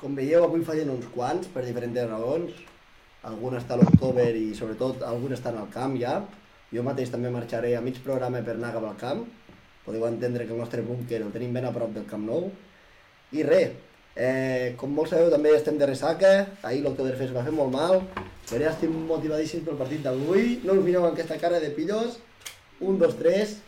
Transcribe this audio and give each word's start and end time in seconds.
Com 0.00 0.16
veieu, 0.18 0.42
avui 0.44 0.64
fallen 0.66 0.90
uns 0.90 1.06
quants 1.14 1.46
per 1.54 1.62
diferents 1.64 2.00
raons. 2.10 2.56
Algun 3.24 3.54
està 3.56 3.76
a 3.76 3.80
l'October 3.80 4.32
i 4.36 4.50
sobretot 4.58 5.04
alguns 5.06 5.38
estan 5.38 5.56
al 5.60 5.70
camp 5.72 5.94
ja. 6.00 6.18
Jo 6.74 6.82
mateix 6.82 7.12
també 7.12 7.30
marxaré 7.30 7.76
a 7.78 7.82
mig 7.84 8.00
programa 8.04 8.42
per 8.44 8.56
anar 8.58 8.72
cap 8.74 8.84
al 8.88 8.98
camp. 9.00 9.24
Podeu 9.84 10.06
entendre 10.08 10.46
que 10.46 10.52
el 10.52 10.60
nostre 10.60 10.82
búnquer 10.82 11.20
el 11.22 11.30
tenim 11.32 11.52
ben 11.54 11.68
a 11.68 11.72
prop 11.72 11.92
del 11.94 12.06
Camp 12.08 12.24
Nou. 12.24 12.48
I 13.36 13.44
res, 13.44 13.76
eh, 14.16 14.74
com 14.80 14.90
molts 14.96 15.12
sabeu 15.12 15.30
també 15.30 15.52
estem 15.54 15.78
de 15.78 15.88
ressaca, 15.90 16.32
ahir 16.62 16.80
l'Octoberfest 16.82 17.36
va 17.36 17.44
fer 17.44 17.52
molt 17.52 17.72
mal, 17.74 18.00
però 18.48 18.62
ja 18.64 18.72
estic 18.72 18.90
motivadíssim 19.12 19.64
pel 19.66 19.78
partit 19.80 20.02
d'avui, 20.06 20.58
no 20.64 20.78
us 20.78 20.84
mireu 20.86 21.04
amb 21.04 21.12
aquesta 21.12 21.38
cara 21.42 21.60
de 21.60 21.70
pillos, 21.76 22.18
un, 22.80 22.98
dos, 22.98 23.16
tres, 23.20 23.58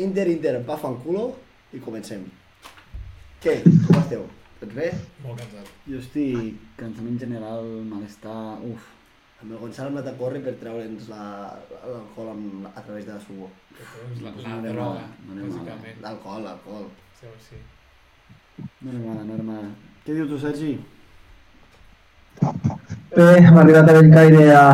Inter, 0.00 0.28
Inter, 0.32 0.58
pa 0.64 0.80
fan 0.80 0.96
culo, 1.04 1.30
i 1.76 1.84
comencem. 1.84 2.24
Què? 3.44 3.60
Com 3.86 4.00
esteu? 4.00 4.28
Doncs 4.60 4.74
res, 4.76 4.96
Molt 5.24 5.38
cansat. 5.40 5.68
Jo 5.88 5.98
estic 6.02 6.56
cansament 6.80 7.18
general, 7.22 7.64
malestar... 7.88 8.58
Uf, 8.70 8.88
amb 9.40 9.54
el 9.54 9.58
Gonçalo 9.62 9.88
hem 9.88 9.96
anat 9.96 10.10
a 10.12 10.16
córrer 10.18 10.42
per 10.44 10.52
treure'ns 10.60 11.06
la- 11.08 11.56
l'alcohol 11.86 12.28
amb- 12.34 12.66
a 12.74 12.82
través 12.84 13.06
de 13.06 13.14
la 13.14 13.20
suor. 13.24 13.48
És 13.80 14.20
la, 14.20 14.32
Pues 14.34 14.44
la 14.44 14.50
no 14.50 14.58
anem 14.58 14.74
droga, 14.74 15.04
bàsicament. 15.30 16.00
L'alcohol, 16.04 16.42
l'alcohol. 16.44 16.88
Sí, 17.20 17.26
sí. 17.48 17.60
no 18.82 18.90
era 18.92 19.00
mala, 19.06 19.24
no 19.24 19.34
era 19.38 19.42
mala. 19.52 19.70
Què 20.04 20.14
dius 20.18 20.28
tu, 20.28 20.38
Sergi? 20.42 20.74
Bé, 23.16 23.24
hem 23.40 23.56
arribat 23.58 23.88
a 23.90 23.94
Bellcaire 23.96 24.44
a, 24.56 24.66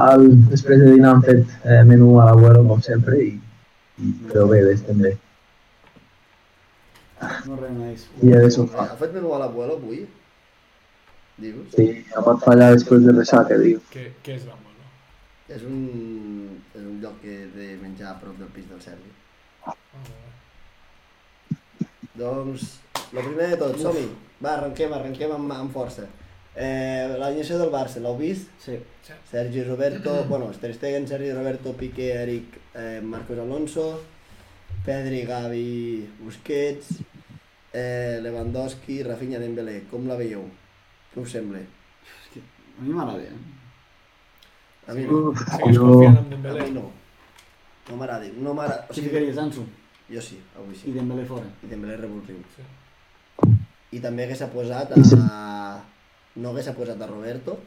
al, 0.00 0.26
després 0.50 0.82
de 0.82 0.90
dinar 0.96 1.14
hem 1.16 1.22
fet 1.28 1.54
eh, 1.64 1.80
menú 1.88 2.10
a 2.20 2.26
l'abuelo, 2.28 2.64
com 2.68 2.82
sempre, 2.84 3.16
i, 3.22 3.30
i 4.02 4.12
però 4.28 4.44
bé, 4.50 4.60
bé, 4.66 4.74
estem 4.74 4.98
bé. 5.06 5.14
No 7.48 7.58
res 7.58 7.74
més. 7.74 8.06
Dia 8.22 8.40
de 8.44 8.50
sofà. 8.54 8.86
Ha 8.92 8.96
fet 9.00 9.14
menú 9.16 9.32
a 9.34 9.40
l'abuelo 9.42 9.76
avui? 9.78 10.04
Dius? 11.38 11.74
Sí, 11.74 11.86
no 12.14 12.22
pot 12.26 12.42
fallar 12.44 12.72
després 12.74 13.04
de 13.06 13.14
ressaca, 13.14 13.58
diu. 13.62 13.80
Què, 13.92 14.08
què 14.26 14.36
és 14.38 14.46
l'amor? 14.46 14.64
És 15.48 15.62
un, 15.64 15.78
és 16.74 16.82
un 16.82 16.98
lloc 17.02 17.20
que 17.22 17.36
de 17.54 17.68
menjar 17.80 18.12
a 18.12 18.18
prop 18.20 18.36
del 18.38 18.50
pis 18.54 18.66
del 18.68 18.80
Sergi. 18.84 19.12
Ah. 19.64 19.74
Doncs, 22.18 22.66
el 23.12 23.20
primer 23.22 23.52
de 23.54 23.58
tot, 23.60 23.78
som-hi. 23.80 24.06
Va, 24.42 24.56
arrenquem, 24.56 24.92
arrenquem 24.94 25.34
amb, 25.34 25.54
amb 25.54 25.74
força. 25.74 26.06
Eh, 26.58 27.14
L'alineació 27.20 27.58
del 27.60 27.70
Barça, 27.70 28.02
l'heu 28.02 28.16
vist? 28.18 28.50
Sí. 28.64 28.76
Sí. 29.06 29.16
Sergi 29.30 29.62
Roberto, 29.64 30.14
bueno, 30.30 30.50
Ter 30.60 30.74
Stegen, 30.74 31.06
Sergi 31.08 31.32
Roberto, 31.32 31.72
Piqué, 31.78 32.10
Eric, 32.22 32.58
eh, 32.74 33.00
Marcos 33.02 33.38
Alonso, 33.38 33.88
Pedri, 34.84 35.22
Gavi, 35.26 36.08
Busquets, 36.20 37.00
eh, 37.72 38.18
Lewandowski, 38.22 39.02
Rafinha, 39.02 39.38
Dembélé. 39.38 39.82
Com 39.90 40.06
la 40.08 40.16
veieu? 40.16 40.44
Què 41.12 41.20
us 41.22 41.34
sembla? 41.36 41.60
A 41.60 42.82
mi 42.82 42.94
m'agrada, 42.94 43.22
eh? 43.26 44.88
A 44.88 44.94
mi 44.94 45.04
no. 45.04 45.34
Segueix 45.36 45.78
confiant 45.82 46.16
en 46.16 46.24
A 46.24 46.30
Dembélé? 46.34 46.64
mi 46.68 46.76
no. 46.78 46.86
No 47.90 47.96
m'agrada. 47.96 48.30
No 48.38 48.54
m'agrada. 48.54 48.86
O 48.88 48.94
sigui, 48.94 49.08
ficaries, 49.10 49.38
Ansu? 49.38 49.66
jo 50.08 50.20
sí, 50.24 50.38
avui 50.56 50.72
I 50.72 50.78
sí. 50.78 50.92
Dembélé 50.92 51.24
fora. 51.28 51.48
I 51.62 51.66
Dembélé 51.68 51.96
revulsiu. 51.96 52.38
Sí. 52.56 52.62
I 53.92 54.00
també 54.00 54.24
hagués 54.24 54.42
posat 54.52 54.94
I 54.96 55.04
sí. 55.04 55.16
a... 55.20 55.82
No 56.36 56.52
hagués 56.52 56.70
posat 56.76 57.00
a 57.02 57.08
Roberto, 57.10 57.58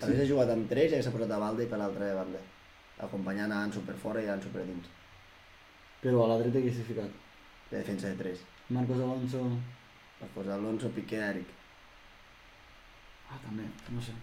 hagués 0.00 0.28
jugat 0.28 0.52
amb 0.54 0.68
tres 0.70 0.92
i 0.92 0.96
hagués 0.96 1.10
posat 1.12 1.30
a 1.34 1.38
Valde 1.42 1.66
per 1.66 1.80
l'altra 1.80 2.12
banda, 2.14 2.40
acompanyant 3.04 3.52
a 3.52 3.62
Ansu 3.66 3.82
per 3.84 3.96
fora 4.00 4.22
i 4.22 4.28
a 4.28 4.36
Ansu 4.36 4.52
per 4.54 4.62
dins, 4.64 4.86
Però 6.02 6.24
a 6.24 6.28
la 6.32 6.42
dreta 6.42 6.62
qui 6.62 6.74
s'ha 6.74 6.86
ficat? 6.86 7.24
de 7.70 7.76
defensa 7.76 8.08
de 8.08 8.14
tres. 8.14 8.38
Marcos 8.68 8.96
Alonso... 8.96 9.38
Posar 10.34 10.54
Alonso, 10.54 10.88
Piqué, 10.90 11.16
Eric. 11.16 11.46
Ah, 13.30 13.38
també, 13.38 13.68
no 13.94 14.00
sé. 14.02 14.14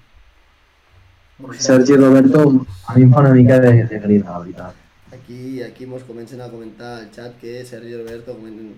Sergi 1.61 1.95
Roberto 1.95 2.41
a 2.87 2.95
mi 2.95 3.05
em 3.05 3.13
fa 3.13 3.21
una 3.21 3.31
mica 3.31 3.59
de, 3.63 3.71
de 3.87 3.99
grina, 4.03 4.31
la 4.31 4.39
veritat. 4.39 4.81
Aquí, 5.15 5.61
aquí 5.63 5.85
mos 5.85 6.03
comencen 6.03 6.41
a 6.41 6.49
comentar 6.51 6.97
al 6.97 7.07
xat 7.15 7.37
que 7.39 7.63
Sergi 7.63 7.95
Roberto 7.95 8.35
comenten, 8.35 8.73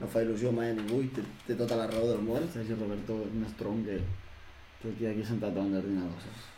no 0.00 0.08
fa 0.10 0.24
il·lusió 0.24 0.50
mai 0.50 0.72
a 0.72 0.74
ningú 0.74 1.04
i 1.04 1.12
té, 1.14 1.22
té 1.46 1.54
tota 1.60 1.78
la 1.78 1.86
raó 1.92 2.08
del 2.08 2.24
món. 2.26 2.48
Sergi 2.50 2.74
Roberto 2.74 3.20
és 3.28 3.38
més 3.44 3.54
tronc 3.60 3.86
que, 3.86 4.00
hi 4.90 5.06
ha 5.06 5.14
aquí 5.14 5.22
sentat 5.28 5.54
davant 5.54 5.70
de 5.70 5.78
l'ordinador, 5.78 6.18
saps? 6.24 6.50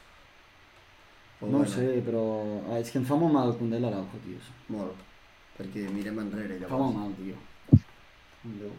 Però 1.42 1.52
No 1.52 1.60
ho 1.60 1.66
bueno, 1.66 1.74
sé, 1.74 2.00
però 2.06 2.24
ah, 2.70 2.80
és 2.80 2.88
que 2.88 3.02
em 3.02 3.04
fa 3.12 3.20
molt 3.20 3.36
mal 3.36 3.52
el 3.52 3.60
Condé 3.60 3.82
l'Araujo, 3.82 4.24
tio. 4.24 4.40
Molt, 4.72 5.04
perquè 5.58 5.88
mirem 5.92 6.18
enrere 6.24 6.56
Em 6.56 6.64
fa 6.70 6.76
molt 6.76 6.94
llavors. 6.94 6.98
mal, 6.98 7.12
tio. 7.18 7.36
Em 8.46 8.54
Déu. 8.62 8.72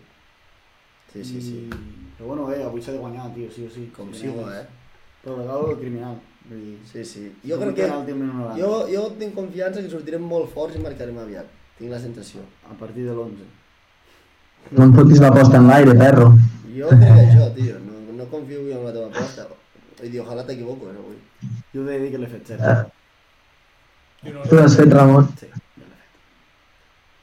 Sí, 1.13 1.23
sí, 1.25 1.41
sí. 1.41 1.56
I... 1.67 2.09
Però 2.17 2.28
bueno, 2.31 2.50
eh, 2.53 2.63
avui 2.63 2.81
s'ha 2.81 2.91
de 2.94 3.00
guanyar, 3.01 3.29
tio, 3.35 3.50
sí 3.51 3.66
o 3.66 3.69
sí. 3.73 3.88
Com 3.95 4.12
sigo, 4.13 4.45
eh? 4.51 4.66
Però 5.23 5.38
legal 5.38 5.66
o 5.73 5.78
criminal. 5.79 6.17
Vull 6.50 6.59
dir, 6.66 6.78
Sí, 6.91 7.03
sí. 7.06 7.23
Jo 7.45 7.57
crec 7.62 7.75
que... 7.75 7.85
El 7.88 8.16
minut 8.16 8.35
90. 8.35 8.57
Jo, 8.59 8.72
jo 8.94 9.06
tinc 9.19 9.34
confiança 9.35 9.81
que 9.84 9.90
sortirem 9.91 10.22
molt 10.23 10.51
forts 10.53 10.75
i 10.78 10.84
marcarem 10.84 11.17
aviat. 11.22 11.50
Tinc 11.79 11.91
la 11.91 12.00
sensació. 12.00 12.41
A 12.69 12.73
partir 12.79 13.06
de 13.07 13.13
l'11. 13.16 13.47
No 14.75 14.84
em 14.85 14.94
fotis 14.94 15.19
la 15.23 15.31
posta 15.34 15.57
en 15.57 15.67
l'aire, 15.72 15.96
perro. 15.97 16.31
Jo 16.75 16.90
crec 16.94 17.22
això, 17.25 17.50
tio. 17.56 17.79
No, 17.85 18.00
no 18.19 18.25
confio 18.31 18.61
en 18.69 18.84
la 18.85 18.91
teva 18.96 19.07
aposta. 19.09 19.47
Vull 20.00 20.11
dir, 20.13 20.22
ojalà 20.22 20.46
t'equivoco, 20.47 20.90
eh, 20.91 20.97
avui. 20.97 21.17
Jo 21.73 21.81
he 21.84 21.85
de 21.91 22.00
dir 22.06 22.11
que 22.13 22.22
l'he 22.23 22.28
fet 22.35 22.53
cert. 22.53 22.94
No, 24.23 24.44
Tu 24.50 24.56
l'has 24.56 24.75
fet, 24.75 24.91
Ramon? 24.94 25.28
Sí. 25.40 25.47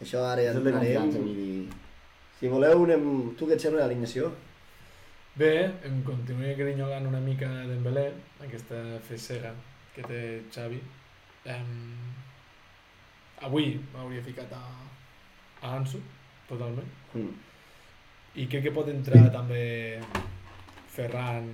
Això 0.06 0.22
ara 0.22 0.42
ja 0.46 0.52
de 0.54 0.60
confiança, 0.62 1.18
entrarem. 1.18 1.22
vull 1.26 1.34
dir... 1.34 1.78
Si 2.38 2.48
voleu, 2.52 2.84
anem... 2.84 3.06
tu 3.34 3.48
què 3.48 3.56
et 3.56 3.62
sembla 3.64 3.82
l'alineació? 3.82 4.28
Bé, 5.36 5.48
em 5.88 5.96
continuï 6.06 6.52
grinyolant 6.54 7.08
una 7.08 7.18
mica 7.24 7.48
Dembélé, 7.66 8.04
aquesta 8.44 8.78
fesera 9.08 9.50
que 9.96 10.04
té 10.06 10.20
Xavi. 10.54 10.78
Em... 11.56 11.72
Avui 13.48 13.72
m'hauria 13.90 14.22
ficat 14.24 14.52
a, 14.54 14.60
a 15.66 15.72
Ansu, 15.80 15.98
totalment. 16.46 16.86
Mm. 17.16 17.32
I 18.38 18.46
crec 18.52 18.68
que 18.68 18.74
pot 18.76 18.92
entrar 18.92 19.24
també 19.34 19.64
Ferran 20.94 21.50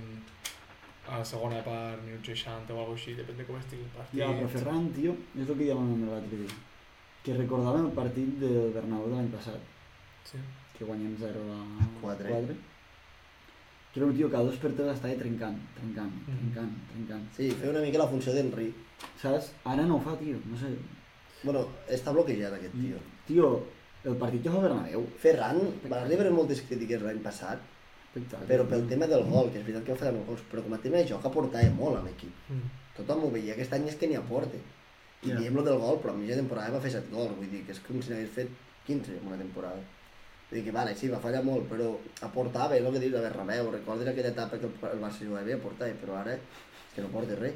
a 1.09 1.23
la 1.23 1.25
segona 1.25 1.63
part, 1.65 2.05
minut 2.05 2.29
60 2.29 2.69
o 2.69 2.83
alguna 2.83 2.99
així, 2.99 3.17
depèn 3.17 3.41
de 3.41 3.47
com 3.49 3.57
estigui 3.57 3.87
el 3.87 3.91
partit. 3.97 4.21
Ja, 4.21 4.29
però 4.37 4.53
Ferran, 4.53 4.87
tio, 4.95 5.17
és 5.33 5.43
el 5.47 5.51
que 5.55 5.59
dèiem 5.63 5.83
amb 5.83 6.05
l'altre 6.11 6.43
dia. 6.43 6.61
Que 7.23 7.33
recordàvem 7.37 7.85
el 7.87 7.93
partit 7.95 8.33
del 8.41 8.71
Bernabéu 8.75 9.09
de 9.09 9.15
l'any 9.15 9.29
passat, 9.31 9.59
Sí. 10.29 10.37
que 10.77 10.85
guanyem 10.85 11.15
0 11.19 11.39
a 11.53 11.87
Quatre. 12.01 12.29
4. 12.29 12.55
Que 13.93 13.99
era 13.99 14.07
un 14.07 14.15
tio 14.15 14.29
que 14.29 14.35
a 14.35 14.39
dos 14.41 14.55
per 14.57 14.71
tres 14.73 14.95
estava 14.95 15.13
trencant, 15.15 15.57
trencant, 15.75 16.11
Mhm. 16.11 16.25
trencant, 16.39 16.71
trencant. 16.91 17.31
Sí, 17.35 17.51
fer 17.51 17.69
una 17.69 17.79
mica 17.81 17.99
la 17.99 18.07
funció 18.07 18.33
d'Henry. 18.33 18.73
Saps? 19.21 19.51
Ara 19.65 19.83
no 19.85 19.97
ho 19.97 19.99
fa, 20.01 20.17
tio, 20.17 20.37
no 20.45 20.57
sé. 20.57 20.75
Bueno, 21.43 21.67
està 21.89 22.11
bloquejat 22.11 22.53
aquest 22.53 22.73
tio. 22.73 22.97
Tio, 23.27 23.65
el 24.03 24.15
partit 24.15 24.41
que 24.43 24.49
fa 24.49 24.59
Bernabéu, 24.59 25.05
Ferran, 25.19 25.59
va 25.91 26.03
rebre 26.07 26.29
moltes 26.31 26.61
crítiques 26.63 27.01
l'any 27.01 27.19
passat, 27.19 27.59
espectacle. 28.15 28.47
però 28.47 28.67
pel 28.67 28.87
tema 28.87 29.05
del 29.07 29.23
gol, 29.25 29.51
que 29.51 29.59
és 29.59 29.65
veritat 29.65 29.83
que 29.85 29.91
va 29.91 29.97
fallar 29.97 30.13
molts 30.13 30.27
gols, 30.27 30.41
però 30.51 30.63
com 30.63 30.73
a 30.73 30.77
tema 30.77 30.97
de 30.97 31.07
joc 31.07 31.23
aportava 31.25 31.69
molt 31.71 31.97
a 31.97 32.01
l'equip. 32.03 32.31
Mm. 32.49 32.69
Tothom 32.97 33.23
ho 33.25 33.31
veia, 33.31 33.53
aquest 33.53 33.73
any 33.73 33.87
és 33.87 33.95
que 33.95 34.07
n'hi 34.07 34.15
aporta. 34.15 34.57
I 35.25 35.29
Ja. 35.29 35.35
diem 35.39 35.55
lo 35.55 35.63
del 35.63 35.77
gol, 35.79 35.99
però 36.03 36.11
a 36.11 36.17
mitja 36.17 36.35
temporada 36.35 36.71
va 36.75 36.79
fer 36.81 36.91
7 36.91 37.11
gols, 37.15 37.35
vull 37.37 37.49
dir 37.49 37.63
que 37.65 37.71
és 37.71 37.79
com 37.79 38.01
si 38.01 38.09
n'hagués 38.11 38.29
fet 38.35 38.49
15 38.85 39.11
en 39.21 39.27
una 39.27 39.37
temporada. 39.37 39.79
Vull 40.49 40.57
dir 40.59 40.63
que, 40.65 40.71
vale, 40.75 40.95
sí, 40.95 41.07
va 41.09 41.19
fallar 41.19 41.43
molt, 41.43 41.69
però 41.69 41.93
aportava, 42.21 42.75
és 42.75 42.83
el 42.85 42.91
que 42.93 42.99
dius 42.99 43.13
de 43.13 43.21
Bernabéu, 43.21 43.71
recordes 43.71 44.07
aquella 44.07 44.29
etapa 44.35 44.57
que 44.59 44.65
el 44.65 44.99
Barça 44.99 45.23
jugava 45.25 45.45
bé, 45.45 45.53
aportava, 45.53 45.91
però 46.01 46.17
ara 46.19 46.33
és 46.33 46.41
que 46.95 47.01
no 47.01 47.07
porta 47.07 47.35
res. 47.39 47.53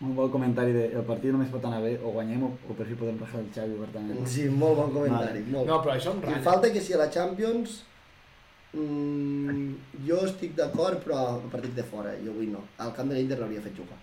Un 0.00 0.14
bon 0.14 0.30
comentari 0.30 0.72
de 0.72 0.84
el 0.94 1.02
partit 1.04 1.32
només 1.32 1.48
pot 1.50 1.64
anar 1.64 1.82
bé, 1.82 1.98
o 2.02 2.12
guanyem 2.14 2.42
o, 2.46 2.52
o 2.70 2.74
per 2.78 2.86
fi 2.86 2.94
podem 2.94 3.18
rajar 3.18 3.40
el 3.40 3.48
Xavi 3.54 3.74
obertament. 3.74 4.26
Sí, 4.26 4.48
molt 4.48 4.76
bon 4.78 4.92
comentari, 4.92 5.40
Vale. 5.42 5.52
molt. 5.52 5.66
No, 5.66 5.82
però 5.82 5.94
això 5.96 6.12
em 6.14 6.18
I 6.22 6.26
ratlla. 6.26 6.42
falta 6.42 6.72
que 6.72 6.80
si 6.80 6.92
a 6.94 6.98
la 6.98 7.10
Champions 7.10 7.82
mm, 8.74 9.74
jo 10.06 10.20
estic 10.24 10.54
d'acord, 10.54 11.02
però 11.04 11.16
a 11.36 11.50
partit 11.50 11.74
de 11.74 11.82
fora, 11.82 12.12
jo 12.24 12.30
avui 12.30 12.46
no. 12.46 12.62
Al 12.78 12.92
camp 12.94 13.08
de 13.10 13.16
l'Inter 13.16 13.38
l'hauria 13.40 13.60
fet 13.64 13.74
jugar. 13.76 13.98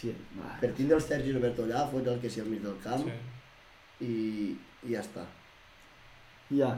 Sí, 0.00 0.14
va. 0.38 0.54
Per 0.62 0.70
tindre 0.78 0.96
el 0.96 1.02
Sergi 1.04 1.34
Roberto 1.36 1.66
allà, 1.66 1.84
fots 1.90 2.08
el 2.08 2.20
que 2.22 2.30
sigui 2.32 2.46
al 2.46 2.52
mig 2.54 2.62
del 2.64 2.78
camp 2.84 3.04
Sí. 3.04 3.18
i, 4.06 4.14
i 4.88 4.94
ja 4.94 5.02
està. 5.04 5.26
Ja, 6.50 6.70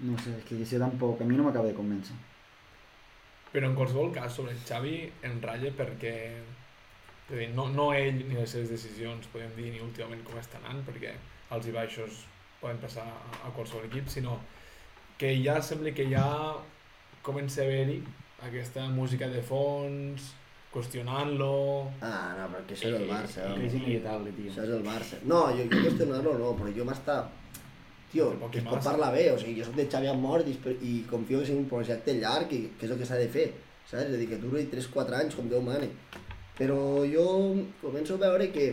no 0.00 0.16
sé, 0.18 0.32
és 0.38 0.46
que 0.48 0.64
si 0.64 0.78
tampoc, 0.80 1.20
a 1.20 1.28
mi 1.28 1.36
no 1.36 1.44
m'acaba 1.44 1.68
de 1.68 1.76
convèncer. 1.76 2.16
Però 3.52 3.66
en 3.68 3.74
qualsevol 3.76 4.12
cas, 4.14 4.32
sobre 4.32 4.54
el 4.54 4.62
Xavi 4.64 4.94
em 5.26 5.36
ratlla 5.42 5.72
perquè 5.76 6.14
dir, 7.30 7.48
no, 7.54 7.68
no 7.74 7.90
ell 7.94 8.22
ni 8.26 8.34
les 8.34 8.50
seves 8.50 8.70
decisions, 8.72 9.28
podem 9.32 9.52
dir, 9.56 9.70
ni 9.74 9.82
últimament 9.84 10.22
com 10.26 10.38
estan 10.40 10.64
anant, 10.64 10.82
perquè 10.86 11.12
alts 11.54 11.68
i 11.70 11.74
baixos 11.74 12.24
poden 12.60 12.78
passar 12.82 13.04
a, 13.06 13.20
a 13.46 13.52
qualsevol 13.54 13.86
equip, 13.90 14.08
sinó 14.10 14.38
que 15.18 15.34
ja 15.44 15.60
sembla 15.62 15.92
que 15.94 16.08
ja 16.10 16.24
comença 17.22 17.60
a 17.62 17.64
haver-hi 17.68 18.00
aquesta 18.48 18.86
música 18.88 19.28
de 19.28 19.42
fons, 19.44 20.30
qüestionant-lo... 20.70 21.52
Ah, 22.06 22.36
no, 22.38 22.46
perquè 22.54 22.76
això 22.76 22.90
és 22.90 22.96
el 23.00 23.08
Barça. 23.10 23.42
Que 23.42 23.56
home. 23.56 23.66
és 23.66 23.76
inevitable, 23.80 24.32
tio. 24.36 24.50
Això 24.52 24.66
és 24.66 24.72
el 24.76 24.84
Barça. 24.86 25.18
No, 25.26 25.40
jo, 25.56 25.66
jo 25.72 25.82
qüestionar-lo 25.86 26.36
no, 26.38 26.52
però 26.58 26.74
jo 26.76 26.86
m'està... 26.88 27.20
Tio, 28.10 28.26
que 28.50 28.58
es 28.58 28.66
pot 28.66 28.82
parlar 28.82 29.12
bé, 29.14 29.28
o 29.30 29.36
sigui, 29.38 29.60
jo 29.60 29.66
soc 29.68 29.76
de 29.78 29.84
Xavi 29.86 30.08
a 30.10 30.14
mort 30.18 30.48
i, 30.50 30.56
i 30.82 30.94
confio 31.10 31.38
que 31.38 31.46
sigui 31.46 31.60
un 31.62 31.68
projecte 31.70 32.16
llarg 32.18 32.50
i 32.56 32.64
que 32.78 32.88
és 32.88 32.94
el 32.94 32.98
que 32.98 33.06
s'ha 33.06 33.20
de 33.20 33.28
fer. 33.30 33.52
saps? 33.84 34.02
És 34.02 34.14
a 34.16 34.18
dir, 34.18 34.26
que 34.30 34.38
duri 34.42 34.64
3-4 34.72 35.18
anys, 35.20 35.36
com 35.38 35.50
Déu 35.50 35.62
mani. 35.62 35.90
Però 36.58 36.78
jo 37.06 37.26
començo 37.82 38.18
a 38.18 38.22
veure 38.24 38.50
que 38.54 38.66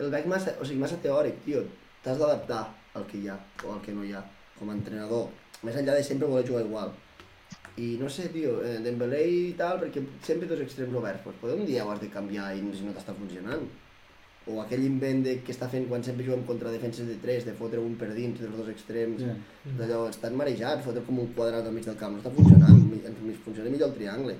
el 0.00 0.12
veig 0.12 0.28
massa, 0.28 0.52
o 0.60 0.68
sigui, 0.68 0.80
massa 0.84 1.00
teòric, 1.00 1.40
tio. 1.46 1.64
T'has 2.04 2.20
d'adaptar 2.20 2.62
al 2.96 3.06
que 3.08 3.20
hi 3.20 3.28
ha 3.28 3.38
o 3.64 3.72
al 3.74 3.80
que 3.84 3.92
no 3.96 4.04
hi 4.04 4.12
ha, 4.12 4.20
com 4.58 4.68
a 4.68 4.76
entrenador. 4.76 5.28
Més 5.64 5.76
enllà 5.76 5.96
de 5.96 6.04
sempre 6.04 6.28
voler 6.28 6.46
jugar 6.48 6.64
igual. 6.64 6.92
I 7.78 7.96
no 8.00 8.08
sé, 8.10 8.28
tio, 8.34 8.62
eh, 8.64 8.78
Dembélé 8.82 9.20
i 9.28 9.52
tal, 9.56 9.78
perquè 9.80 10.02
sempre 10.26 10.48
dos 10.48 10.60
extrems 10.60 10.96
oberts, 10.98 11.22
podem 11.40 11.60
un 11.62 11.66
dia 11.66 11.84
ho 11.86 11.90
has 11.92 12.00
de 12.00 12.08
canviar 12.10 12.50
i 12.56 12.64
si 12.74 12.84
no 12.84 12.92
t'està 12.92 13.14
funcionant. 13.14 13.62
O 14.50 14.60
aquell 14.62 14.82
invent 14.84 15.22
de, 15.22 15.36
que 15.44 15.52
està 15.52 15.68
fent 15.70 15.86
quan 15.88 16.02
sempre 16.02 16.24
juguem 16.24 16.42
contra 16.48 16.72
defenses 16.72 17.06
de 17.06 17.14
3, 17.22 17.44
de 17.46 17.52
fotre 17.54 17.78
un 17.78 17.94
per 18.00 18.08
dins 18.14 18.40
dels 18.40 18.56
dos 18.56 18.68
extrems, 18.72 19.22
Ja. 19.22 19.34
d'allò, 19.78 20.08
estan 20.08 20.34
marejats, 20.34 20.84
fotre 20.84 21.02
com 21.06 21.18
un 21.20 21.32
quadrat 21.34 21.64
al 21.66 21.72
mig 21.72 21.84
del 21.84 21.96
camp, 21.96 22.12
no 22.16 22.18
està 22.22 22.32
funcionant, 22.34 22.80
ens 23.04 23.44
funciona 23.44 23.70
millor 23.70 23.88
el 23.90 23.94
triangle. 23.94 24.36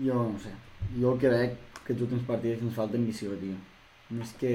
Jo 0.00 0.14
no 0.32 0.38
sé. 0.38 0.52
Jo 1.00 1.16
crec 1.20 1.56
que 1.86 1.94
tots 1.94 2.12
els 2.12 2.22
partits 2.26 2.62
ens 2.62 2.74
falta 2.74 2.96
ambició, 2.96 3.30
tio. 3.40 3.56
Més 4.10 4.32
que... 4.40 4.52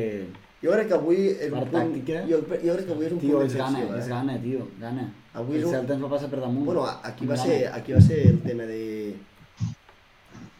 Jo 0.64 0.72
crec 0.74 0.88
que 0.90 0.96
avui 0.98 1.20
és 1.30 1.52
un 1.52 1.60
Per 1.60 1.68
punt... 1.70 1.76
tàctica? 1.78 2.22
Jo, 2.30 2.40
jo 2.42 2.74
crec 2.76 2.86
que 2.88 2.94
avui 2.96 3.06
és 3.06 3.14
un 3.16 3.20
Tio, 3.22 3.38
punt 3.38 3.46
és 3.46 3.56
gana, 3.56 3.80
d'excepció, 3.80 4.00
és 4.00 4.06
eh? 4.06 4.10
gana, 4.16 4.36
tio, 4.44 4.68
gana. 4.82 5.06
Avui 5.42 5.58
és 5.58 5.62
el 5.64 5.68
un- 5.70 5.76
Celta 5.76 5.94
ens 5.96 6.04
va 6.04 6.10
passar 6.16 6.30
per 6.32 6.40
damunt. 6.42 6.66
Bueno, 6.66 6.84
aquí 7.10 7.26
va, 7.30 7.36
Gana. 7.36 7.46
ser, 7.46 7.68
aquí 7.80 7.94
va 7.94 8.02
ser 8.02 8.20
el 8.32 8.40
tema 8.42 8.64
de... 8.72 8.82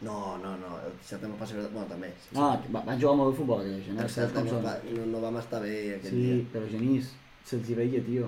No, 0.06 0.38
no, 0.38 0.52
no, 0.62 0.72
el 0.86 0.94
Celta 1.02 1.28
no 1.28 1.36
passa... 1.40 1.56
Bueno, 1.58 1.88
també. 1.90 2.12
Sí, 2.22 2.36
Ah, 2.38 2.60
va, 2.74 2.82
va 2.86 2.96
jugar 3.00 3.16
molt 3.18 3.32
de 3.34 3.38
futbol 3.40 3.62
aquell, 3.64 3.78
això, 3.80 3.96
no? 3.96 4.02
el 4.06 4.10
Celta 4.14 4.44
no, 4.46 4.60
va, 4.62 4.74
no, 4.98 5.06
no 5.14 5.22
vam 5.24 5.38
estar 5.42 5.62
bé 5.64 5.76
aquest 5.96 6.12
Sí, 6.14 6.20
dia. 6.22 6.42
però 6.54 6.68
Genís, 6.70 7.14
se'ls 7.48 7.70
hi 7.72 7.78
veia, 7.80 8.02
tio. 8.06 8.28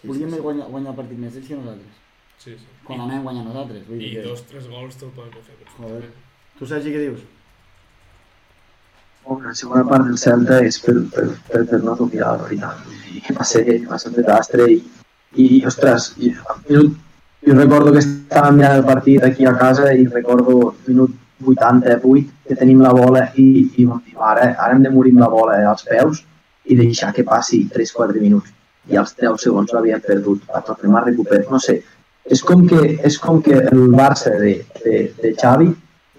Sí, 0.00 0.08
Volíem 0.08 0.30
sí, 0.32 0.36
sí. 0.40 0.42
guanyar, 0.48 0.66
guanyar 0.72 0.94
el 0.94 0.98
partit 1.02 1.20
més 1.22 1.36
ells 1.38 1.46
que 1.52 1.58
nosaltres. 1.60 2.00
Sí, 2.42 2.56
sí. 2.58 2.66
Quan 2.88 3.04
anem 3.04 3.22
guanyar 3.28 3.44
nosaltres. 3.46 3.84
Vull 3.86 4.00
I, 4.00 4.02
dir 4.08 4.10
i 4.10 4.16
que... 4.16 4.24
dos, 4.30 4.42
tres 4.50 4.66
gols 4.72 4.96
te'l 4.98 5.12
poden 5.14 5.44
fer. 5.46 5.58
Joder. 5.76 6.08
Tu, 6.58 6.66
Sergi, 6.72 6.94
què 6.96 7.04
dius? 7.04 7.22
La 9.30 9.54
segona 9.54 9.84
part 9.86 10.08
del 10.08 10.18
Celta 10.18 10.58
és 10.66 10.80
per, 10.82 10.96
per, 11.14 11.24
per, 11.48 11.62
per 11.70 11.78
no 11.86 11.94
tocar, 11.98 12.32
la 12.34 12.42
veritat. 12.42 12.86
I 13.14 13.34
va 13.36 13.44
ser, 13.46 13.62
va 13.86 13.98
ser 14.00 14.10
un 14.10 14.16
desastre 14.18 14.66
i, 14.72 14.80
i 15.38 15.46
ostres, 15.68 16.08
i, 16.18 16.32
minut, 16.68 16.96
jo 17.46 17.54
recordo 17.58 17.92
que 17.94 18.02
estàvem 18.02 18.58
mirant 18.58 18.80
el 18.80 18.84
partit 18.88 19.24
aquí 19.26 19.46
a 19.46 19.54
casa 19.58 19.92
i 19.94 20.08
recordo 20.08 20.74
minut 20.88 21.14
88 21.52 22.24
que 22.48 22.58
tenim 22.58 22.82
la 22.82 22.92
bola 22.94 23.22
i, 23.36 23.46
i 23.76 23.86
vam 23.86 24.02
dir, 24.06 24.16
ara, 24.18 24.48
ara 24.56 24.74
hem 24.74 24.82
de 24.82 24.92
morir 24.94 25.14
amb 25.14 25.24
la 25.24 25.30
bola 25.30 25.56
als 25.70 25.86
peus 25.86 26.24
i 26.64 26.78
deixar 26.78 27.12
que 27.14 27.26
passi 27.26 27.64
3-4 27.72 28.22
minuts 28.22 28.52
i 28.90 28.98
als 28.98 29.14
10 29.18 29.38
segons 29.46 29.72
l'havíem 29.74 30.02
perdut, 30.02 30.42
la 30.50 30.62
tornem 30.66 30.98
a 30.98 31.04
recuperar, 31.06 31.46
no 31.50 31.62
sé, 31.62 31.78
és 32.26 32.42
com 32.46 32.66
que, 32.70 32.82
és 33.06 33.18
com 33.22 33.40
que 33.42 33.58
el 33.58 33.86
Barça 33.94 34.34
de, 34.38 34.56
de, 34.82 35.06
de 35.22 35.32
Xavi 35.38 35.70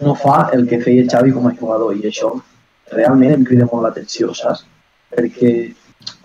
no 0.04 0.16
fa 0.20 0.50
el 0.56 0.68
que 0.68 0.82
feia 0.84 1.08
Xavi 1.12 1.36
com 1.36 1.48
a 1.48 1.56
jugador 1.60 1.96
i 1.96 2.08
això 2.08 2.34
realment 2.92 3.36
em 3.38 3.44
crida 3.48 3.68
molt 3.72 3.88
l'atenció, 3.88 4.34
saps? 4.38 4.66
Perquè, 5.14 5.52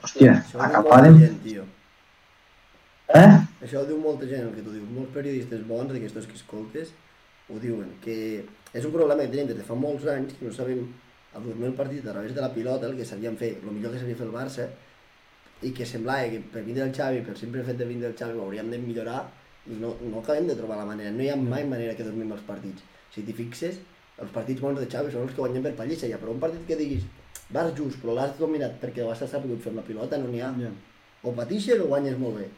hòstia, 0.03 0.39
molta 0.55 1.03
gent. 1.07 1.67
Eh? 3.09 3.29
Això 3.65 3.81
ho 3.81 3.87
diu 3.89 3.99
molta 4.01 4.27
gent, 4.29 4.49
el 4.49 4.55
que 4.57 4.65
tu 4.65 4.73
dius. 4.75 4.89
Molts 4.93 5.13
periodistes 5.15 5.63
bons, 5.69 5.93
d'aquestos 5.93 6.27
que 6.29 6.37
escoltes, 6.37 6.93
ho 7.49 7.59
diuen, 7.63 7.95
que 8.05 8.19
és 8.77 8.85
un 8.85 8.93
problema 8.93 9.25
que 9.25 9.33
tenim 9.33 9.49
des 9.49 9.57
de 9.61 9.65
fa 9.65 9.77
molts 9.79 10.05
anys, 10.13 10.35
que 10.37 10.45
no 10.45 10.53
sabem 10.53 10.85
a 11.35 11.41
dormir 11.41 11.71
el 11.71 11.77
partit 11.79 12.05
a 12.05 12.13
través 12.13 12.35
de 12.35 12.45
la 12.45 12.53
pilota, 12.53 12.89
el 12.89 12.97
que 12.99 13.07
sabíem 13.09 13.37
fer, 13.41 13.55
el 13.63 13.73
millor 13.73 13.95
que 13.95 14.03
sabia 14.03 14.19
fer 14.19 14.27
el 14.29 14.35
Barça, 14.35 14.69
i 15.65 15.73
que 15.75 15.87
semblava 15.89 16.29
que 16.33 16.41
per 16.53 16.63
vindre 16.67 16.85
el 16.85 16.95
Xavi, 16.95 17.23
per 17.27 17.37
sempre 17.39 17.65
fet 17.67 17.79
de 17.81 17.87
vindre 17.89 18.11
el 18.13 18.17
Xavi, 18.19 18.37
ho 18.37 18.45
hauríem 18.45 18.71
de 18.71 18.81
millorar, 18.83 19.23
i 19.69 19.77
no, 19.81 19.95
no 20.01 20.21
acabem 20.21 20.47
de 20.49 20.57
trobar 20.57 20.79
la 20.81 20.87
manera. 20.89 21.13
No 21.15 21.25
hi 21.25 21.31
ha 21.33 21.37
mai 21.37 21.65
manera 21.69 21.97
que 21.97 22.07
dormim 22.07 22.31
els 22.37 22.45
partits. 22.47 22.85
Si 23.15 23.25
t'hi 23.25 23.35
fixes, 23.37 23.81
els 24.23 24.31
partits 24.35 24.61
bons 24.61 24.81
de 24.81 24.87
Xavi 24.91 25.12
són 25.15 25.26
els 25.26 25.35
que 25.35 25.43
guanyem 25.43 25.67
per 25.67 25.75
pallissa, 25.79 26.11
ja, 26.11 26.19
però 26.20 26.35
un 26.35 26.43
partit 26.43 26.65
que 26.67 26.79
diguis 26.79 27.05
vas 27.55 27.73
just, 27.76 28.00
però 28.03 28.15
l'has 28.17 28.37
dominat 28.38 28.79
perquè 28.82 29.05
ho 29.05 29.11
has 29.12 29.25
sabut 29.25 29.61
fer 29.62 29.73
amb 29.73 29.81
la 29.81 29.87
pilota, 29.87 30.19
no 30.20 30.32
n'hi 30.32 30.43
ha. 30.44 30.50
Ja. 30.61 30.73
O 31.23 31.32
patixes 31.37 31.81
o 31.81 31.88
guanyes 31.91 32.19
molt 32.20 32.41
bé. 32.41 32.49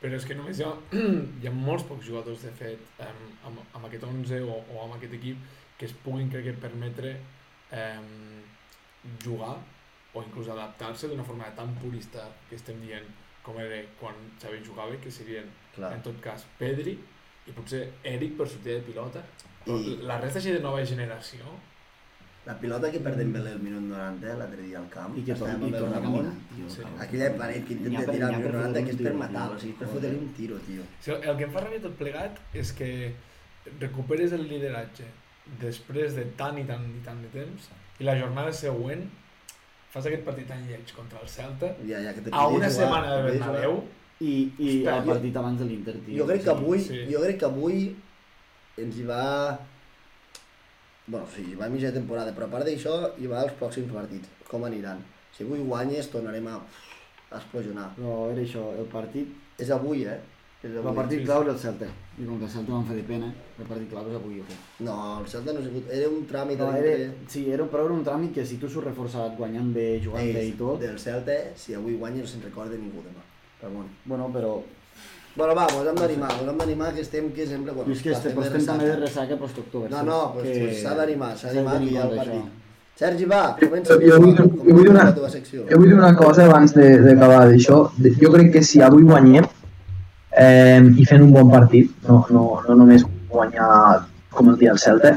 Però 0.00 0.16
és 0.16 0.24
que 0.26 0.34
només 0.34 0.58
hi 0.58 0.64
ha, 0.64 0.72
hi 1.42 1.48
ha 1.48 1.52
molts 1.54 1.84
pocs 1.88 2.06
jugadors, 2.08 2.44
de 2.46 2.52
fet, 2.58 2.86
amb, 3.04 3.26
amb, 3.50 3.60
amb 3.76 3.88
aquest 3.88 4.06
11 4.08 4.40
o, 4.46 4.56
o 4.74 4.84
amb 4.84 4.96
aquest 4.96 5.16
equip 5.20 5.44
que 5.78 5.88
es 5.88 5.94
puguin, 6.04 6.28
crec 6.32 6.48
que, 6.48 6.56
permetre 6.60 7.14
eh, 7.72 8.00
jugar 9.24 9.54
o 10.12 10.22
inclús 10.24 10.50
adaptar-se 10.52 11.08
d'una 11.08 11.24
forma 11.24 11.48
tan 11.56 11.72
purista 11.80 12.26
que 12.48 12.58
estem 12.58 12.80
dient 12.82 13.06
com 13.44 13.56
era 13.60 13.78
quan 14.00 14.16
Xavi 14.40 14.60
jugava, 14.66 14.96
que 15.00 15.12
serien, 15.12 15.46
Clar. 15.76 15.94
en 15.94 16.02
tot 16.04 16.18
cas, 16.24 16.44
Pedri 16.58 16.96
i 17.48 17.54
potser 17.56 17.86
Eric 18.04 18.36
per 18.36 18.48
sortir 18.48 18.76
de 18.76 18.82
pilota. 18.90 19.22
I- 19.66 19.98
la 20.02 20.18
resta 20.20 20.38
així 20.38 20.52
de 20.52 20.60
nova 20.60 20.84
generació, 20.86 21.44
La 22.46 22.54
pilota 22.58 22.88
que 22.90 22.98
perdem 23.04 23.32
bé 23.34 23.38
el 23.52 23.58
minut 23.60 23.82
90 23.82 24.34
l'altre 24.38 24.62
dia 24.62 24.78
al 24.78 24.86
camp, 24.88 25.12
I 25.18 25.22
que 25.22 25.32
estàvem 25.34 25.60
i 25.60 25.64
amb 25.66 25.74
el 25.76 25.92
Ramon. 25.92 26.30
Sí. 26.72 26.80
aquella 26.98 27.36
paret 27.36 27.66
que 27.66 27.74
intenta 27.74 28.00
per- 28.06 28.14
tirar 28.14 28.30
per 28.30 28.38
minut 28.38 28.54
90 28.54 28.80
que 28.84 28.90
és 28.90 28.96
fotre 28.96 29.04
per 29.04 29.12
un 29.12 29.18
matar, 29.18 29.42
tiro, 29.44 29.54
o 29.56 29.60
sigui, 29.60 29.72
per 29.78 29.88
fotre-li 29.88 30.16
un 30.16 30.32
tiro, 30.38 30.56
tio. 30.66 30.82
O 30.82 31.02
sigui, 31.04 31.28
el 31.28 31.36
que 31.36 31.44
em 31.44 31.52
fa 31.52 31.60
ràbia 31.60 31.82
tot 31.82 31.92
plegat 32.00 32.38
és 32.54 32.72
que 32.72 32.88
recuperes 33.78 34.32
el 34.32 34.48
lideratge 34.48 35.04
després 35.60 36.14
de 36.16 36.24
tant 36.40 36.58
i 36.58 36.64
tant 36.64 36.84
i 36.96 37.00
tant 37.04 37.20
de 37.22 37.28
temps 37.28 37.68
i 38.00 38.04
la 38.04 38.16
jornada 38.18 38.52
següent 38.52 39.04
fas 39.90 40.06
aquest 40.06 40.24
partit 40.24 40.48
tan 40.48 40.64
lleig 40.66 40.92
contra 40.96 41.20
el 41.20 41.28
Celta 41.28 41.74
Ja, 41.86 42.00
ja 42.00 42.14
que 42.14 42.22
a 42.32 42.46
una 42.46 42.54
jugar, 42.56 42.70
setmana 42.70 43.16
de 43.16 43.22
Bernabéu. 43.30 43.84
I, 44.20 44.52
i 44.58 44.78
Espera, 44.78 44.98
el 44.98 45.04
partit 45.04 45.36
abans 45.36 45.58
de 45.58 45.64
l'Inter, 45.66 45.94
tio. 46.06 46.16
Jo 46.22 46.26
crec 46.26 46.42
que 46.44 46.50
avui, 46.50 46.78
sí. 46.80 47.06
jo 47.12 47.20
crec 47.20 47.38
que 47.38 47.44
avui 47.44 47.96
ens 48.86 48.96
hi 49.00 49.06
va... 49.08 49.22
Bueno, 51.10 51.26
sí, 51.34 51.42
hi 51.50 51.56
va 51.58 51.66
a 51.66 51.72
mitja 51.72 51.90
temporada, 51.94 52.32
però 52.36 52.46
a 52.46 52.52
part 52.52 52.68
d'això 52.68 52.96
hi 53.18 53.26
va 53.30 53.40
als 53.44 53.56
pròxims 53.58 53.90
partits, 53.92 54.28
com 54.50 54.64
aniran. 54.68 55.00
Si 55.34 55.42
avui 55.46 55.62
guanyes 55.66 56.10
tornarem 56.12 56.46
a, 56.52 56.58
a 57.30 57.38
explosionar. 57.40 57.88
Però 57.96 58.28
era 58.34 58.44
això, 58.44 58.68
el 58.78 58.86
partit... 58.92 59.32
És 59.60 59.72
avui, 59.74 60.04
eh? 60.06 60.20
És 60.60 60.70
El 60.74 60.78
avui. 60.82 60.96
partit 61.00 61.22
sí, 61.22 61.24
clau 61.26 61.42
era 61.42 61.52
el 61.54 61.58
Celta. 61.58 61.86
I 62.20 62.26
com 62.28 62.38
que 62.38 62.44
el 62.46 62.52
Celta 62.52 62.72
van 62.76 62.86
fer 62.86 62.96
de 63.00 63.04
pena, 63.08 63.30
el 63.58 63.66
partit 63.68 63.90
clau 63.90 64.08
és 64.10 64.16
avui, 64.18 64.40
crec. 64.46 64.64
No, 64.86 64.96
el 65.20 65.28
Celta 65.32 65.54
no 65.56 65.62
ha 65.62 65.66
sigut... 65.66 65.86
Era 65.98 66.08
un 66.12 66.26
tràmit 66.30 66.60
No, 66.60 66.68
era, 66.76 66.96
dintre... 66.98 67.30
sí, 67.32 67.46
era, 67.50 67.66
però 67.72 67.86
era 67.88 67.96
un 67.96 68.04
tràmit 68.06 68.34
que 68.36 68.44
si 68.46 68.58
tu 68.60 68.68
surts 68.68 68.90
reforçat, 68.92 69.34
guanyant 69.40 69.72
bé, 69.74 69.86
jugant 70.04 70.30
bé 70.36 70.44
i 70.50 70.52
tot... 70.60 70.78
del 70.84 70.98
Celta, 71.00 71.38
si 71.56 71.74
avui 71.78 71.96
guanya 72.00 72.22
no 72.22 72.28
se'n 72.30 72.44
recorda 72.44 72.76
ningú 72.76 73.02
demà. 73.06 73.24
Però 73.60 73.72
bueno. 73.72 73.88
Bueno, 74.04 74.28
però... 74.36 74.52
Bueno, 75.36 75.54
va, 75.54 75.66
mos 75.72 75.86
hem 75.86 75.94
d'animar, 75.96 76.30
mos 76.40 76.48
hem 76.50 76.58
d'animar 76.58 76.92
que 76.94 77.00
estem, 77.02 77.28
que 77.32 77.46
sempre... 77.46 77.72
Bueno, 77.72 77.90
I 77.90 77.94
és 77.96 78.02
que 78.02 78.10
este, 78.10 78.28
estem 78.28 78.34
pues, 78.34 78.50
de 78.50 78.58
estem 78.58 78.72
també 78.74 78.88
de 78.90 78.96
ressaca. 79.00 79.36
post-octubre. 79.38 79.88
No, 79.92 80.02
no, 80.02 80.18
pues, 80.34 80.48
que 80.48 80.64
pues, 80.64 80.80
s'ha 80.82 80.94
d'animar, 80.98 81.36
s'ha 81.38 81.52
d'animar 81.52 81.76
en 81.76 81.86
compte 81.86 82.16
partit. 82.16 82.56
Sergi, 83.00 83.24
va, 83.30 83.42
comença 83.60 83.94
Jo 84.02 84.18
vull- 84.20 84.34
jo 84.36 84.44
vull 84.50 84.66
comença 84.66 84.90
una-. 84.90 85.30
Jo 85.70 85.78
vull 85.78 85.88
dir 85.88 85.94
una 85.96 86.10
cosa 86.18 86.44
abans 86.44 86.74
de- 86.74 86.98
d'acabar 87.06 87.46
d'això. 87.48 87.78
Jo 88.20 88.32
crec 88.34 88.50
que 88.52 88.62
si 88.62 88.82
avui 88.82 89.02
guanyem 89.08 89.46
eh, 90.36 90.82
i 90.98 91.06
fent 91.06 91.22
un 91.24 91.32
bon 91.32 91.48
partit, 91.50 91.94
no, 92.08 92.26
no, 92.30 92.42
no 92.68 92.74
només 92.82 93.06
guanyar 93.30 94.04
com 94.30 94.50
el 94.50 94.58
dia 94.58 94.70
del 94.74 94.78
Celta, 94.82 95.14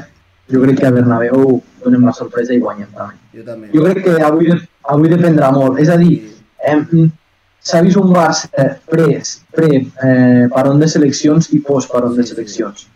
jo 0.50 0.62
crec 0.62 0.80
que 0.80 0.88
a 0.88 0.92
Bernabéu 0.92 1.60
donem 1.84 2.06
la 2.06 2.14
sorpresa 2.14 2.54
i 2.54 2.60
guanyem 2.64 2.88
també. 2.96 3.18
Jo 3.34 3.44
també. 3.50 3.68
Jo 3.74 3.84
crec 3.84 4.04
que 4.06 4.16
avui, 4.30 4.54
avui 4.96 5.10
dependrà 5.12 5.52
molt. 5.52 5.80
És 5.84 5.90
a 5.90 5.98
dir, 5.98 6.22
eh, 6.64 6.80
s'ha 7.64 7.82
vist 7.82 7.98
un 8.00 8.12
Barça 8.12 8.50
pre, 8.92 9.22
pre 9.56 9.70
eh, 9.80 10.48
paron 10.52 10.82
de 10.82 10.90
seleccions 10.92 11.50
i 11.56 11.62
post 11.64 11.92
paron 11.92 12.16
de 12.18 12.26
seleccions. 12.28 12.88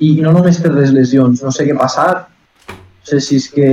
I 0.00 0.14
no 0.24 0.32
només 0.34 0.58
per 0.62 0.72
les 0.74 0.92
lesions, 0.96 1.42
no 1.44 1.52
sé 1.54 1.66
què 1.68 1.76
ha 1.76 1.80
passat, 1.80 2.26
no 2.70 3.10
sé 3.10 3.20
si 3.24 3.38
és 3.40 3.48
que 3.52 3.70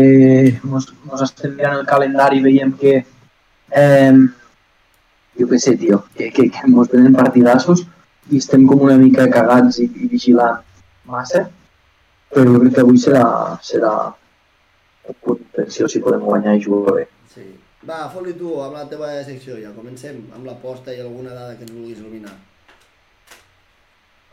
mos, 0.63 0.89
mos 1.07 1.23
estem 1.25 1.55
mirant 1.57 1.79
el 1.79 1.87
calendari 1.89 2.41
i 2.41 2.45
veiem 2.45 2.73
que 2.79 2.95
eh, 3.01 4.13
jo 5.39 5.49
què 5.49 5.59
sé, 5.61 5.75
tio, 5.81 6.03
que, 6.17 6.29
que, 6.35 6.49
que 6.53 6.71
mos 6.71 6.89
venen 6.93 7.15
partidassos 7.17 7.85
i 8.31 8.41
estem 8.41 8.65
com 8.69 8.85
una 8.87 8.97
mica 9.01 9.27
cagats 9.33 9.79
i, 9.81 9.87
i 9.87 10.09
vigilant 10.11 10.61
massa, 11.07 11.45
però 12.33 12.45
jo 12.51 12.61
crec 12.63 12.75
que 12.75 12.83
avui 12.83 12.99
serà, 13.01 13.27
serà 13.63 13.93
un 15.07 15.15
punt 15.23 15.39
d'atenció 15.39 15.87
si 15.89 16.03
podem 16.03 16.25
guanyar 16.27 16.57
i 16.57 16.63
jugar 16.65 16.97
bé. 16.97 17.05
Sí. 17.33 17.45
Va, 17.85 18.07
fot-li 18.09 18.33
tu 18.37 18.55
amb 18.63 18.73
la 18.73 18.85
teva 18.89 19.11
secció 19.25 19.57
ja. 19.61 19.71
Comencem 19.75 20.23
amb 20.35 20.45
l'aposta 20.47 20.93
i 20.93 21.01
alguna 21.03 21.35
dada 21.35 21.55
que 21.55 21.65
ens 21.67 21.73
vulguis 21.75 21.99
il·luminar. 21.99 22.33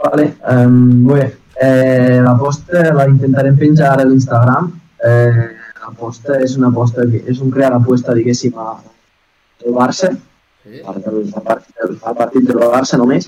Vale, 0.05 0.31
um, 0.51 1.05
bé, 1.07 1.27
eh, 1.63 2.21
l'aposta 2.25 2.89
la 2.97 3.07
intentarem 3.11 3.57
penjar 3.61 3.93
ara 3.93 4.07
a 4.07 4.09
l'Instagram. 4.09 4.73
Eh, 5.05 5.47
l'aposta 5.85 6.41
és 6.41 6.57
una 6.57 6.73
aposta 6.73 7.05
és 7.05 7.41
un 7.45 7.53
crear 7.53 7.75
aposta, 7.77 8.17
diguéssim, 8.17 8.57
a, 8.57 8.79
al 9.65 9.77
Barça, 9.77 10.15
Sí? 10.65 10.81
al, 10.81 10.97
al, 10.97 11.43
partit, 11.45 11.81
al 11.85 12.15
partit 12.17 12.45
del 12.49 12.63
Barça 12.73 12.97
només, 12.97 13.27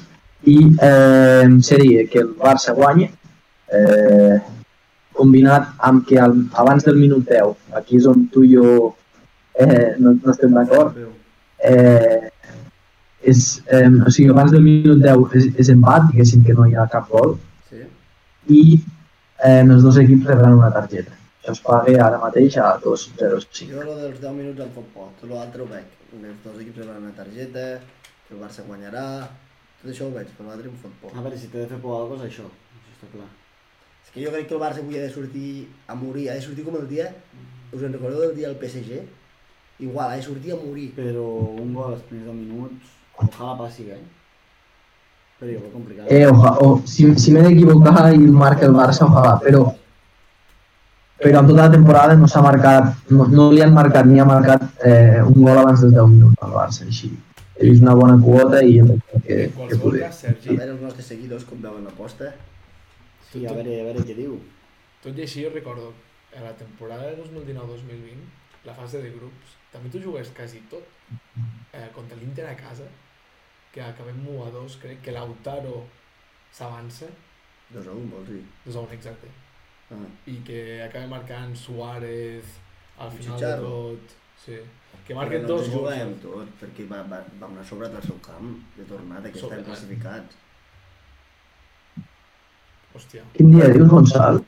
i 0.49 0.56
eh, 0.80 1.44
seria 1.61 2.06
que 2.08 2.23
el 2.23 2.30
Barça 2.40 2.73
guanyi, 2.73 3.11
eh, 3.76 4.38
combinat 5.16 5.75
amb 5.88 6.06
que 6.08 6.16
al, 6.20 6.32
abans 6.62 6.87
del 6.87 6.96
minut 6.96 7.28
10, 7.28 7.52
aquí 7.76 8.00
és 8.00 8.08
on 8.08 8.25
tu 8.32 8.44
i 8.46 8.54
jo 8.54 8.94
eh, 9.58 9.94
no, 9.98 10.14
no 10.22 10.32
estem 10.32 10.52
d'acord, 10.56 10.96
eh, 11.64 12.30
és, 13.26 13.42
eh, 13.72 13.88
o 13.88 14.10
sigui, 14.12 14.30
abans 14.30 14.52
del 14.54 14.62
minut 14.64 15.00
10 15.02 15.36
és, 15.40 15.46
és 15.64 15.70
empat, 15.75 16.10
diguéssim 16.12 16.44
que 16.46 16.54
no 16.54 16.66
hi 16.68 16.76
ha 16.76 16.88
cap 16.92 17.08
gol, 17.10 17.38
Sí? 17.70 17.82
i 18.48 18.60
eh, 19.42 19.62
els 19.62 19.82
dos 19.82 19.98
equips 20.02 20.28
rebran 20.30 20.58
una 20.58 20.70
targeta. 20.75 21.12
Això 21.42 21.54
es 21.54 21.62
paga 21.62 21.96
ara 22.04 22.18
mateix 22.22 22.56
a 22.58 22.72
2.05. 22.82 23.70
Jo 23.70 23.82
lo 23.86 23.96
dels 24.00 24.20
10 24.22 24.32
minuts 24.34 24.62
em 24.64 24.70
fot 24.75 24.86
por, 24.94 25.10
tot 25.20 25.30
l'altre 25.30 25.62
ho 25.62 25.66
veig. 25.70 25.88
Els 26.16 26.38
dos 26.44 26.60
equips 26.60 26.78
rebran 26.82 27.02
una 27.02 27.16
targeta, 27.16 27.66
que 28.26 28.34
el 28.34 28.40
Barça 28.42 28.64
guanyarà, 28.66 29.04
tot 29.80 29.90
això 29.92 30.08
ho 30.08 30.14
veig, 30.14 30.30
però 30.36 30.48
l'altre 30.50 30.70
em 30.70 30.78
fot 30.82 30.94
por. 31.02 31.12
A 31.14 31.22
veure, 31.22 31.38
si 31.38 31.50
t'he 31.52 31.62
de 31.62 31.68
fer 31.70 31.78
por 31.82 31.94
a 31.94 32.00
alguna 32.02 32.16
cosa 32.16 32.30
això. 32.30 32.46
Això 32.80 32.94
està 32.96 33.10
clar. 33.12 33.28
És 34.06 34.14
que 34.14 34.25
jo 34.25 34.32
crec 34.34 34.48
que 34.48 34.56
el 34.56 34.62
Barça 34.62 34.82
avui 34.82 34.98
ha 34.98 35.04
de 35.04 35.12
sortir 35.14 35.52
a 35.86 35.94
morir, 35.98 36.28
ha 36.30 36.34
de 36.38 36.42
sortir 36.46 36.64
com 36.66 36.78
el 36.80 36.88
dia, 36.90 37.12
us 37.72 37.82
en 37.82 37.94
recordeu 37.94 38.25
del 38.25 38.34
dia 38.38 38.50
del 38.50 38.58
PSG? 38.62 39.04
Igual, 39.78 40.11
ha 40.11 40.16
de 40.16 40.23
sortir 40.23 40.52
a 40.52 40.61
morir. 40.61 40.90
Però 40.97 41.25
un 41.62 41.73
gol 41.75 41.92
als 41.95 42.04
primers 42.09 42.30
10 42.33 42.38
minuts, 42.42 42.95
ojalà 43.16 43.56
passi, 43.62 43.88
eh? 43.90 44.02
Però 45.38 45.52
jo 45.52 45.73
complicat. 45.73 46.11
Eh, 46.11 46.25
oja, 46.26 46.54
o, 46.64 46.80
si, 46.88 47.11
si 47.21 47.33
m'he 47.35 47.42
d'equivocar 47.45 48.06
i 48.12 48.23
el 48.23 48.33
marca 48.33 48.64
el 48.68 48.76
Barça, 48.76 49.04
ojalà, 49.09 49.37
però 49.42 49.66
però 51.16 51.40
en 51.40 51.47
tota 51.49 51.62
la 51.62 51.73
temporada 51.73 52.14
no 52.16 52.26
s'ha 52.28 52.42
marcat, 52.45 53.09
no, 53.09 53.25
no 53.33 53.47
li 53.52 53.62
han 53.64 53.73
marcat 53.73 54.04
ni 54.04 54.21
ha 54.21 54.26
marcat 54.28 54.66
eh, 54.85 55.23
un 55.23 55.38
gol 55.47 55.56
abans 55.56 55.80
dels 55.80 55.95
10 55.95 56.11
minuts 56.12 56.42
al 56.45 56.52
Barça, 56.52 56.85
així. 56.85 57.09
He 57.56 57.71
vist 57.71 57.85
una 57.85 57.95
bona 57.97 58.18
quota 58.21 58.61
i 58.61 58.75
em 58.83 58.90
crec 58.92 59.23
que, 59.25 59.38
que 59.71 59.78
poder. 59.80 60.02
cas, 60.04 60.18
A 60.18 60.26
Sergi, 60.26 60.50
veure 60.52 60.75
els 60.75 60.83
nostres 60.85 61.09
seguidors 61.09 61.47
com 61.49 61.62
veuen 61.62 61.87
l'aposta. 61.88 62.35
Sí, 63.30 63.47
a 63.47 63.54
veure, 63.56 63.78
a 63.80 63.87
veure 63.88 64.04
què 64.04 64.16
diu. 64.18 64.37
tot 65.06 65.16
i 65.16 65.25
així 65.25 65.45
jo 65.45 65.52
recordo 65.54 65.92
a 66.37 66.42
la 66.45 66.52
temporada 66.59 67.09
de 67.09 67.16
2019-2020, 67.23 68.26
la 68.66 68.75
fase 68.75 69.00
de 69.02 69.11
grups, 69.14 69.54
també 69.73 69.90
tu 69.92 70.00
jugues 70.02 70.30
quasi 70.37 70.61
tot 70.70 70.85
eh, 71.73 71.88
contra 71.94 72.16
l'Inter 72.18 72.46
a 72.50 72.56
casa, 72.58 72.87
que 73.73 73.80
acabem 73.85 74.18
1 74.26 74.44
a 74.46 74.50
2, 74.50 74.76
crec 74.82 75.02
que 75.04 75.12
Lautaro 75.14 75.85
s'avança, 76.52 77.06
2 77.70 77.87
a 77.87 77.92
1, 77.92 78.08
vols 78.12 78.28
dir? 78.30 78.42
2 78.66 78.76
a 78.76 78.80
1 78.87 78.92
exacte, 79.00 79.28
Ah. 79.88 79.94
i 80.26 80.40
que 80.42 80.82
acaba 80.82 81.06
marcant 81.06 81.52
Suárez 81.54 82.42
al 82.99 83.11
final 83.12 83.37
Chicharro. 83.38 83.68
de 83.92 83.96
tot, 84.00 84.14
sí. 84.44 84.56
que 85.06 85.14
marquen 85.14 85.42
no 85.42 85.49
dos 85.52 85.68
gols. 85.68 85.75
juguem 85.76 86.14
tot, 86.25 86.49
perquè 86.62 86.88
va, 86.90 87.02
va, 87.12 87.20
vam 87.38 87.52
anar 87.54 87.64
sobrat 87.64 87.94
al 87.94 88.02
seu 88.02 88.18
camp, 88.25 88.49
de 88.76 88.82
tornada, 88.88 89.30
que 89.30 89.38
estan 89.38 89.62
classificats. 89.62 90.35
Hòstia, 92.96 93.23
Quin 93.37 93.50
dia 93.52 93.68
dius, 93.75 93.88
Gonçal? 93.92 94.40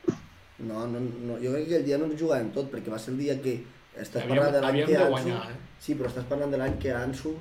No, 0.58 0.86
no, 0.90 0.98
no, 1.28 1.36
jo 1.38 1.52
crec 1.54 1.68
que 1.68 1.76
el 1.78 1.84
dia 1.86 1.98
no 2.00 2.08
ens 2.08 2.18
jugàvem 2.20 2.48
tot, 2.54 2.70
perquè 2.72 2.90
va 2.90 2.98
ser 2.98 3.12
el 3.14 3.20
dia 3.22 3.36
que 3.44 3.58
estàs 4.00 4.24
havíem, 4.24 4.36
parlant 4.36 4.54
de 4.56 4.64
l'any 4.64 4.80
que 4.84 4.98
Ansu... 4.98 5.12
guanyar, 5.14 5.44
eh? 5.52 5.56
Sí, 5.78 5.94
però 5.94 6.10
estàs 6.10 6.26
parlant 6.30 6.54
de 6.54 6.60
l'any 6.60 6.76
que 6.82 6.92
Ansu 6.96 7.34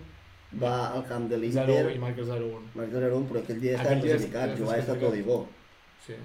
va 0.61 0.93
al 0.93 1.03
camp 1.07 1.27
de 1.27 1.35
0 1.35 1.43
l'Inter, 1.43 1.91
i 1.95 1.99
marca 1.99 2.23
0-1. 2.23 2.71
Marc 2.77 2.91
Zerón, 2.91 3.27
però 3.27 3.43
aquell 3.43 3.59
dia 3.59 3.75
estava 3.75 3.99
classificat, 3.99 4.55
jugava 4.57 4.79
estat. 4.79 4.99
Todibó. 5.01 5.45
Sí. 6.05 6.15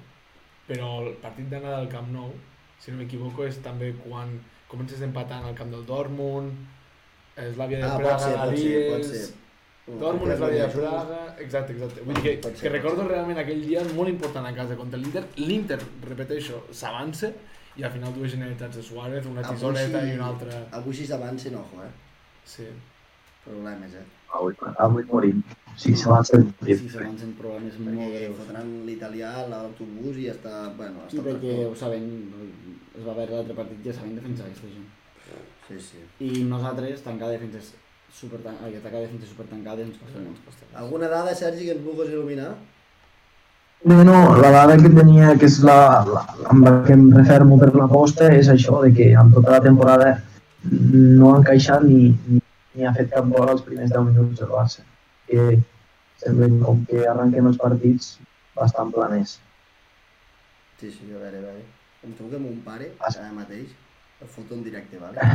Però 0.68 0.90
el 1.02 1.14
partit 1.22 1.48
d'anada 1.50 1.80
al 1.82 1.88
Camp 1.90 2.12
Nou, 2.14 2.30
si 2.78 2.92
no 2.92 3.00
m'equivoco, 3.00 3.44
és 3.48 3.58
també 3.64 3.92
quan 4.04 4.36
comences 4.70 5.02
empatant 5.02 5.44
al 5.48 5.56
camp 5.58 5.72
del 5.74 5.84
Dortmund, 5.88 6.52
és 7.36 7.56
l'àvia 7.58 7.80
de 7.82 7.88
Ah, 7.88 7.96
Praga, 7.98 8.18
ser, 8.18 8.36
la 8.36 8.46
pot 8.46 8.56
ser, 8.56 8.82
pot 8.92 9.04
ser. 9.10 9.24
Dortmund 9.98 10.32
és 10.32 10.40
l'àvia 10.40 10.68
de 10.68 10.76
Praga... 10.76 11.18
Exacte, 11.42 11.74
exacte. 11.74 12.04
Vull 12.06 12.14
dir 12.14 12.22
que, 12.22 12.36
ser, 12.42 12.54
que 12.60 12.72
recordo 12.72 13.08
realment 13.08 13.42
aquell 13.42 13.64
dia 13.66 13.82
molt 13.92 14.08
important 14.08 14.46
a 14.46 14.54
casa 14.54 14.78
contra 14.78 15.00
l'Inter. 15.00 15.24
L'Inter, 15.42 15.80
repeteixo, 16.06 16.62
s'avança 16.70 17.32
i 17.76 17.82
al 17.84 17.92
final 17.92 18.12
dues 18.14 18.32
generalitats 18.32 18.76
de 18.76 18.82
Suárez, 18.82 19.26
una 19.26 19.40
Avui 19.40 19.54
tisoreta 19.56 20.00
sí- 20.02 20.10
i 20.10 20.14
una 20.18 20.26
altra... 20.32 20.62
Avui 20.78 20.94
si 20.94 21.06
s'avancen, 21.06 21.54
ojo, 21.56 21.82
eh? 21.84 21.90
Sí. 22.44 22.66
Problemes, 23.44 23.94
eh? 23.94 24.04
Avui, 24.32 24.54
avui 24.78 25.04
morim. 25.10 25.42
Sí, 25.76 25.94
Sí, 25.96 26.04
morim. 26.04 26.88
s'avancen 26.92 27.32
problemes 27.38 27.78
molt 27.78 27.96
Perquè 27.98 28.18
greus. 28.20 28.36
fotran 28.42 28.68
l'italià 28.86 29.30
a 29.42 29.46
l'autobús 29.48 30.16
i 30.20 30.28
està... 30.30 30.56
Bueno, 30.76 31.06
I 31.08 31.16
està 31.16 31.24
perquè 31.28 31.54
per 31.58 31.68
ho 31.70 31.74
saben, 31.74 32.04
es 32.98 33.06
va 33.06 33.14
veure 33.18 33.32
l'altre 33.38 33.54
partit, 33.54 33.80
ja 33.86 33.92
saben 33.96 34.14
defensar 34.20 34.46
aquesta 34.46 34.68
gent. 34.68 34.90
Sí, 35.68 35.80
sí. 35.80 36.04
I 36.28 36.44
nosaltres, 36.44 37.02
tancar 37.02 37.30
defenses 37.32 37.72
super 38.12 38.40
tan... 38.44 38.58
ai, 38.64 38.76
atacar 38.76 39.00
defenses 39.00 39.30
super 39.32 39.46
tancades 39.48 39.88
ens 39.88 39.96
costa 39.98 40.20
molt. 40.20 40.38
Alguna 40.76 41.08
dada, 41.08 41.34
Sergi, 41.34 41.64
que 41.64 41.72
ens 41.78 41.84
vulguis 41.84 42.10
il·luminar? 42.12 42.52
No, 43.84 44.04
no, 44.04 44.36
la 44.36 44.50
dada 44.54 44.76
que 44.78 44.88
tenia, 44.94 45.32
que 45.38 45.48
és 45.50 45.56
la, 45.66 45.76
la, 46.06 46.20
amb 46.52 46.62
la 46.66 46.72
que 46.86 46.94
em 46.94 47.08
refermo 47.16 47.56
per 47.58 47.72
l'aposta, 47.74 48.28
és 48.30 48.46
això, 48.52 48.78
de 48.84 48.92
que 48.94 49.08
en 49.18 49.32
tota 49.34 49.56
la 49.56 49.60
temporada 49.64 50.12
no 50.70 51.32
ha 51.32 51.38
encaixat 51.40 51.82
ni, 51.88 52.12
ni, 52.30 52.38
ni 52.76 52.86
ha 52.86 52.92
fet 52.94 53.10
cap 53.10 53.26
gol 53.34 53.48
als 53.50 53.64
primers 53.66 53.90
10 53.90 54.04
minuts 54.12 54.38
del 54.38 54.52
Barça. 54.54 54.84
Que 55.26 55.58
sembla 56.22 56.46
com 56.62 56.84
que 56.86 57.02
arrenquem 57.10 57.48
els 57.50 57.58
partits 57.58 58.12
bastant 58.54 58.92
planers. 58.94 59.40
Sí, 60.78 60.92
sí, 60.94 61.10
a 61.10 61.18
veure, 61.18 61.38
a 61.42 61.46
veure. 61.48 61.64
Em 62.06 62.14
truca 62.18 62.38
mon 62.42 62.60
pare, 62.66 62.92
Ah. 63.00 63.10
ara 63.10 63.32
mateix, 63.34 63.68
el 64.22 64.28
foto 64.30 64.54
en 64.54 64.62
directe, 64.68 64.98
vale? 65.02 65.18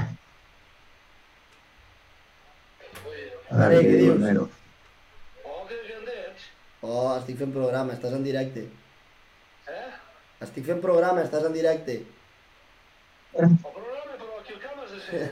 A 3.48 3.56
veure 3.60 3.76
què 3.78 3.84
què 3.84 3.92
diu 3.92 4.00
dius? 4.02 4.16
el 4.16 4.24
Nero. 4.24 4.42
Oh, 5.48 5.62
que 5.68 5.78
gent 5.88 6.08
ets? 6.14 6.48
Oh, 6.86 7.16
estic 7.18 7.40
fent 7.40 7.54
programa, 7.54 7.96
estàs 7.98 8.14
en 8.14 8.26
directe. 8.26 8.68
Eh? 9.68 9.88
Estic 10.46 10.68
fent 10.68 10.82
programa, 10.84 11.24
estàs 11.26 11.48
en 11.48 11.56
directe. 11.56 11.96
El 13.34 13.56
programa, 13.64 14.14
però 14.14 14.36
aquí 14.42 14.54
al 14.54 14.62
camp 14.62 14.84
has 14.84 14.92
de 14.94 15.00
ser. 15.02 15.24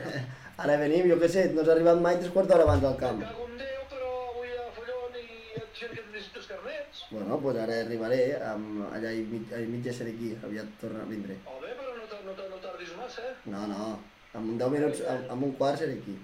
Ara 0.64 0.78
venim, 0.80 1.06
jo 1.12 1.18
què 1.20 1.28
sé, 1.30 1.44
no 1.54 1.62
has 1.62 1.70
arribat 1.74 2.02
mai 2.02 2.18
tres 2.18 2.32
quarts 2.34 2.50
d'hora 2.50 2.66
abans 2.66 2.88
al 2.88 2.98
camp. 2.98 3.20
Me 3.22 3.28
cago 3.28 3.46
en 3.46 3.54
Déu, 3.60 3.84
però 3.92 4.10
avui 4.32 4.50
a 4.56 4.66
Follon 4.74 5.20
i 5.20 5.28
et 5.60 5.78
gent 5.82 5.94
que 5.94 6.04
necessita 6.08 6.42
els 6.42 6.50
carnets. 6.50 7.04
Bueno, 7.12 7.28
doncs 7.30 7.46
pues 7.46 7.60
ara 7.62 7.78
arribaré, 7.84 8.20
amb, 8.50 8.82
allà 8.90 9.14
i 9.14 9.22
mig, 9.30 9.54
a 9.54 9.62
mitja 9.76 9.94
seré 10.00 10.16
aquí, 10.16 10.32
aviat 10.50 10.74
torna 10.82 11.06
a 11.06 11.10
vindre. 11.12 11.38
O 11.46 11.60
bé, 11.62 11.76
però 11.78 11.94
no, 11.94 12.10
no, 12.26 12.50
no 12.56 12.60
tardis 12.66 12.96
massa, 12.98 13.30
eh? 13.30 13.36
No, 13.54 13.62
no, 13.70 13.92
amb 14.34 14.58
10 14.66 14.74
minuts, 14.74 15.06
amb, 15.14 15.30
amb 15.36 15.50
un 15.52 15.54
quart 15.62 15.78
seré 15.84 16.00
aquí. 16.00 16.18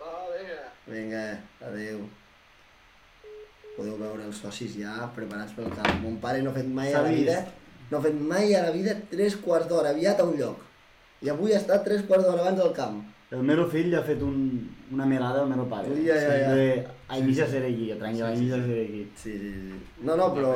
Va, 0.00 0.16
vinga. 0.32 0.60
Vinga, 0.88 1.24
adeu. 1.68 2.06
Podeu 3.76 3.96
veure 4.00 4.26
els 4.28 4.42
socis 4.44 4.74
ja 4.76 5.08
preparats 5.16 5.54
pel 5.56 5.70
camp. 5.72 5.94
Mon 6.02 6.18
pare 6.20 6.42
no 6.44 6.52
ha 6.52 6.58
fet 6.58 6.68
mai 6.68 6.92
a 6.92 7.00
la 7.06 7.14
vida, 7.14 7.38
no 7.90 7.98
ha 7.98 8.04
fet 8.04 8.18
mai 8.32 8.52
a 8.54 8.66
la 8.66 8.74
vida 8.74 8.94
tres 9.10 9.38
quarts 9.44 9.70
d'hora 9.70 9.94
aviat 9.96 10.20
a 10.20 10.28
un 10.28 10.36
lloc. 10.40 10.68
I 11.22 11.30
avui 11.32 11.54
ha 11.54 11.60
estat 11.62 11.84
tres 11.86 12.04
quarts 12.08 12.26
d'hora 12.26 12.44
abans 12.44 12.60
al 12.60 12.74
camp. 12.76 13.00
El 13.32 13.46
meu 13.48 13.62
fill 13.72 13.88
ja 13.94 14.02
ha 14.02 14.04
fet 14.04 14.20
un, 14.20 14.36
una 14.92 15.06
melada 15.08 15.40
al 15.40 15.48
meu 15.48 15.64
pare. 15.70 15.88
Ja, 16.04 16.18
ja, 16.20 16.34
ja. 16.36 16.50
Sempre, 16.52 16.96
ai, 17.08 17.22
mitja 17.24 17.46
seré 17.48 17.70
aquí, 17.72 17.88
tranquil, 17.96 18.24
ai, 18.28 18.36
mitja 18.36 18.58
seré 18.60 18.82
aquí. 18.84 19.02
Sí, 19.16 19.36
sí, 19.40 19.52
sí. 19.62 19.78
No, 20.04 20.18
no, 20.20 20.26
però 20.36 20.50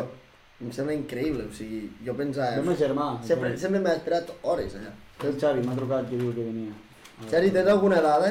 em 0.61 0.73
sembla 0.73 0.97
increïble, 0.97 1.47
o 1.49 1.55
sigui, 1.57 1.87
jo 2.05 2.13
pensava... 2.19 2.59
El 2.61 2.69
meu 2.69 2.77
germà. 2.77 3.09
Sempre, 3.25 3.55
sempre 3.63 3.81
m'ha 3.81 3.97
esperat 3.97 4.29
hores 4.43 4.77
allà. 4.77 4.93
El 5.25 5.39
Xavi 5.41 5.65
m'ha 5.65 5.79
trucat 5.79 6.11
que 6.11 6.21
diu 6.21 6.35
que 6.37 6.45
venia. 6.51 6.77
Sergi, 7.31 7.55
tens 7.55 7.73
alguna 7.73 8.03
dada? 8.05 8.29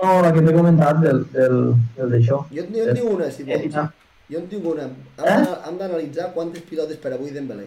No, 0.00 0.20
la 0.22 0.32
que 0.32 0.42
t'he 0.46 0.52
comentat 0.54 1.00
del, 1.02 1.24
del, 1.32 1.56
del 1.96 2.12
d'això. 2.14 2.36
Jo, 2.54 2.64
jo 2.70 2.84
en 2.86 2.94
tinc 2.94 3.08
una, 3.10 3.30
si 3.34 3.42
Eh, 3.42 3.56
vols. 3.56 3.72
ja. 3.74 3.86
Jo 4.30 4.38
en 4.38 4.46
tinc 4.48 4.64
una. 4.72 4.84
Hem 4.84 4.94
Eh? 5.24 5.56
hem 5.68 5.78
d'analitzar 5.78 6.32
quantes 6.34 6.62
pilotes 6.62 6.96
per 7.02 7.12
avui 7.16 7.30
Dembélé. 7.34 7.66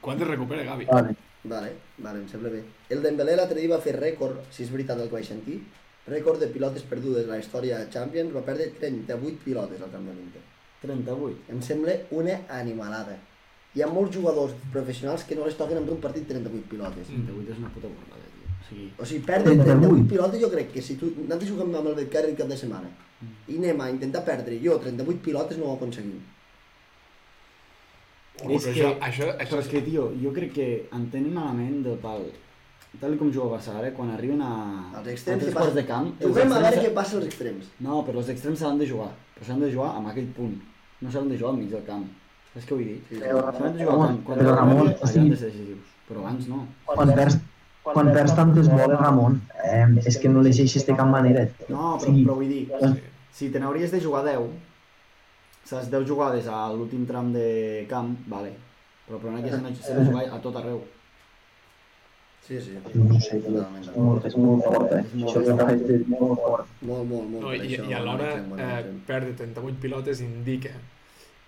Quan 0.00 0.20
es 0.20 0.28
recupera, 0.28 0.62
Gavi? 0.64 0.84
Vale. 0.84 1.14
Vale, 1.44 1.72
vale, 1.98 2.18
em 2.20 2.28
sembla 2.28 2.50
bé. 2.50 2.62
El 2.90 3.00
Dembélé 3.02 3.36
l'altre 3.36 3.60
dia 3.60 3.70
va 3.74 3.80
fer 3.80 3.94
rècord, 3.96 4.42
si 4.50 4.64
és 4.64 4.70
veritat 4.70 4.98
el 5.00 5.08
que 5.08 5.14
vaig 5.16 5.24
sentir, 5.26 5.62
rècord 6.08 6.40
de 6.40 6.48
pilotes 6.48 6.82
perdudes 6.82 7.24
a 7.28 7.32
la 7.32 7.38
història 7.38 7.78
de 7.78 7.88
Champions, 7.90 8.34
va 8.34 8.42
perdre 8.42 8.66
38 8.80 9.38
pilotes 9.44 9.80
al 9.80 9.90
camp 9.90 10.04
de 10.08 10.12
l'Inter. 10.14 10.42
38. 10.82 11.36
Em 11.48 11.62
sembla 11.62 11.92
una 12.10 12.40
animalada. 12.48 13.16
Hi 13.74 13.82
ha 13.82 13.86
molts 13.86 14.14
jugadors 14.16 14.52
professionals 14.72 15.24
que 15.24 15.36
no 15.36 15.46
les 15.46 15.56
toquen 15.56 15.78
en 15.78 15.88
un 15.88 16.00
partit 16.00 16.26
38 16.28 16.68
pilotes. 16.68 17.06
38 17.06 17.52
és 17.52 17.58
una 17.58 17.68
puta 17.72 17.86
borrada, 17.88 18.24
tio. 18.24 18.27
O 18.58 18.64
sigui, 18.68 18.88
O 18.98 19.04
sigui, 19.04 19.22
perdre 19.26 19.54
38. 19.54 19.78
38 19.80 20.08
pilotes 20.12 20.40
jo 20.42 20.50
crec 20.52 20.72
que 20.72 20.82
si 20.82 20.96
tu... 21.00 21.12
Nosaltres 21.22 21.50
juguem 21.50 21.74
amb 21.74 21.88
el 21.92 21.94
Betcari 22.02 22.32
el 22.32 22.36
cap 22.40 22.48
de 22.50 22.56
setmana 22.56 22.90
i 23.50 23.56
anem 23.58 23.80
a 23.82 23.88
intentar 23.90 24.22
perdre 24.26 24.58
jo 24.62 24.76
38 24.78 25.22
pilotes 25.24 25.58
no 25.58 25.70
ho 25.70 25.76
aconseguim. 25.76 26.18
Oh, 28.44 28.50
És 28.54 28.64
que- 28.64 28.70
això, 28.70 28.90
això, 29.02 29.26
Però 29.38 29.58
és 29.60 29.68
que, 29.68 29.80
tio, 29.82 30.12
jo 30.22 30.30
crec 30.32 30.52
que 30.54 30.88
en 30.94 31.08
tenen 31.10 31.32
malament 31.34 31.82
del 31.82 31.96
pal. 31.98 32.28
Tal 33.00 33.16
com 33.18 33.30
juga 33.32 33.48
el 33.48 33.52
Barça 33.60 33.74
ara, 33.78 33.90
quan 33.92 34.10
arriben 34.10 34.40
a, 34.40 34.52
Els 34.98 35.08
a 35.08 35.10
extrems 35.12 35.44
que 35.44 35.50
quarts 35.52 35.68
passen... 35.72 35.74
de 35.76 35.84
camp... 35.86 36.06
els 36.20 36.30
Juguem 36.30 36.52
a 36.52 36.60
veure 36.62 36.84
què 36.84 36.92
passa 36.94 37.16
als 37.18 37.26
extrems. 37.26 37.66
No, 37.84 37.98
però 38.06 38.22
els 38.22 38.28
extrems 38.32 38.58
s'han 38.62 38.78
de 38.78 38.86
jugar. 38.86 39.10
Però 39.34 39.46
s'han 39.46 39.60
de 39.60 39.72
jugar 39.74 39.90
amb 39.98 40.08
aquell 40.08 40.30
punt. 40.38 40.54
No 41.02 41.10
s'han 41.10 41.28
de 41.28 41.36
jugar 41.36 41.52
al 41.52 41.58
mig 41.58 41.68
del 41.74 41.84
camp. 41.84 42.06
Saps 42.54 42.64
què 42.66 42.74
vull 42.78 42.86
dir? 42.88 42.96
Sí, 43.08 43.18
sí. 43.18 43.20
Però, 43.20 43.42
S'han 43.58 43.74
de 43.76 43.82
jugar 43.84 43.92
Ramon, 43.98 44.06
quan, 44.06 44.22
quan 44.24 44.38
però 44.40 44.54
Ramon, 44.56 44.80
allà 44.86 44.94
o 44.96 45.04
han 45.04 45.12
sigui, 45.12 45.30
de 45.34 45.36
ser 45.36 45.50
decisius. 45.52 45.92
Però 46.08 46.24
abans 46.24 46.48
no. 46.48 46.62
quan 46.86 47.12
perds, 47.20 47.36
quan 47.36 47.47
perds 47.94 48.34
tantes 48.36 48.68
boles, 48.68 48.98
Ramon, 49.00 49.40
eh, 49.64 49.86
és 50.06 50.18
que 50.18 50.28
no 50.28 50.42
les 50.42 50.56
deixes 50.56 50.84
de 50.86 50.94
cap 50.96 51.06
manera. 51.08 51.46
No, 51.68 51.96
però, 51.98 52.04
Sí. 52.04 52.24
però 52.24 52.34
vull 52.34 52.48
dir, 52.48 52.68
Sí. 52.80 53.00
si 53.32 53.50
te 53.50 53.60
n'hauries 53.60 53.90
de 53.90 54.00
jugar 54.00 54.24
10, 54.24 54.48
saps, 55.64 55.90
10 55.90 56.06
jugades 56.06 56.46
a 56.46 56.72
l'últim 56.72 57.06
tram 57.06 57.32
de 57.32 57.86
camp, 57.88 58.16
vale. 58.26 58.52
Però, 59.08 59.18
però 59.18 59.28
en 59.28 59.36
aquest 59.44 59.82
s'ha 59.84 59.94
de 59.94 60.04
jugar 60.04 60.24
a 60.34 60.40
tot 60.40 60.56
arreu. 60.56 60.82
Sí, 62.46 62.58
sí. 62.60 62.78
No 62.94 63.20
sé, 63.20 63.36
és 63.36 63.90
molt, 63.94 64.24
és 64.24 64.36
molt 64.36 64.64
fort, 64.64 64.92
eh? 64.92 65.00
És 65.04 65.14
molt 65.14 65.36
Això 65.36 65.42
que 65.44 65.94
és 65.98 66.06
molt 66.08 66.38
fort. 66.40 66.66
Molt, 66.80 67.04
molt, 67.10 67.28
molt. 67.28 67.42
No, 67.44 67.52
i, 67.52 67.60
això, 67.60 67.88
i 67.90 67.92
alhora 67.92 68.30
eh, 68.38 68.84
perdre 69.06 69.34
38 69.36 69.76
pilotes 69.82 70.20
indica 70.24 70.70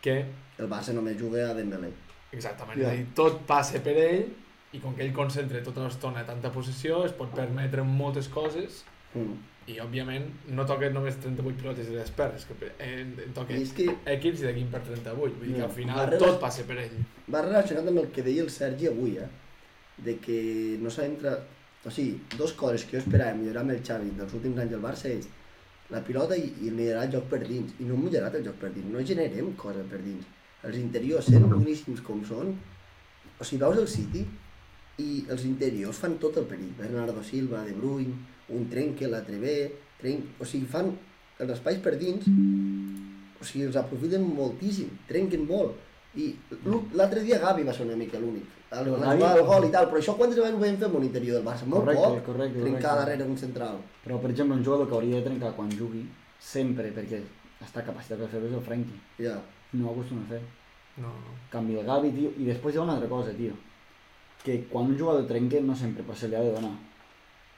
que 0.02 0.26
El 0.58 0.68
Barça 0.68 0.92
només 0.92 1.16
juga 1.16 1.50
a 1.50 1.54
Dembélé. 1.54 1.88
Exactament, 2.32 2.78
Ja. 2.78 2.88
és 2.88 2.92
a 2.92 2.96
dir, 2.96 3.06
tot 3.14 3.40
passa 3.46 3.80
per 3.80 3.96
ell 3.96 4.26
i 4.72 4.78
com 4.78 4.94
que 4.94 5.02
ell 5.02 5.12
concentra 5.16 5.62
tota 5.66 5.82
l'estona 5.86 6.22
tanta 6.26 6.50
possessió 6.54 7.04
es 7.06 7.12
pot 7.18 7.32
permetre 7.34 7.82
moltes 7.82 8.28
coses 8.28 8.84
Mm. 9.12 9.32
i 9.66 9.80
òbviament 9.82 10.26
no 10.54 10.62
toca 10.64 10.86
només 10.94 11.16
38 11.18 11.56
pilotes 11.58 11.88
i 11.90 11.96
després, 11.96 12.34
és 12.36 12.44
que 12.46 12.68
eh, 12.78 13.00
en 13.02 13.32
toca 13.34 13.56
I 13.58 13.64
que 13.74 13.86
equips 14.12 14.40
i 14.40 14.44
d'aquí 14.46 14.62
per 14.70 14.80
38, 14.86 15.16
vull 15.18 15.32
dir 15.48 15.56
que 15.56 15.62
al 15.66 15.72
final 15.74 15.96
Barreres- 15.98 16.22
tot 16.22 16.38
passa 16.40 16.62
per 16.68 16.76
ell. 16.78 16.94
va 17.34 17.42
relacionat 17.42 17.88
amb 17.90 17.98
el 17.98 18.06
que 18.14 18.22
deia 18.22 18.44
el 18.44 18.50
Sergi 18.54 18.86
avui, 18.86 19.16
eh? 19.18 19.26
De 19.98 20.14
que 20.22 20.78
no 20.80 20.90
s'ha 20.94 21.06
entrat... 21.06 21.42
O 21.84 21.90
sigui, 21.90 22.20
dos 22.38 22.52
coses 22.52 22.84
que 22.84 22.92
jo 22.98 23.02
esperava 23.02 23.34
millorar 23.34 23.62
amb 23.64 23.70
el 23.74 23.82
Xavi 23.82 24.10
dels 24.16 24.32
últims 24.38 24.58
anys 24.62 24.70
del 24.70 24.80
Barça 24.84 25.10
és 25.10 25.26
la 25.90 26.02
pilota 26.06 26.36
i, 26.36 26.46
i 26.60 26.70
millorar 26.70 27.06
el 27.08 27.12
joc 27.16 27.24
per 27.32 27.40
dins. 27.48 27.72
I 27.80 27.84
no 27.88 27.94
hem 27.96 28.04
millorat 28.04 28.34
el 28.38 28.44
joc 28.46 28.60
per 28.62 28.70
dins, 28.74 28.86
no 28.92 29.02
generem 29.02 29.50
coses 29.56 29.86
per 29.90 29.98
dins. 30.04 30.24
Els 30.62 30.76
interiors, 30.76 31.26
sent 31.26 31.48
boníssims 31.50 32.00
com 32.06 32.22
són, 32.24 32.54
o 33.40 33.44
sigui, 33.44 33.58
veus 33.64 33.78
el 33.82 33.88
City 33.88 34.22
i 34.98 35.24
els 35.30 35.44
interiors 35.44 35.96
fan 35.98 36.18
tot 36.18 36.36
el 36.36 36.44
perill. 36.50 36.72
Bernardo 36.78 37.22
Silva, 37.24 37.62
De 37.64 37.72
Bruyne, 37.72 38.14
un 38.50 38.68
trenque, 38.68 39.06
l'altre 39.08 39.38
bé, 39.38 39.54
tren... 40.00 40.24
o 40.40 40.44
sigui, 40.44 40.66
fan 40.66 40.90
els 41.40 41.52
espais 41.54 41.78
per 41.78 41.94
dins, 41.96 42.26
o 43.40 43.44
sigui, 43.44 43.64
els 43.68 43.76
aprofiten 43.80 44.26
moltíssim, 44.26 44.90
trenquen 45.08 45.46
molt. 45.48 45.76
I 46.18 46.32
l'altre 46.98 47.22
dia 47.22 47.38
Gavi 47.38 47.62
va 47.62 47.72
ser 47.72 47.84
una 47.86 47.96
mica 47.96 48.18
l'únic. 48.18 48.44
El, 48.74 48.88
El 48.94 49.18
del 49.22 49.44
gol 49.46 49.64
i 49.66 49.70
tal, 49.70 49.86
però 49.90 49.98
això 50.00 50.16
quantes 50.18 50.36
vegades 50.38 50.56
ho 50.56 50.62
vam 50.62 50.76
fer 50.78 50.86
amb 50.88 50.96
un 50.98 51.04
interior 51.06 51.36
del 51.38 51.46
Barça? 51.46 51.66
Molt 51.66 51.84
Correcte, 51.84 52.02
poc. 52.08 52.24
correcte, 52.26 52.58
Trencar 52.60 52.80
correcte. 52.82 52.98
darrere 53.00 53.28
un 53.30 53.38
central. 53.38 53.78
Però, 54.04 54.18
per 54.22 54.30
exemple, 54.30 54.56
un 54.58 54.64
jugador 54.66 54.88
que 54.88 54.94
hauria 54.98 55.16
de 55.20 55.26
trencar 55.28 55.52
quan 55.56 55.70
jugui, 55.70 56.02
sempre, 56.38 56.90
perquè 56.94 57.22
està 57.62 57.84
capacitat 57.86 58.18
per 58.18 58.28
fer-ho, 58.34 58.46
és 58.50 58.54
el 58.58 58.62
Frenkie. 58.66 58.98
Ja. 59.22 59.36
No 59.72 59.88
ho 59.88 59.92
acostuma 59.94 60.22
a 60.26 60.30
fer. 60.34 60.40
No, 61.02 61.10
canvi, 61.50 61.78
el 61.78 61.86
Gavi, 61.86 62.10
tio, 62.18 62.30
i 62.42 62.44
després 62.50 62.74
hi 62.74 62.78
ha 62.78 62.82
una 62.82 62.96
altra 62.98 63.08
cosa, 63.08 63.30
tio, 63.38 63.54
que 64.44 64.64
quan 64.70 64.86
un 64.86 64.98
jugador 64.98 65.26
trenca 65.28 65.60
no 65.60 65.76
sempre 65.76 66.02
però 66.02 66.16
se 66.16 66.28
li 66.28 66.38
ha 66.38 66.44
de 66.44 66.54
donar. 66.54 66.72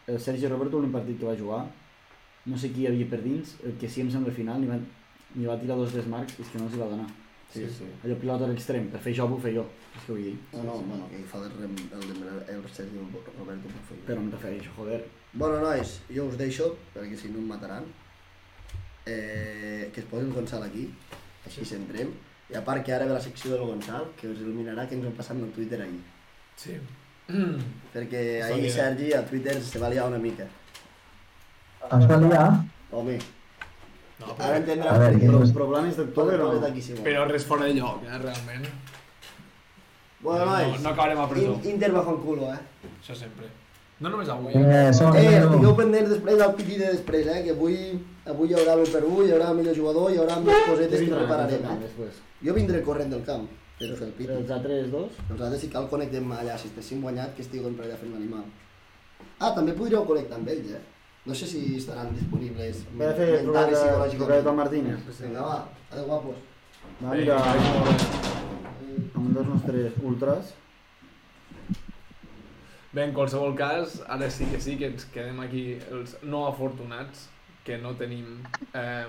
El 0.07 0.19
Sergi 0.21 0.49
Roberto, 0.49 0.79
l'últim 0.79 0.95
partit 0.99 1.19
que 1.21 1.29
va 1.29 1.39
jugar, 1.39 1.63
no 2.47 2.59
sé 2.59 2.73
qui 2.75 2.83
hi 2.83 2.89
havia 2.91 3.07
per 3.11 3.21
dins, 3.23 3.57
el 3.63 3.77
que 3.79 3.89
sí 3.89 4.03
em 4.03 4.11
sembla 4.11 4.33
al 4.33 4.39
final, 4.39 4.61
ni 4.61 4.71
va, 4.71 4.79
ni 5.35 5.47
va 5.47 5.59
tirar 5.61 5.77
dos 5.79 5.95
desmarcs, 5.95 6.41
és 6.43 6.49
que 6.51 6.59
no 6.59 6.67
els 6.67 6.75
hi 6.75 6.81
va 6.83 6.91
donar. 6.91 7.09
Sí, 7.53 7.67
sí. 7.69 7.87
Allò 8.03 8.17
pilota 8.19 8.47
a 8.47 8.51
l'extrem, 8.51 8.87
per 8.91 9.01
fer 9.05 9.13
això 9.13 9.27
ho 9.29 9.39
fer 9.39 9.53
jo, 9.55 9.67
és 9.93 10.07
que 10.07 10.15
vull 10.15 10.23
dir. 10.25 10.37
No, 10.55 10.63
no, 10.67 10.77
bueno, 10.89 11.09
que 11.11 11.21
hi 11.21 11.27
fa 11.29 11.43
el, 11.45 11.51
rem, 11.59 11.75
el, 11.99 12.07
el, 12.15 12.41
el 12.55 12.63
Sergi 12.73 13.03
Roberto 13.03 13.75
per 13.75 13.83
fer. 13.91 13.99
Però 14.09 14.23
em 14.25 14.31
refereixo, 14.33 14.73
joder. 14.79 15.03
Bueno, 15.35 15.61
nois, 15.61 15.99
jo 16.17 16.27
us 16.31 16.39
deixo, 16.41 16.71
perquè 16.97 17.19
si 17.21 17.31
no 17.31 17.43
em 17.45 17.53
mataran. 17.53 17.87
Eh, 19.05 19.91
que 19.93 20.01
es 20.01 20.07
posi 20.07 20.25
el 20.25 20.33
Gonçal 20.33 20.65
aquí, 20.65 20.87
així 21.47 21.67
centrem. 21.67 22.11
I 22.53 22.59
a 22.59 22.65
part 22.65 22.85
que 22.87 22.95
ara 22.95 23.07
ve 23.09 23.15
la 23.15 23.23
secció 23.23 23.53
del 23.55 23.67
Gonçal, 23.69 24.11
que 24.19 24.31
us 24.33 24.43
il·luminarà 24.43 24.89
que 24.89 24.97
ens 24.99 25.07
hem 25.09 25.15
passat 25.19 25.39
el 25.39 25.55
Twitter 25.55 25.81
ahir. 25.85 26.01
Sí. 26.63 26.77
Perquè 27.93 28.23
Està 28.41 28.55
ahir. 28.55 28.71
Sergi 28.75 29.13
a 29.17 29.23
Twitter 29.27 29.55
se 29.63 29.79
va 29.83 29.89
liar 29.93 30.07
una 30.11 30.19
mica. 30.19 30.47
Es 31.91 32.07
va 32.11 32.17
liar? 32.23 32.49
Home, 32.93 33.19
No, 34.23 34.27
ara 34.37 34.37
però, 34.39 34.57
entendrà 34.61 34.91
A 34.95 34.99
veure, 35.01 35.19
que 35.19 35.27
Els 35.27 35.53
problemes 35.57 35.97
d'octubre 35.99 36.37
no? 36.39 36.51
d'aquí 36.63 36.83
sí, 36.85 36.93
molt. 36.93 37.03
però 37.07 37.25
res 37.27 37.45
fora 37.49 37.65
de 37.67 37.73
lloc, 37.75 38.05
eh, 38.07 38.19
realment. 38.23 38.67
Bueno, 40.23 40.45
no, 40.47 40.53
nois, 40.53 40.81
no 40.85 40.89
acabarem 40.93 41.19
a 41.19 41.29
presó. 41.29 41.57
In- 41.65 41.71
Inter 41.73 41.91
bajo 41.91 42.13
el 42.15 42.21
culo, 42.23 42.53
eh? 42.55 42.59
Això 43.01 43.17
sempre. 43.19 43.49
No 43.99 44.11
només 44.11 44.29
avui. 44.29 44.53
Eh, 44.55 44.93
som, 44.95 45.17
Eh, 45.17 45.41
no. 45.41 45.51
tingueu 45.57 45.75
pendents 45.77 46.11
després 46.11 46.39
del 46.39 46.55
piti 46.55 46.77
de 46.79 46.93
després, 46.93 47.27
eh? 47.27 47.43
Que 47.43 47.51
avui, 47.51 47.75
avui 48.27 48.49
hi 48.51 48.55
haurà 48.55 48.77
l'1 48.77 48.93
per 48.93 49.03
1, 49.05 49.25
hi 49.27 49.33
haurà 49.33 49.51
el 49.51 49.57
millor 49.57 49.75
jugador, 49.75 50.13
hi 50.13 50.19
haurà 50.19 50.39
més 50.39 50.63
cosetes 50.69 51.01
que 51.01 51.11
prepararem, 51.17 51.65
eh? 51.65 51.79
Després. 51.83 52.23
Jo 52.45 52.55
vindré 52.55 52.83
corrent 52.83 53.11
del 53.11 53.25
camp, 53.25 53.49
però 53.79 53.99
el 54.07 54.15
piti. 54.19 54.31
Els 54.33 54.51
altres 54.55 54.91
dos, 54.93 55.19
Nosaltres 55.29 55.61
si 55.65 55.71
cal 55.73 55.89
connectem 55.91 56.33
allà, 56.37 56.57
si 56.59 56.71
estéssim 56.71 57.03
guanyat, 57.03 57.35
que 57.37 57.43
estiguin 57.47 57.77
per 57.79 57.87
allà 57.87 57.99
fent 58.01 58.15
l'animal. 58.15 58.47
Ah, 59.39 59.53
també 59.55 59.75
podríeu 59.79 60.05
connectar 60.07 60.39
amb 60.39 60.51
ells, 60.55 60.73
eh? 60.79 60.83
No 61.25 61.35
sé 61.39 61.47
si 61.47 61.61
estaran 61.79 62.11
disponibles 62.17 62.81
a 62.89 62.97
mental 62.99 63.71
i 63.71 63.77
psicològicament. 63.77 64.47
el 64.47 64.57
Martínez. 64.59 65.05
Vinga, 65.21 65.45
va, 65.47 65.59
adeu 65.93 66.09
guapos. 66.09 66.41
Va, 67.03 67.15
mira, 67.15 67.37
amb 69.15 69.39
els 69.39 69.47
nostres 69.53 70.01
ultras. 70.03 70.51
Bé, 72.93 73.05
en 73.07 73.15
qualsevol 73.17 73.55
cas, 73.57 74.01
ara 74.11 74.29
sí 74.31 74.49
que 74.51 74.59
sí 74.61 74.75
que 74.81 74.91
ens 74.91 75.07
quedem 75.15 75.39
aquí 75.41 75.63
els 75.95 76.17
no 76.23 76.43
afortunats, 76.49 77.29
que 77.65 77.79
no 77.79 77.95
tenim 77.97 78.43
eh, 78.75 79.07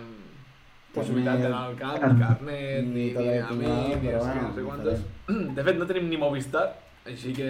possibilitat 0.93 1.41
d'anar 1.41 1.61
al 1.69 1.75
camp, 1.79 2.03
ni 2.03 2.19
carnet, 2.21 2.85
Ni 2.85 3.05
ni, 3.13 3.37
amic, 3.39 4.01
ni 4.03 4.11
no 4.13 4.19
sé, 4.21 4.27
bueno, 4.27 4.47
no 4.47 4.53
sé 4.55 4.63
quantos. 4.67 4.99
De 5.57 5.63
fet, 5.69 5.79
no 5.79 5.87
tenim 5.89 6.09
ni 6.11 6.17
Movistar, 6.21 6.67
així 7.05 7.33
que 7.37 7.49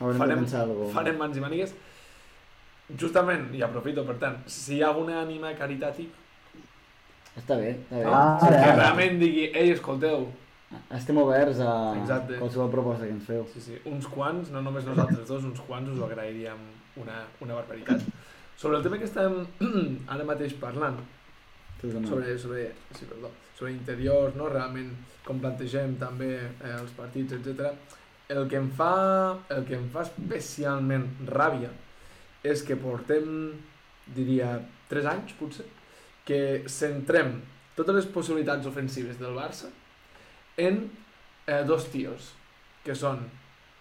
Haurem 0.00 0.18
farem, 0.22 0.46
farem 0.94 1.16
mans 1.20 1.36
i 1.36 1.44
mànigues. 1.44 1.74
Justament, 2.98 3.50
i 3.54 3.60
aprofito, 3.62 4.04
per 4.08 4.16
tant, 4.22 4.38
si 4.48 4.78
hi 4.78 4.82
ha 4.82 4.88
alguna 4.92 5.20
ànima 5.22 5.52
caritativa 5.58 6.26
Està 7.38 7.54
bé, 7.60 7.74
està 7.84 7.98
bé. 8.00 8.04
Ah, 8.08 8.38
que 8.40 8.46
ara, 8.48 8.60
ara. 8.64 8.76
realment 8.80 9.18
digui, 9.20 9.44
ei, 9.54 9.70
escolteu, 9.76 10.24
Estem 10.92 11.16
oberts 11.16 11.60
a 11.64 11.94
Exacte. 11.96 12.36
qualsevol 12.36 12.68
proposta 12.72 13.06
que 13.06 13.12
ens 13.14 13.24
feu. 13.24 13.46
Sí, 13.54 13.60
sí, 13.64 13.76
uns 13.88 14.04
quants, 14.12 14.50
no 14.52 14.60
només 14.60 14.84
nosaltres 14.84 15.22
dos, 15.28 15.44
uns 15.48 15.60
quants 15.64 15.88
us 15.94 16.00
ho 16.00 16.04
agrairíem 16.04 16.58
una, 17.00 17.22
una 17.40 17.54
barbaritat. 17.56 18.02
Sobre 18.56 18.76
el 18.76 18.82
tema 18.84 18.98
que 18.98 19.06
estem 19.08 19.46
ara 20.12 20.26
mateix 20.28 20.52
parlant. 20.60 20.98
Sobre, 21.80 22.38
sobre, 22.38 22.72
sí, 22.94 23.06
perdó, 23.06 23.30
sobre 23.56 23.72
interiors, 23.72 24.34
no? 24.36 24.48
realment 24.50 24.90
com 25.26 25.40
plantegem 25.42 25.96
també 26.00 26.32
eh, 26.40 26.74
els 26.78 26.94
partits, 26.96 27.36
etc. 27.36 27.72
El 28.32 28.48
que 28.50 28.58
em 28.60 28.68
fa, 28.76 28.92
el 29.54 29.64
que 29.68 29.76
em 29.78 29.86
fa 29.92 30.04
especialment 30.06 31.06
ràbia 31.28 31.70
és 32.46 32.62
que 32.66 32.76
portem, 32.78 33.28
diria, 34.14 34.56
3 34.88 35.08
anys 35.12 35.34
potser, 35.38 35.66
que 36.28 36.40
centrem 36.70 37.38
totes 37.76 37.96
les 37.96 38.08
possibilitats 38.12 38.66
ofensives 38.68 39.18
del 39.20 39.36
Barça 39.36 39.70
en 40.58 40.84
eh, 41.46 41.62
dos 41.68 41.88
tios, 41.92 42.32
que 42.84 42.96
són 42.98 43.22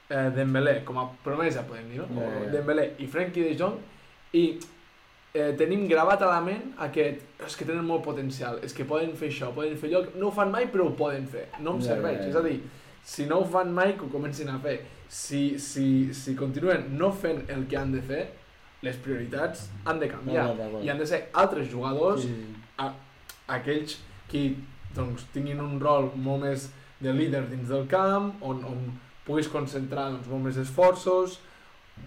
eh, 0.10 0.30
Dembélé, 0.36 0.82
com 0.88 1.00
a 1.02 1.08
promesa 1.24 1.66
podem 1.68 1.90
dir, 1.92 2.02
no? 2.04 2.24
Ja. 2.24 2.50
Dembélé 2.54 2.92
i 3.04 3.08
Frenkie 3.12 3.50
de 3.50 3.56
Jong, 3.60 3.80
i 4.38 4.46
eh, 5.34 5.54
tenim 5.60 5.88
gravat 5.90 6.22
a 6.22 6.32
la 6.32 6.42
ment 6.42 6.74
aquest, 6.88 7.24
és 7.46 7.56
que 7.56 7.68
tenen 7.68 7.86
molt 7.86 8.04
potencial, 8.06 8.60
és 8.63 8.74
que 8.74 8.86
poden 8.88 9.13
fer 9.20 9.30
això, 9.32 9.52
poden 9.56 9.78
fer 9.78 9.92
allò, 9.92 10.04
no 10.16 10.30
ho 10.30 10.36
fan 10.36 10.52
mai 10.52 10.68
però 10.74 10.88
ho 10.90 10.96
poden 10.98 11.28
fer, 11.32 11.48
no 11.60 11.78
em 11.78 11.82
serveix, 11.82 12.22
ja, 12.22 12.24
ja. 12.24 12.30
és 12.30 12.36
a 12.36 12.44
dir, 12.46 12.58
si 13.08 13.26
no 13.30 13.42
ho 13.42 13.46
fan 13.48 13.72
mai 13.74 13.96
que 13.98 14.06
ho 14.06 14.12
comencin 14.12 14.50
a 14.52 14.58
fer, 14.63 14.80
si, 15.08 15.58
si, 15.60 16.13
si 16.13 16.36
continuen 16.36 16.90
no 16.98 17.12
fent 17.16 17.46
el 17.54 17.68
que 17.68 17.78
han 17.80 17.94
de 17.96 18.02
fer, 18.04 18.26
les 18.84 18.98
prioritats 19.02 19.68
han 19.86 20.00
de 20.00 20.10
canviar, 20.12 20.50
D'acord, 20.52 20.60
d'acord. 20.63 20.86
i 20.86 20.90
han 20.92 21.00
de 21.02 21.08
ser 21.10 21.22
altres 21.34 21.70
jugadors 21.72 22.22
Sí, 22.22 22.34
sí. 22.34 22.90
aquells 23.48 23.98
que 24.30 24.44
doncs, 24.96 25.26
tinguin 25.34 25.62
un 25.63 25.80
rol 25.82 26.12
molt 26.16 26.44
més 26.44 26.68
de 27.00 27.13
líder 27.13 27.46
dins 27.50 27.70
del 27.70 27.88
camp, 27.90 28.34
on, 28.42 28.63
on 28.66 28.84
puguis 29.26 29.50
concentrar 29.52 30.10
doncs, 30.12 30.28
molt 30.32 30.50
més 30.50 30.58
esforços, 30.62 31.40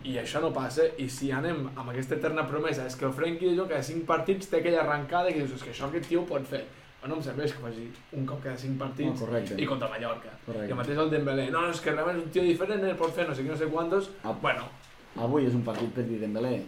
i 0.05 0.17
això 0.19 0.41
no 0.41 0.53
passa, 0.53 0.87
i 0.99 1.09
si 1.13 1.31
anem 1.33 1.67
amb 1.75 1.89
aquesta 1.91 2.15
eterna 2.17 2.47
promesa, 2.49 2.87
és 2.87 2.97
que 2.97 3.05
el 3.05 3.13
Frenkie 3.13 3.51
de 3.51 3.57
Jong 3.59 3.69
cada 3.69 3.83
5 3.83 4.07
partits 4.09 4.49
té 4.49 4.61
aquella 4.61 4.81
arrencada 4.85 5.29
que 5.33 5.43
dius, 5.43 5.53
és 5.59 5.63
que 5.63 5.71
això 5.75 5.89
aquest 5.89 6.09
tio 6.09 6.23
ho 6.23 6.27
pot 6.29 6.47
fer. 6.49 6.65
Però 7.01 7.09
no 7.09 7.17
em 7.17 7.23
serveix 7.25 7.53
que 7.57 7.63
faci 7.65 7.87
un 8.17 8.27
cop 8.29 8.43
cada 8.45 8.57
5 8.61 8.73
No, 8.75 8.79
partits 8.85 9.21
correcte. 9.21 9.55
i 9.61 9.67
contra 9.67 9.89
Mallorca. 9.89 10.33
Correcte. 10.47 10.69
I 10.69 10.73
el 10.75 10.77
mateix 10.77 10.99
el 10.99 11.11
Dembélé, 11.11 11.51
no, 11.51 11.63
no, 11.63 11.71
és 11.71 11.81
que 11.81 11.93
realment 11.95 12.19
és 12.19 12.25
un 12.25 12.31
tio 12.31 12.43
diferent, 12.45 12.85
el 12.85 12.97
pot 12.97 13.15
fer 13.17 13.27
no 13.29 13.35
sé 13.35 13.43
què, 13.45 13.49
no 13.53 13.57
sé 13.57 13.69
quantos. 13.73 14.11
Ah. 14.23 14.33
Bueno, 14.43 14.69
Avui 15.17 15.47
és 15.47 15.55
un 15.55 15.63
partit 15.67 15.91
per 15.95 16.05
dir 16.07 16.21
Dembélé. 16.21 16.59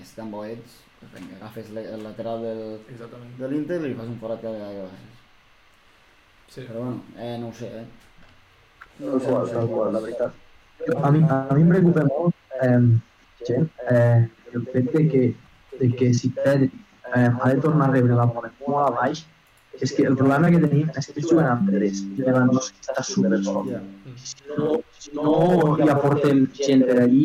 És 0.00 0.14
tan 0.16 0.30
bo 0.32 0.44
ets, 0.44 0.78
pues 1.00 1.12
vinga, 1.12 1.36
agafes 1.36 1.68
el 1.76 2.02
lateral 2.02 2.40
del, 2.42 2.62
exactament. 2.90 3.34
de 3.38 3.48
l'Inter 3.48 3.76
i 3.82 3.88
li 3.90 3.94
fas 3.94 4.08
un 4.08 4.16
forat 4.18 4.40
cada 4.40 4.54
vegada 4.54 4.72
que 4.72 4.88
passes. 4.88 5.20
Sí. 6.54 6.64
Però 6.68 6.80
bueno, 6.80 7.02
eh, 7.18 7.36
no 7.38 7.48
ho 7.48 7.52
sé, 7.52 7.66
eh. 7.66 7.84
Tal 8.98 9.20
qual, 9.20 9.50
tal 9.50 9.68
qual, 9.68 9.92
la 9.92 10.00
veritat. 10.00 10.32
A 11.02 11.10
mi, 11.10 11.20
a 11.28 11.54
mi 11.54 11.62
em 11.62 11.68
preocupa 11.68 12.04
molt 12.08 12.33
eh, 12.62 12.80
gent, 13.48 13.68
eh, 13.90 14.28
el 14.54 14.66
fet 14.72 14.90
de 14.94 15.04
que, 15.10 15.22
de 15.80 15.88
que 15.98 16.12
si 16.14 16.30
perd 16.30 16.62
eh, 16.68 17.28
ha 17.40 17.48
de 17.50 17.60
tornar 17.60 17.88
a 17.90 17.92
rebre 17.92 18.14
la 18.14 18.26
bola 18.26 18.50
molt 18.66 18.82
a 18.86 18.90
baix, 19.00 19.24
és 19.82 19.90
que 19.92 20.04
el 20.06 20.14
problema 20.16 20.50
que 20.54 20.60
tenim 20.62 20.90
és 20.94 21.08
que 21.10 21.22
juguen 21.24 21.48
amb 21.50 21.70
tres 21.70 22.04
i 22.06 22.22
Lewandowski 22.22 22.78
està 22.84 23.02
super 23.02 23.40
sol. 23.42 23.72
Si 24.22 24.36
no, 24.56 24.76
si 25.02 25.10
no 25.16 25.32
hi 25.82 25.88
aportem 25.90 26.44
gent 26.54 26.84
per 26.86 27.00
allí, 27.02 27.24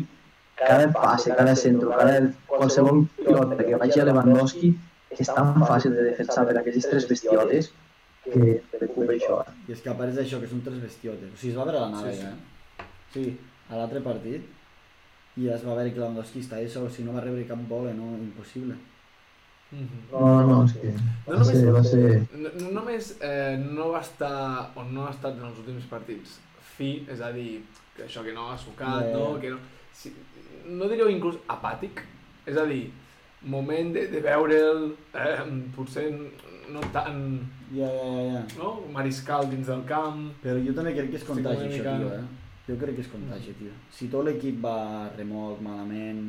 cada 0.58 0.88
passe, 0.92 1.30
cada 1.38 1.54
centre, 1.56 1.92
cada, 1.94 2.16
qualsevol 2.50 3.04
pilota 3.20 3.60
que 3.62 3.78
vagi 3.80 4.02
a 4.02 4.08
Lewandowski 4.10 4.72
és 5.14 5.30
tan 5.30 5.54
fàcil 5.62 5.94
de 5.94 6.08
defensar 6.10 6.48
per 6.50 6.58
aquestes 6.60 6.90
tres 6.90 7.06
bestiotes 7.10 7.70
que 8.26 8.58
preocupa 8.74 9.14
això. 9.14 9.38
eh. 9.46 9.54
I 9.70 9.74
és 9.78 9.82
que 9.86 9.90
apareix 9.94 10.18
això, 10.22 10.42
que 10.42 10.50
són 10.50 10.66
tres 10.66 10.82
bestiotes. 10.82 11.30
O 11.34 11.38
sigui, 11.38 11.54
es 11.54 11.58
va 11.62 11.66
veure 11.70 11.80
la 11.86 11.90
nave, 11.94 12.12
Sí, 12.14 12.20
sí. 12.20 12.26
eh? 12.26 12.88
Sí, 13.14 13.24
a 13.70 13.78
l'altre 13.78 14.02
partit, 14.06 14.50
i 15.40 15.48
es 15.56 15.64
va 15.66 15.76
veure 15.78 15.92
que 15.94 16.02
Lewandowski 16.02 16.42
està 16.44 16.60
això, 16.60 16.84
si 16.92 17.06
no 17.08 17.16
va 17.16 17.24
rebre 17.24 17.46
cap 17.48 17.62
bola, 17.70 17.94
no, 17.96 18.12
impossible. 18.20 18.76
Mhm. 19.72 20.00
No, 20.12 20.30
no, 20.48 20.64
és 20.66 20.74
que 20.82 20.94
No 21.28 21.38
va 21.38 21.44
ser, 21.46 21.72
va 21.72 21.84
ser... 21.86 22.06
No, 22.34 22.50
no 22.62 22.72
només 22.80 23.12
eh, 23.22 23.58
no 23.62 23.92
va 23.94 24.02
estar, 24.02 24.72
o 24.76 24.84
no 24.90 25.06
ha 25.06 25.12
estat 25.14 25.38
en 25.38 25.46
els 25.52 25.60
últims 25.62 25.86
partits 25.92 26.40
fi, 26.76 27.06
és 27.12 27.22
a 27.22 27.30
dir, 27.36 27.62
que 27.96 28.08
això 28.08 28.24
que 28.26 28.34
no 28.34 28.48
ha 28.50 28.58
sucat, 28.58 29.12
ja. 29.12 29.14
no? 29.14 29.36
Que 29.42 29.52
no, 29.54 29.60
si, 29.94 30.12
no 30.66 30.90
diríeu 30.90 31.12
inclús 31.14 31.38
apàtic? 31.48 32.02
És 32.50 32.58
a 32.58 32.66
dir, 32.66 32.88
moment 33.46 33.94
de, 33.94 34.08
de 34.10 34.24
veure'l, 34.26 34.90
eh, 35.14 35.46
potser 35.76 36.10
no 36.74 36.82
tan, 36.94 37.24
Ja, 37.70 37.86
ja, 37.86 38.22
ja, 38.34 38.40
no? 38.58 38.70
Mariscal 38.94 39.46
dins 39.52 39.68
del 39.70 39.84
camp... 39.90 40.32
Però 40.42 40.58
jo 40.66 40.74
també 40.74 40.96
crec 40.96 41.12
que 41.14 41.20
és 41.20 41.26
contagi, 41.28 41.68
una 41.68 41.76
això, 41.76 41.84
mica- 41.84 41.98
tio, 42.00 42.14
eh? 42.18 42.39
Jo 42.70 42.76
crec 42.78 43.00
que 43.00 43.02
és 43.02 43.10
contagi, 43.10 43.56
tio. 43.58 43.74
Si 43.98 44.08
tot 44.14 44.28
l'equip 44.28 44.60
va 44.62 44.76
a 45.00 45.06
remolc 45.18 45.62
malament, 45.66 46.22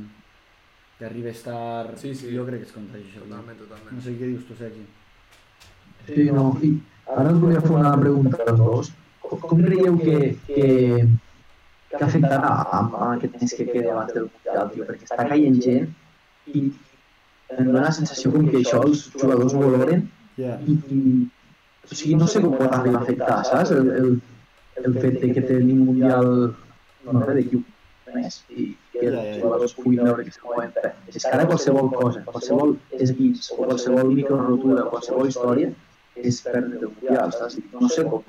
que 0.98 1.05
arribes 1.09 1.42
tard, 1.44 1.96
Sí, 2.00 2.14
sí. 2.14 2.31
jo 2.35 2.46
crec 2.48 2.62
que 2.62 2.68
és 2.70 2.76
contagi, 2.76 3.05
això. 3.11 3.24
Totalment, 3.26 3.59
totalment. 3.61 3.96
No 3.96 4.05
sé 4.05 4.14
què 4.16 4.31
dius 4.31 4.46
tu, 4.48 4.57
Sergi. 4.57 4.87
Sí, 6.09 6.31
no, 6.33 6.46
i 6.64 6.70
ara 7.16 7.33
us 7.35 7.40
volia 7.42 7.61
fer 7.64 7.74
una 7.76 7.92
pregunta 8.00 8.40
als 8.46 8.59
dos. 8.61 8.92
Com, 9.24 9.40
com 9.44 9.61
creieu 9.66 9.98
que, 10.00 10.16
que, 10.46 10.68
que 11.92 12.05
afectarà 12.07 12.55
amb, 12.79 12.94
amb 12.96 13.18
aquest 13.18 13.37
temps 13.37 13.55
que 13.59 13.66
queda 13.68 13.92
abans 13.92 14.14
del 14.16 14.31
Mundial, 14.31 14.70
tio? 14.74 14.87
Perquè 14.88 15.07
està 15.11 15.29
caient 15.29 15.61
gent 15.66 15.90
i 16.55 16.64
em 17.50 17.68
dóna 17.68 17.85
la 17.85 17.92
sensació 17.92 18.33
com 18.33 18.48
que 18.48 18.62
això 18.62 18.81
els 18.87 19.05
jugadors 19.12 19.55
ho 19.55 19.61
valoren 19.62 20.07
Ja, 20.38 20.57
i, 20.64 20.76
i 20.96 21.00
o 21.90 21.94
sigui, 21.94 22.16
no 22.16 22.26
sé 22.31 22.40
com 22.42 22.57
pot 22.57 22.72
arribar 22.76 23.00
a 23.00 23.05
afectar, 23.05 23.38
saps? 23.48 23.72
El, 23.76 23.90
el, 24.00 24.11
el 24.86 24.96
fet 24.98 25.20
de 25.22 25.32
que 25.36 25.44
tenim 25.48 25.82
un 25.82 25.86
Mundial 25.90 26.30
no 27.04 27.24
sé, 27.24 27.34
d'aquí 27.38 27.58
un 27.60 27.66
mes 28.14 28.38
i 28.50 28.66
que 28.94 29.06
els 29.10 29.42
jugadors 29.42 29.74
puguin 29.78 30.02
veure 30.08 30.24
que 30.26 30.34
se 30.34 30.42
mouen. 30.44 30.72
És 31.08 31.24
que 31.24 31.34
ara 31.36 31.46
qualsevol 31.50 31.90
cosa, 31.94 32.24
qualsevol 32.28 32.76
esguís 33.06 33.50
o 33.54 33.60
qualsevol 33.62 34.14
microrotura 34.14 34.88
qualsevol 34.92 35.30
història 35.30 35.72
és 36.16 36.40
perdre 36.46 36.80
el 36.80 36.94
Mundial, 36.94 37.34
saps? 37.36 37.60
No 37.74 37.88
sé 37.92 38.06
com, 38.08 38.24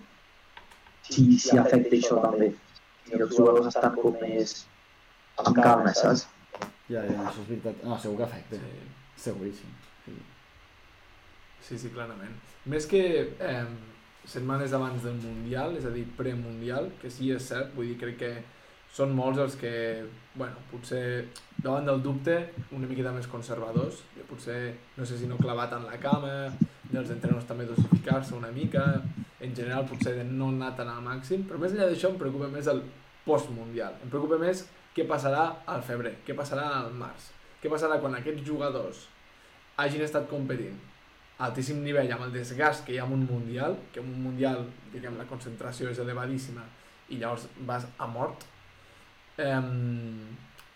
si, 1.09 1.25
si 1.45 1.57
afecta 1.57 1.97
això 1.97 2.19
també. 2.25 2.51
Si 3.07 3.17
els 3.17 3.33
jugadors 3.35 3.71
estan 3.73 3.97
com 3.99 4.15
més 4.21 4.61
amb 5.41 5.57
calma, 5.57 5.95
saps? 5.97 6.27
ja, 6.91 7.03
ja, 7.07 7.23
això 7.29 7.43
és 7.43 7.49
veritat. 7.49 7.83
No, 7.87 7.97
segur 7.99 8.19
que 8.19 8.27
afecta. 8.27 8.59
Sí. 8.59 8.89
Seguríssim. 9.25 9.71
Sí. 10.05 10.15
Sí, 11.67 11.77
sí, 11.77 11.91
clarament. 11.93 12.33
Més 12.71 12.87
que 12.89 13.01
eh, 13.31 13.65
setmanes 14.25 14.73
abans 14.73 15.03
del 15.03 15.17
Mundial, 15.21 15.75
és 15.77 15.85
a 15.85 15.93
dir, 15.93 16.05
premundial, 16.17 16.91
que 17.01 17.09
sí 17.09 17.31
és 17.33 17.47
cert, 17.51 17.71
vull 17.75 17.89
dir, 17.91 17.97
crec 18.01 18.19
que 18.19 18.33
són 18.91 19.13
molts 19.15 19.39
els 19.39 19.55
que, 19.59 19.71
bueno, 20.35 20.59
potser 20.71 21.03
davant 21.63 21.87
del 21.87 22.01
dubte 22.03 22.35
una 22.75 22.89
miqueta 22.89 23.13
més 23.15 23.29
conservadors, 23.31 24.01
que 24.15 24.25
potser, 24.27 24.59
no 24.97 25.07
sé 25.07 25.17
si 25.17 25.29
no 25.29 25.39
clavat 25.39 25.73
en 25.77 25.87
la 25.87 25.99
cama, 26.01 26.51
dels 26.91 27.13
entrenos 27.13 27.47
també 27.47 27.65
dosificar-se 27.69 28.35
una 28.35 28.51
mica, 28.51 28.83
en 29.41 29.55
general 29.55 29.87
potser 29.89 30.17
de 30.19 30.25
no 30.27 30.51
anar 30.51 30.73
tan 30.77 30.91
al 30.91 31.01
màxim, 31.05 31.47
però 31.47 31.59
més 31.61 31.73
enllà 31.73 31.87
d'això 31.89 32.11
em 32.11 32.19
preocupa 32.19 32.51
més 32.51 32.67
el 32.67 32.83
postmundial, 33.25 33.95
em 34.03 34.11
preocupa 34.11 34.37
més 34.41 34.65
què 34.95 35.07
passarà 35.07 35.47
al 35.71 35.83
febrer, 35.87 36.17
què 36.27 36.35
passarà 36.37 36.67
al 36.81 36.91
març, 36.93 37.31
què 37.63 37.71
passarà 37.71 37.97
quan 38.03 38.17
aquests 38.19 38.43
jugadors 38.45 39.05
hagin 39.79 40.03
estat 40.03 40.27
competint 40.29 40.75
altíssim 41.47 41.81
nivell 41.83 42.11
amb 42.13 42.27
el 42.27 42.33
desgast 42.35 42.85
que 42.85 42.93
hi 42.95 42.99
ha 43.01 43.05
en 43.07 43.15
un 43.17 43.25
mundial, 43.29 43.77
que 43.93 43.99
en 44.01 44.09
un 44.11 44.23
mundial, 44.27 44.65
diguem, 44.93 45.17
la 45.17 45.27
concentració 45.29 45.89
és 45.89 45.99
elevadíssima 46.03 46.63
i 47.09 47.17
llavors 47.21 47.47
vas 47.67 47.87
a 47.97 48.07
mort, 48.07 48.45
eh, 49.37 49.59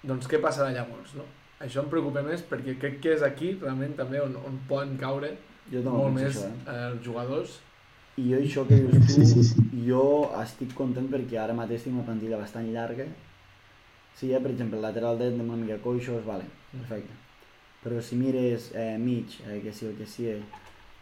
doncs 0.03 0.29
què 0.31 0.41
passarà 0.41 0.71
llavors, 0.73 1.15
no? 1.19 1.25
Això 1.63 1.83
em 1.83 1.91
preocupa 1.91 2.21
més 2.25 2.41
perquè 2.43 2.75
crec 2.79 2.97
que 3.03 3.13
és 3.15 3.23
aquí 3.23 3.53
realment 3.61 3.93
també 3.95 4.19
on, 4.21 4.35
on 4.43 4.57
poden 4.67 4.97
caure 4.99 5.31
Jo 5.71 5.81
molt 5.85 6.13
més 6.13 6.35
això, 6.35 6.49
eh? 6.49 6.57
eh, 6.67 6.81
els 6.91 7.05
jugadors. 7.05 7.59
I 8.21 8.25
jo 8.29 8.39
això 8.39 8.63
que 8.67 8.77
dius 8.79 8.95
tu, 9.07 9.13
Sí, 9.13 9.25
sí, 9.27 9.43
sí. 9.43 9.63
jo 9.87 10.03
estic 10.41 10.75
content 10.77 11.07
perquè 11.11 11.39
ara 11.41 11.55
mateix 11.57 11.83
tinc 11.83 11.95
una 11.97 12.05
plantilla 12.07 12.37
bastant 12.41 12.67
llarga. 12.71 13.07
Sí, 14.15 14.31
eh, 14.31 14.39
per 14.39 14.51
exemple, 14.51 14.77
el 14.77 14.85
lateral 14.85 15.17
dret 15.19 15.39
una 15.39 15.57
mica 15.59 15.79
coixos, 15.83 16.23
vale, 16.27 16.45
perfecte. 16.71 17.24
Però 17.85 18.01
si 18.01 18.15
mires 18.17 18.71
eh, 18.73 18.97
mig, 18.97 19.29
eh, 19.45 19.59
que 19.61 19.71
si 19.71 19.85
el 19.85 19.93
que 19.95 20.07
si, 20.09 20.25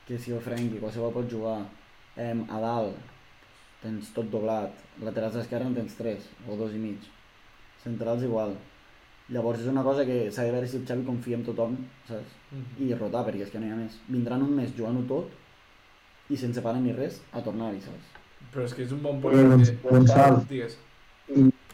que 0.07 0.17
si 0.19 0.33
el 0.35 0.41
Frenkie, 0.43 0.81
qualsevol 0.83 1.13
pot 1.15 1.29
jugar, 1.31 1.61
eh, 2.19 2.35
a 2.51 2.59
dalt 2.59 2.97
tens 3.83 4.09
tot 4.15 4.27
doblat, 4.31 4.71
laterals 5.03 5.35
d'esquerra 5.37 5.67
en 5.69 5.73
tens 5.75 5.95
tres, 5.95 6.27
o 6.47 6.55
dos 6.59 6.75
i 6.75 6.79
mig. 6.79 6.99
Centrals 7.83 8.23
igual. 8.27 8.53
Llavors 9.31 9.61
és 9.63 9.67
una 9.71 9.83
cosa 9.83 10.03
que 10.07 10.29
s'ha 10.31 10.43
de 10.43 10.51
veure 10.51 10.67
si 10.67 10.77
el 10.77 10.85
Xavi 10.87 11.03
confia 11.07 11.37
en 11.39 11.43
tothom, 11.47 11.77
saps? 12.07 12.35
Mhm. 12.51 12.83
i 12.87 12.93
rotar, 12.93 13.23
perquè 13.25 13.43
és 13.47 13.49
que 13.51 13.59
no 13.59 13.65
hi 13.67 13.71
ha 13.71 13.75
més. 13.79 13.95
Vindran 14.07 14.43
un 14.43 14.53
mes 14.55 14.71
jugant-ho 14.77 15.03
tot 15.07 15.31
i 16.29 16.37
sense 16.37 16.61
parar 16.61 16.79
ni 16.83 16.91
res 16.93 17.21
a 17.31 17.41
tornar-hi, 17.41 17.79
saps? 17.81 18.11
Però 18.53 18.65
és 18.65 18.73
que 18.73 18.83
és 18.83 18.91
un 18.91 19.01
bon 19.01 19.21
Però, 19.21 19.31
punt. 19.31 19.49
doncs, 19.55 19.71
perquè- 19.71 19.89
Gonçal. 19.91 20.41
Digues. 20.49 20.77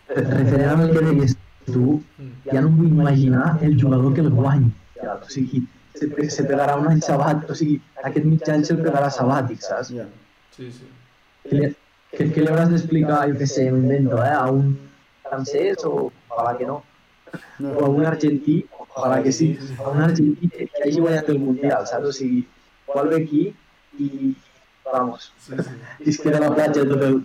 Referent 0.08 0.82
el 0.86 0.92
que 0.94 1.06
deies 1.06 1.36
tu, 1.66 2.02
Mm. 2.18 2.32
ja 2.54 2.62
no 2.62 2.68
em 2.68 2.78
vull 2.78 2.88
imaginar 2.88 3.58
el 3.62 3.76
jugador 3.82 4.14
que 4.14 4.22
el 4.22 4.30
guany. 4.30 4.72
Ja, 5.04 5.16
o 5.16 5.30
sigui, 5.32 5.64
se, 5.96 6.08
se 6.36 6.44
pegarà 6.50 6.76
un 6.80 6.88
any 6.92 7.02
sabat, 7.06 7.46
o 7.50 7.56
sigui, 7.56 7.80
aquest 8.04 8.26
mig 8.26 8.50
any 8.52 8.64
se'l 8.68 8.82
pegarà 8.84 9.10
sabàtic, 9.14 9.62
saps? 9.64 9.94
Sí, 10.58 10.72
sí. 10.72 10.88
Que, 11.48 11.56
li- 11.56 11.74
que, 12.16 12.28
que 12.34 12.42
li 12.44 12.48
hauràs 12.52 12.70
d'explicar, 12.74 13.22
jo 13.32 13.38
què 13.40 13.48
sé, 13.48 13.70
m'invento, 13.72 14.18
eh, 14.26 14.36
a 14.36 14.46
un 14.52 14.76
francès 15.28 15.86
o 15.86 16.12
ojalà 16.30 16.56
que 16.60 16.68
no, 16.70 16.84
No, 17.62 17.70
o 17.78 17.84
a 17.86 17.90
un 17.94 18.06
argentí, 18.10 18.56
ojalà 18.96 19.20
que 19.22 19.32
sí, 19.32 19.52
a 19.78 19.90
un 19.92 20.00
argentí 20.02 20.48
que, 20.50 20.66
que 20.66 20.80
hagi 20.88 21.00
guanyat 21.04 21.28
el 21.30 21.38
Mundial, 21.40 21.86
saps? 21.86 22.08
O 22.10 22.14
sigui, 22.20 22.40
vol 22.88 23.10
ve 23.12 23.20
aquí 23.22 23.44
i, 24.02 24.32
vamos, 24.92 25.28
sí, 25.46 25.54
sí. 25.60 25.76
és 26.10 26.18
que 26.20 26.30
era 26.32 26.40
la 26.42 26.50
platja 26.56 26.88
tot 26.90 27.04
el... 27.06 27.20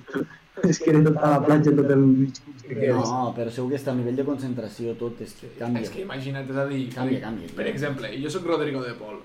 És 0.63 0.79
que 0.79 0.91
era 0.91 1.03
tot 1.03 1.17
a 1.19 1.31
la 1.35 1.41
platja 1.45 1.73
tot 1.75 1.91
el 1.91 1.99
mig 2.07 2.37
que 2.63 2.75
quedes. 2.75 2.95
no, 3.11 3.35
però 3.37 3.51
segur 3.51 3.71
que 3.73 3.77
està 3.81 3.91
a 3.91 3.99
nivell 3.99 4.17
de 4.17 4.25
concentració 4.25 4.95
tot 4.97 5.21
és 5.21 5.33
que 5.41 5.51
canvia. 5.59 5.83
És 5.83 5.91
que 5.91 6.03
imagina't, 6.05 6.49
és 6.51 6.57
a 6.57 6.67
dir, 6.71 6.83
Canvia, 6.95 7.21
canvia. 7.21 7.49
per 7.57 7.67
exemple, 7.67 8.11
jo 8.23 8.31
sóc 8.31 8.47
Rodrigo 8.47 8.83
de 8.83 8.95
Pol, 8.95 9.21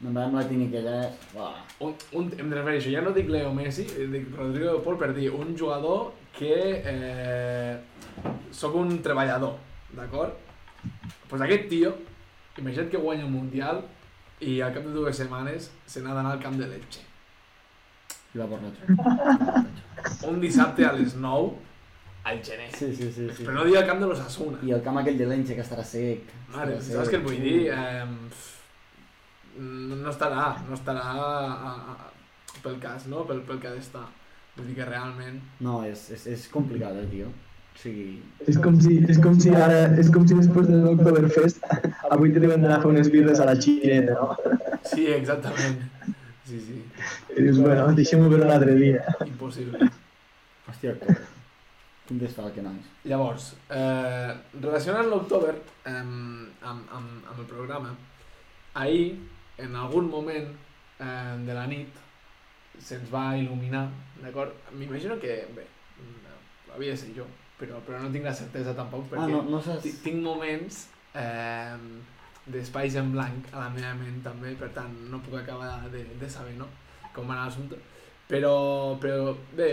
No 0.00 0.10
em 0.10 0.14
va 0.16 0.24
amb 0.24 0.34
la. 0.34 1.10
Uah. 1.34 1.54
un, 1.80 1.94
un, 2.12 2.30
em 2.38 2.50
refereixo, 2.52 2.90
ja 2.90 3.00
no 3.00 3.12
dic 3.12 3.28
Leo 3.28 3.52
Messi, 3.54 3.84
dic 3.84 4.26
Rodrigo 4.36 4.72
de 4.72 4.80
Pol 4.84 4.98
per 4.98 5.14
dir 5.14 5.30
un 5.30 5.56
jugador 5.56 6.12
que 6.36 6.82
eh, 6.84 7.78
sóc 8.50 8.74
un 8.74 8.98
treballador, 9.02 9.54
d'acord? 9.96 10.34
Doncs 10.82 11.14
pues 11.30 11.42
aquest 11.42 11.68
tio, 11.70 11.94
imagina't 12.58 12.90
que 12.90 12.98
guanya 12.98 13.24
un 13.24 13.32
Mundial 13.32 13.82
i 14.40 14.60
al 14.60 14.74
cap 14.74 14.84
de 14.84 14.92
dues 14.92 15.16
setmanes 15.16 15.70
se 15.86 16.02
n'ha 16.02 16.12
d'anar 16.14 16.32
al 16.32 16.42
camp 16.42 16.58
de 16.58 16.66
Lecce. 16.68 17.00
I 18.34 18.38
va 18.42 18.46
per 18.50 18.60
l'altre. 18.60 19.64
Un 20.30 20.40
dissabte 20.42 20.86
a 20.86 20.92
les 20.96 21.14
9 21.20 21.52
al 22.24 22.42
gener. 22.42 22.70
Sí, 22.72 22.88
sí, 22.96 23.10
sí. 23.12 23.28
sí. 23.28 23.44
Però 23.44 23.58
no 23.58 23.64
dir 23.68 23.76
al 23.78 23.86
camp 23.88 24.00
de 24.00 24.08
l'Osasuna. 24.08 24.58
I 24.64 24.72
el 24.76 24.82
camp 24.84 24.98
aquell 25.00 25.18
de 25.20 25.28
l'Enche 25.28 25.56
que 25.56 25.64
estarà 25.64 25.84
sec. 25.84 26.32
Mare, 26.54 26.78
estarà 26.80 27.02
saps 27.02 27.12
què 27.12 27.20
et 27.20 27.26
vull 27.26 27.40
dir? 27.44 27.58
Eh, 27.68 28.04
no, 29.60 30.10
estarà, 30.10 30.50
no 30.68 30.76
estarà 30.78 31.04
a, 31.12 31.72
a, 31.94 31.96
pel 32.64 32.78
cas, 32.82 33.08
no? 33.12 33.26
Pel, 33.28 33.42
pel 33.48 33.60
que 33.60 33.68
ha 33.68 33.74
d'estar. 33.76 34.06
Vull 34.56 34.70
dir 34.70 34.78
que 34.78 34.86
realment... 34.88 35.40
No, 35.66 35.82
és, 35.84 36.06
és, 36.16 36.24
és 36.32 36.46
complicat, 36.52 36.96
eh, 37.02 37.08
tio. 37.12 37.28
O 37.74 37.78
sigui, 37.82 38.22
És 38.46 38.56
com 38.62 38.76
si, 38.78 39.00
és 39.10 39.18
com 39.18 39.34
si 39.42 39.50
ara, 39.50 39.80
és 39.98 40.10
com 40.14 40.24
si 40.30 40.36
després 40.38 40.68
de 40.68 40.76
l'Octoberfest 40.78 41.64
avui 42.14 42.30
te 42.30 42.38
deuen 42.38 42.62
d'anar 42.62 42.76
a 42.78 42.84
fer 42.84 42.92
unes 42.92 43.10
birres 43.10 43.42
a 43.42 43.48
la 43.48 43.56
xineta, 43.58 44.14
no? 44.14 44.60
Sí, 44.86 45.08
exactament. 45.10 45.80
Sí, 46.46 46.60
sí, 46.60 46.78
I 47.34 47.42
dius, 47.42 47.58
bueno, 47.58 47.88
deixem-ho 47.98 48.30
per 48.30 48.40
un 48.44 48.54
altre 48.54 48.78
dia. 48.78 49.02
impossible. 49.26 49.90
Hòstia, 50.74 50.94
que... 51.00 51.16
Quin 52.04 52.18
desfalque, 52.20 52.60
nois. 52.60 52.84
Llavors, 53.08 53.54
eh, 53.72 54.32
relacionant 54.60 55.06
l'October 55.08 55.54
eh, 55.56 55.92
amb, 55.94 56.50
amb, 56.60 56.90
amb 57.30 57.38
el 57.40 57.46
programa, 57.48 57.94
ahir, 58.76 59.14
en 59.56 59.76
algun 59.80 60.10
moment 60.12 60.50
eh, 61.00 61.36
de 61.46 61.54
la 61.56 61.64
nit, 61.70 62.02
se'ns 62.78 63.08
va 63.12 63.30
il·luminar, 63.40 63.86
d'acord? 64.20 64.52
M'imagino 64.76 65.16
que, 65.22 65.38
bé, 65.56 65.64
mm, 65.96 66.74
havia 66.76 66.92
de 66.92 67.00
ser 67.06 67.14
jo, 67.16 67.24
però, 67.56 67.80
però 67.86 68.02
no 68.02 68.10
tinc 68.12 68.28
la 68.28 68.34
certesa 68.36 68.74
tampoc, 68.76 69.06
Ah, 69.08 69.14
perquè 69.14 69.30
no, 69.32 69.40
no 69.54 69.62
saps... 69.64 69.86
ti- 69.86 69.96
tinc 70.04 70.20
moments 70.26 70.82
eh, 71.16 71.78
d'espais 72.52 72.98
en 73.00 73.14
blanc 73.16 73.48
a 73.54 73.62
la 73.64 73.70
meva 73.72 73.94
ment 74.02 74.20
també, 74.26 74.52
per 74.60 74.68
tant 74.76 74.92
no 75.08 75.22
puc 75.24 75.38
acabar 75.40 75.86
de, 75.88 76.04
de 76.20 76.28
saber 76.28 76.52
no? 76.60 76.68
com 77.14 77.24
va 77.30 77.38
anar 77.38 77.46
l'assumpte. 77.48 77.78
Però, 78.28 78.96
però 79.00 79.34
bé, 79.56 79.68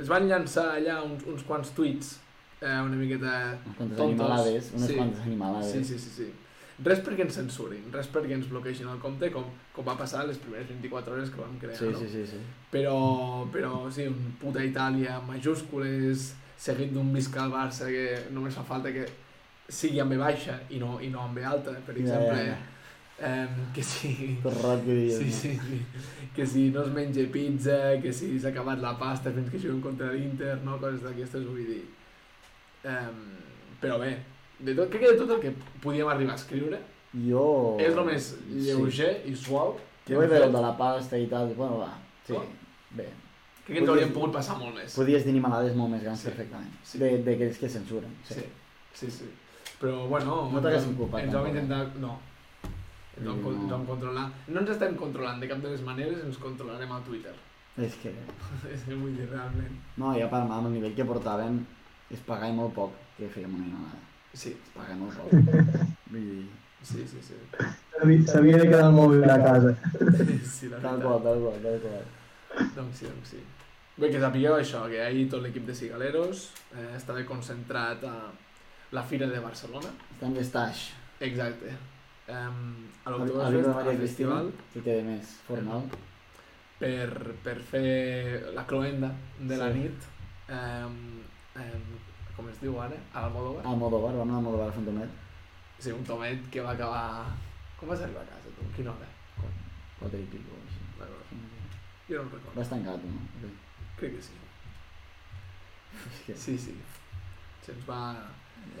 es 0.00 0.08
van 0.10 0.26
llançar 0.28 0.72
allà 0.76 1.00
uns, 1.06 1.22
uns 1.30 1.44
quants 1.46 1.70
tuits 1.76 2.16
eh, 2.60 2.66
una 2.82 2.96
miqueta 2.98 3.34
Unes 3.54 3.76
quantes 3.76 3.96
tontos. 3.98 4.20
animalades, 4.26 4.70
unes 4.74 4.88
Sí. 4.90 4.96
quantes 4.96 5.20
animalades. 5.26 5.70
Sí, 5.72 5.84
sí, 5.84 5.98
sí, 5.98 6.10
sí. 6.16 6.28
Res 6.82 6.98
perquè 7.04 7.22
ens 7.22 7.36
censurin, 7.38 7.84
res 7.94 8.08
perquè 8.10 8.32
ens 8.34 8.48
bloqueixin 8.50 8.88
el 8.90 8.98
compte, 8.98 9.28
com, 9.30 9.44
com 9.76 9.84
va 9.86 9.94
passar 9.94 10.24
les 10.26 10.38
primeres 10.42 10.66
24 10.66 11.14
hores 11.14 11.30
que 11.30 11.38
vam 11.40 11.54
crear, 11.60 11.76
Sí, 11.78 11.84
no? 11.92 11.98
sí, 12.00 12.08
sí, 12.10 12.26
sí. 12.26 12.40
Però, 12.72 13.46
però 13.52 13.90
sí, 13.92 14.08
un 14.10 14.32
puta 14.40 14.64
Itàlia 14.66 15.20
majúscules, 15.28 16.32
seguit 16.58 16.90
d'un 16.94 17.12
visca 17.14 17.44
al 17.44 17.52
Barça 17.54 17.86
que 17.86 18.24
només 18.34 18.54
fa 18.54 18.64
falta 18.66 18.90
que 18.94 19.06
sigui 19.68 20.00
amb 20.02 20.10
B 20.14 20.18
baixa 20.18 20.58
i 20.70 20.78
no, 20.82 20.96
i 21.00 21.08
no 21.12 21.20
amb 21.22 21.38
B 21.38 21.44
alta, 21.46 21.76
per 21.86 21.94
exemple, 21.96 22.46
ja, 22.50 22.56
em, 23.22 23.48
que 23.74 23.82
si... 23.86 24.12
Dius, 24.42 25.18
Sí, 25.18 25.30
sí, 25.30 25.52
sí. 25.58 25.80
Que 26.34 26.46
si 26.46 26.70
no 26.74 26.82
es 26.82 26.88
menja 26.94 27.24
pizza, 27.32 27.78
que 28.02 28.12
si 28.12 28.38
s'ha 28.40 28.48
acabat 28.50 28.80
la 28.82 28.94
pasta 28.98 29.30
fins 29.34 29.50
que 29.52 29.58
juguen 29.60 29.80
contra 29.84 30.12
l'Inter, 30.12 30.56
no? 30.64 30.78
Coses 30.80 31.02
d'aquestes, 31.04 31.44
vull 31.46 31.64
dir. 31.68 31.82
Um, 32.84 33.18
però 33.82 33.98
bé, 34.00 34.16
de 34.58 34.74
tot, 34.74 34.88
crec 34.90 35.04
que 35.04 35.12
de 35.12 35.18
tot 35.20 35.30
el 35.36 35.40
que 35.44 35.52
podíem 35.84 36.08
arribar 36.10 36.34
a 36.34 36.40
escriure 36.40 36.80
Jo... 37.14 37.44
és 37.78 37.92
el 37.94 38.04
més 38.08 38.30
lleuger 38.50 39.12
i 39.30 39.34
suau 39.38 39.76
que 40.06 40.14
Jo 40.14 40.18
vaig 40.18 40.26
hem 40.26 40.32
veure 40.32 40.40
fet. 40.40 40.48
el 40.48 40.56
de 40.56 40.62
la 40.64 40.72
pasta 40.80 41.18
i 41.20 41.28
tal, 41.30 41.52
bueno, 41.54 41.78
va, 41.84 41.92
sí, 42.26 42.32
Oh. 42.34 42.42
bé. 42.96 43.06
Crec 43.62 43.76
que 43.76 43.82
ens 43.84 43.92
hauríem 43.92 44.10
pogut 44.16 44.32
passar 44.34 44.56
molt 44.58 44.74
més. 44.74 44.96
Podies 44.98 45.22
dir 45.22 45.30
animalades 45.36 45.76
molt 45.78 45.92
més 45.94 46.02
grans 46.02 46.18
Sí. 46.18 46.26
perfectament. 46.32 46.72
Sí. 46.82 46.98
D'aquells 46.98 47.58
que 47.60 47.68
censuren. 47.70 48.10
Sí, 48.26 48.42
sí, 48.98 49.10
sí. 49.20 49.28
Però, 49.78 50.08
bueno, 50.10 50.48
No 50.50 50.60
t'haguéssim 50.60 50.96
culpat, 50.98 51.22
ens 51.28 51.32
vam 51.34 51.44
tampoc. 51.44 51.62
intentar... 51.62 52.00
No. 52.02 52.18
No. 53.26 53.36
ens 53.52 53.70
vam 53.70 53.86
controlar. 53.88 54.28
No 54.48 54.62
ens 54.62 54.74
estem 54.74 54.96
controlant 55.00 55.40
de 55.42 55.48
cap 55.50 55.62
de 55.62 55.72
les 55.74 55.82
maneres, 55.86 56.22
ens 56.26 56.38
controlarem 56.42 56.92
a 56.92 57.00
Twitter. 57.06 57.34
És 57.80 57.94
que... 58.02 58.12
És 58.74 58.82
que 58.86 58.96
vull 58.96 59.14
dir, 59.16 59.28
realment. 59.30 59.78
No, 59.96 60.12
ja 60.18 60.28
per 60.32 60.42
amb 60.44 60.58
el 60.58 60.74
nivell 60.74 60.96
que 60.98 61.06
portàvem, 61.08 61.62
es 62.12 62.24
pagava 62.26 62.52
molt 62.56 62.74
poc 62.76 62.98
que 63.18 63.30
fèiem 63.32 63.54
una 63.54 63.64
animalada. 63.68 64.02
Sí, 64.32 64.52
Es 64.56 64.74
pagava 64.74 64.98
molt 65.00 65.16
poc. 65.20 65.32
Vull 66.12 66.28
dir... 66.28 66.44
sí, 66.82 67.04
sí, 67.08 67.20
sí. 67.24 67.38
S'havia 68.28 68.58
de 68.58 68.68
quedar 68.68 68.86
el 68.88 68.96
mòbil 68.96 69.24
a 69.28 69.38
casa. 69.40 69.74
sí 70.56 70.68
la 70.72 70.80
Tal 70.82 71.02
qual, 71.04 71.20
tal 71.24 71.42
qual, 71.44 71.58
tal 71.64 71.82
qual. 71.84 72.70
Doncs 72.76 73.02
sí, 73.02 73.08
doncs 73.08 73.34
sí. 73.36 73.42
Bé, 73.92 74.08
que 74.08 74.20
sapigueu 74.20 74.56
això, 74.56 74.86
que 74.88 75.00
ahir 75.04 75.26
tot 75.30 75.44
l'equip 75.44 75.68
de 75.68 75.76
Cigaleros 75.76 76.46
eh, 76.72 76.88
estava 76.96 77.22
concentrat 77.28 78.04
a 78.08 78.16
la 78.96 79.04
Fira 79.08 79.28
de 79.28 79.40
Barcelona. 79.40 79.92
Estan 80.16 80.36
d'estaix. 80.36 80.86
Exacte. 81.28 81.76
Um, 82.28 82.88
a 83.04 83.10
Viva 83.18 83.48
Fest, 83.50 83.66
al 83.66 83.84
Cristina, 83.84 84.00
festival, 84.06 84.52
que 84.72 84.80
queda 84.86 85.02
més 85.02 85.32
formal. 85.46 85.82
per, 86.78 87.34
per 87.42 87.56
fer 87.70 88.52
la 88.54 88.64
cloenda 88.66 89.10
de 89.38 89.56
la 89.56 89.72
Sí. 89.72 89.78
nit. 89.78 90.06
Um, 90.48 91.20
um, 91.56 91.84
com 92.36 92.48
es 92.48 92.60
diu 92.60 92.78
ara? 92.80 92.96
A 93.14 93.22
l'Almodóvar. 93.22 93.64
A 93.66 93.70
Almodóvar, 93.70 94.12
vam 94.14 94.22
anar 94.28 94.34
a 94.34 94.38
Almodóvar 94.38 94.68
a 94.68 94.72
Fontomet. 94.72 95.10
Sí, 95.78 95.90
un 95.90 96.04
tomet 96.04 96.48
que 96.50 96.60
va 96.60 96.72
acabar... 96.72 97.26
Com 97.78 97.88
vas 97.88 98.00
arribar 98.00 98.22
a 98.22 98.26
casa, 98.26 98.48
tu? 98.56 98.62
Quina 98.76 98.90
hora? 98.92 99.08
Quatre 99.98 100.20
i 100.20 100.26
pico, 100.30 100.54
així. 100.62 100.80
Jo 102.08 102.22
no 102.22 102.30
recordo. 102.30 102.54
Vas 102.54 102.68
tancat, 102.70 103.02
no? 103.02 103.20
Bé. 103.42 103.48
Crec 103.98 104.16
que 104.16 104.22
sí. 104.22 104.32
Sí, 106.34 106.58
sí. 106.58 106.76
Se'ns 107.66 107.82
va... 107.88 108.00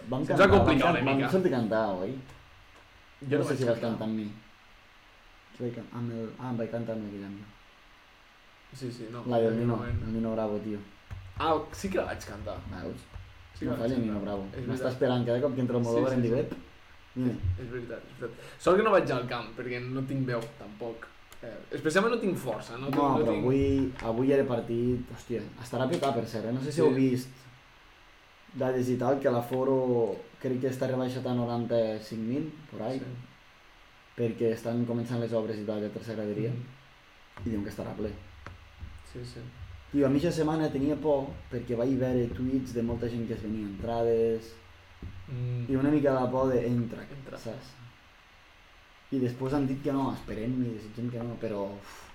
Vam 0.08 0.24
Se'ns 0.26 0.40
va 0.40 0.48
complicar 0.48 0.92
vam, 0.92 1.02
una 1.02 1.10
vam 1.10 1.16
mica. 1.20 1.30
sortir 1.30 1.52
a 1.52 1.56
cantar, 1.58 1.84
oi? 2.02 2.14
Jo 3.30 3.38
no 3.38 3.44
sé 3.44 3.56
si 3.56 3.64
vas 3.64 3.78
cantar. 3.78 4.06
amb 4.08 4.16
mi. 4.16 4.26
Jo 5.58 5.64
vaig, 5.66 5.78
amb 5.92 6.12
el... 6.12 6.30
Ah, 6.38 6.50
em 6.50 6.56
vaig 6.58 6.70
cantar 6.70 6.96
amb 6.96 7.04
el 7.06 7.10
Guillem. 7.16 7.36
Sí, 8.72 8.90
sí, 8.90 9.08
no. 9.12 9.22
La 9.28 9.38
del 9.38 9.58
Nino, 9.60 9.76
moment. 9.76 10.02
el 10.06 10.12
Nino 10.14 10.32
Bravo, 10.32 10.58
tio. 10.64 10.78
Ah, 11.38 11.54
sí 11.72 11.90
que 11.90 11.98
la 11.98 12.04
vaig 12.10 12.24
cantar. 12.24 12.56
Veus? 12.72 13.00
Sí 13.54 13.64
que 13.66 13.70
no 13.70 13.76
falla. 13.76 13.96
Nino 13.98 14.20
Bravo. 14.20 14.46
És 14.56 14.66
M'està 14.66 14.88
esperant 14.94 15.26
cada 15.28 15.40
cop 15.44 15.54
que 15.54 15.60
entra 15.60 15.76
el 15.78 15.84
Modóvar 15.84 16.10
Sí, 16.10 16.16
em 16.16 16.22
sí, 16.22 16.28
diu, 16.28 16.36
sí. 16.36 16.40
ep, 16.40 16.54
vine. 17.14 17.34
És 17.62 17.70
veritat, 17.70 18.06
és 18.14 18.20
veritat. 18.20 18.52
Sort 18.58 18.76
que 18.80 18.86
no 18.88 18.94
vaig 18.96 19.10
al 19.12 19.26
camp, 19.28 19.52
perquè 19.58 19.82
no 19.84 20.02
tinc 20.08 20.26
veu, 20.26 20.40
tampoc. 20.58 21.06
Eh, 21.42 21.52
especialment 21.76 22.14
no 22.14 22.20
tinc 22.22 22.36
força, 22.38 22.76
no? 22.78 22.86
No, 22.88 22.90
tinc, 22.96 23.16
però 23.20 23.32
tinc... 23.32 23.44
avui, 23.44 23.92
avui 24.12 24.32
era 24.32 24.44
partit... 24.48 25.08
Hòstia, 25.16 25.40
estarà 25.62 25.88
petat 25.90 26.14
per 26.16 26.26
cert, 26.30 26.46
eh? 26.48 26.52
No 26.56 26.60
sé 26.62 26.70
si 26.72 26.80
Sí. 26.80 26.84
heu 26.86 26.92
vist 26.94 27.28
dades 28.54 28.88
i 28.92 28.96
tal, 29.00 29.18
que 29.20 29.30
l'aforo 29.32 29.76
crec 30.42 30.60
que 30.60 30.70
està 30.72 30.88
rebaixat 30.90 31.26
a 31.26 31.34
95.000, 31.38 32.50
por 32.70 32.82
ahí, 32.82 32.98
Sí. 32.98 33.04
perquè 34.16 34.52
estan 34.52 34.84
començant 34.84 35.20
les 35.20 35.32
obres 35.32 35.56
i 35.58 35.64
tal 35.64 35.80
de 35.80 35.88
tercera 35.88 36.22
graderia, 36.24 36.50
Mm. 36.50 37.46
i 37.46 37.50
diuen 37.50 37.64
que 37.64 37.70
estarà 37.70 37.94
ple. 37.96 38.10
Sí, 39.12 39.20
sí. 39.24 39.40
Tio, 39.92 40.06
a 40.06 40.10
mitja 40.10 40.32
setmana 40.32 40.70
tenia 40.72 40.96
por 40.96 41.26
perquè 41.52 41.76
vaig 41.76 41.96
veure 41.98 42.26
tuits 42.34 42.72
de 42.74 42.82
molta 42.82 43.08
gent 43.08 43.26
que 43.28 43.34
es 43.34 43.42
venia 43.42 43.66
entrades 43.66 44.54
Mm. 45.28 45.70
i 45.70 45.76
una 45.76 45.90
mica 45.90 46.12
de 46.20 46.30
por 46.30 46.48
de 46.52 46.66
entra, 46.66 47.02
Entra. 47.10 47.38
saps? 47.38 47.74
I 49.12 49.18
després 49.20 49.52
han 49.52 49.66
dit 49.66 49.82
que 49.82 49.92
no, 49.92 50.12
esperem 50.14 50.54
i 50.64 50.70
desitgem 50.74 51.10
que 51.10 51.18
no, 51.18 51.36
però 51.40 51.66
uf, 51.74 52.08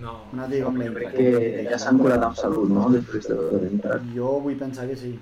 No. 0.00 0.24
cop 0.32 0.50
Jo 0.50 0.70
l'entra. 0.72 1.10
crec 1.12 1.14
que 1.16 1.66
ja 1.70 1.78
s'han 1.78 1.98
curat 1.98 2.22
amb 2.22 2.34
salut, 2.36 2.68
no? 2.68 2.90
Després 2.90 3.28
de 3.28 3.34
d'entrar. 3.60 4.00
Jo 4.14 4.40
vull 4.40 4.56
pensar 4.56 4.88
que 4.88 4.96
sí. 4.96 5.18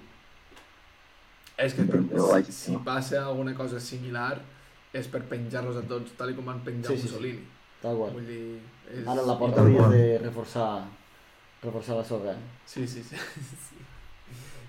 És 1.62 1.74
que 1.78 1.84
si, 1.86 2.52
si 2.52 2.76
passa 2.84 3.24
alguna 3.26 3.54
cosa 3.54 3.78
similar 3.80 4.36
és 4.92 5.06
per 5.08 5.22
penjar-los 5.30 5.76
a 5.78 5.82
tots, 5.88 6.12
tal 6.18 6.30
i 6.32 6.34
com 6.36 6.44
van 6.50 6.60
penjar 6.66 6.90
Sí, 6.92 6.96
sí, 6.98 7.06
sí. 7.08 7.12
Mussolini. 7.14 7.44
Tal 7.82 7.96
qual. 7.96 8.12
Vull 8.16 8.26
dir... 8.26 8.60
És... 8.92 9.06
Ara 9.08 9.22
la 9.26 9.36
porta 9.38 9.62
hauries 9.62 9.88
de 9.94 10.18
reforçar, 10.24 10.84
reforçar 11.62 11.96
la 11.96 12.04
soga, 12.04 12.32
eh? 12.34 12.62
Sí, 12.66 12.86
sí, 12.86 13.02
sí. 13.08 13.16
sí. 13.16 13.78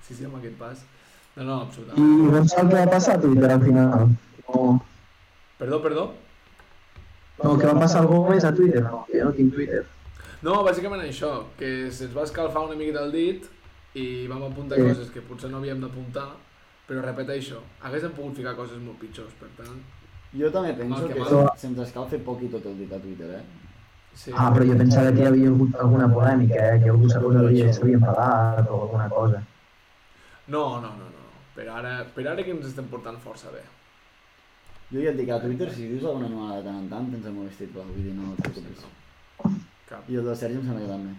Sí, 0.07 0.15
sí, 0.15 0.25
amb 0.27 0.37
aquest 0.39 0.55
pas. 0.59 0.83
No, 1.35 1.43
no, 1.47 1.57
I 1.57 1.65
absolutament. 1.65 2.31
no 2.31 2.43
saps 2.45 2.69
què 2.69 2.77
va 2.77 2.91
passar 2.91 3.15
a 3.17 3.21
Twitter 3.23 3.49
al 3.51 3.61
final? 3.63 4.07
No, 4.47 4.63
Perdó, 5.57 5.81
perdó? 5.81 6.03
no 7.43 7.57
que 7.57 7.65
va 7.65 7.73
passar 7.79 8.01
alguna 8.03 8.29
més 8.35 8.45
a 8.45 8.51
Twitter? 8.55 8.83
No, 8.85 9.03
que 9.09 9.19
jo 9.19 9.25
no 9.29 9.33
tinc 9.37 9.53
Twitter. 9.55 9.81
No, 10.43 10.57
bàsicament 10.63 11.01
això, 11.05 11.31
que 11.57 11.69
se'ns 11.91 12.13
va 12.15 12.25
escalfar 12.27 12.65
una 12.67 12.75
miqueta 12.79 13.01
el 13.07 13.11
dit 13.15 13.45
i 13.99 14.27
vam 14.27 14.43
apuntar 14.47 14.77
Sí. 14.77 14.85
coses 14.89 15.09
que 15.13 15.21
potser 15.25 15.49
no 15.51 15.57
havíem 15.61 15.79
d'apuntar, 15.81 16.27
però 16.87 17.01
repeteixo, 17.05 17.61
haguéssim 17.81 18.11
pogut 18.17 18.35
ficar 18.41 18.55
coses 18.55 18.79
molt 18.83 18.99
pitjors, 19.01 19.33
per 19.39 19.49
tant... 19.57 19.81
Jo 20.33 20.49
també 20.49 20.73
penso 20.73 21.05
que 21.07 21.13
que 21.13 21.19
mal. 21.19 21.29
se- 21.53 21.61
se'ns 21.67 21.79
escalfa 21.87 22.17
poc 22.25 22.41
i 22.41 22.47
tot 22.49 22.65
el 22.65 22.77
dit 22.79 22.91
a 22.93 22.97
Twitter, 22.99 23.29
eh? 23.37 23.43
Sí. 24.13 24.31
Ah, 24.35 24.49
però 24.53 24.65
jo 24.65 24.75
pensava 24.77 25.11
que 25.13 25.21
hi 25.21 25.25
havia 25.29 25.49
hagut 25.49 25.75
alguna 25.81 26.07
polèmica, 26.09 26.57
eh? 26.73 26.79
que 26.83 26.89
algú 26.89 27.09
s'havia 27.09 27.71
s'havia 27.73 27.97
enfadat 27.99 28.69
o 28.69 28.81
alguna 28.87 29.07
cosa. 29.09 29.39
No, 30.47 30.63
no, 30.81 30.89
no, 30.99 31.07
no. 31.13 31.23
Per 31.55 31.67
ara, 31.69 31.93
per 32.15 32.25
ara 32.27 32.43
que 32.43 32.51
ens 32.53 32.65
estem 32.67 32.85
portant 32.91 33.17
força 33.23 33.49
bé. 33.53 33.61
Jo 34.91 35.01
ja 35.01 35.09
et 35.13 35.17
dic 35.17 35.29
a 35.33 35.39
Twitter, 35.41 35.69
si 35.73 35.87
dius 35.89 36.03
alguna 36.05 36.27
animalada 36.29 36.59
de 36.61 36.67
tant 36.67 36.79
en 36.83 36.89
tant, 36.89 37.07
tens 37.13 37.25
el 37.25 37.33
meu 37.33 37.47
vestit, 37.47 37.71
blau, 37.73 37.85
vull 37.89 38.03
dir, 38.05 38.13
no 38.17 38.33
et 38.33 38.41
preocupis. 38.41 38.83
Cap, 39.89 40.09
I 40.09 40.17
el 40.19 40.25
del 40.29 40.37
Sergi 40.37 40.57
em 40.59 40.65
sembla 40.67 40.81
que 40.85 40.91
també. 40.91 41.13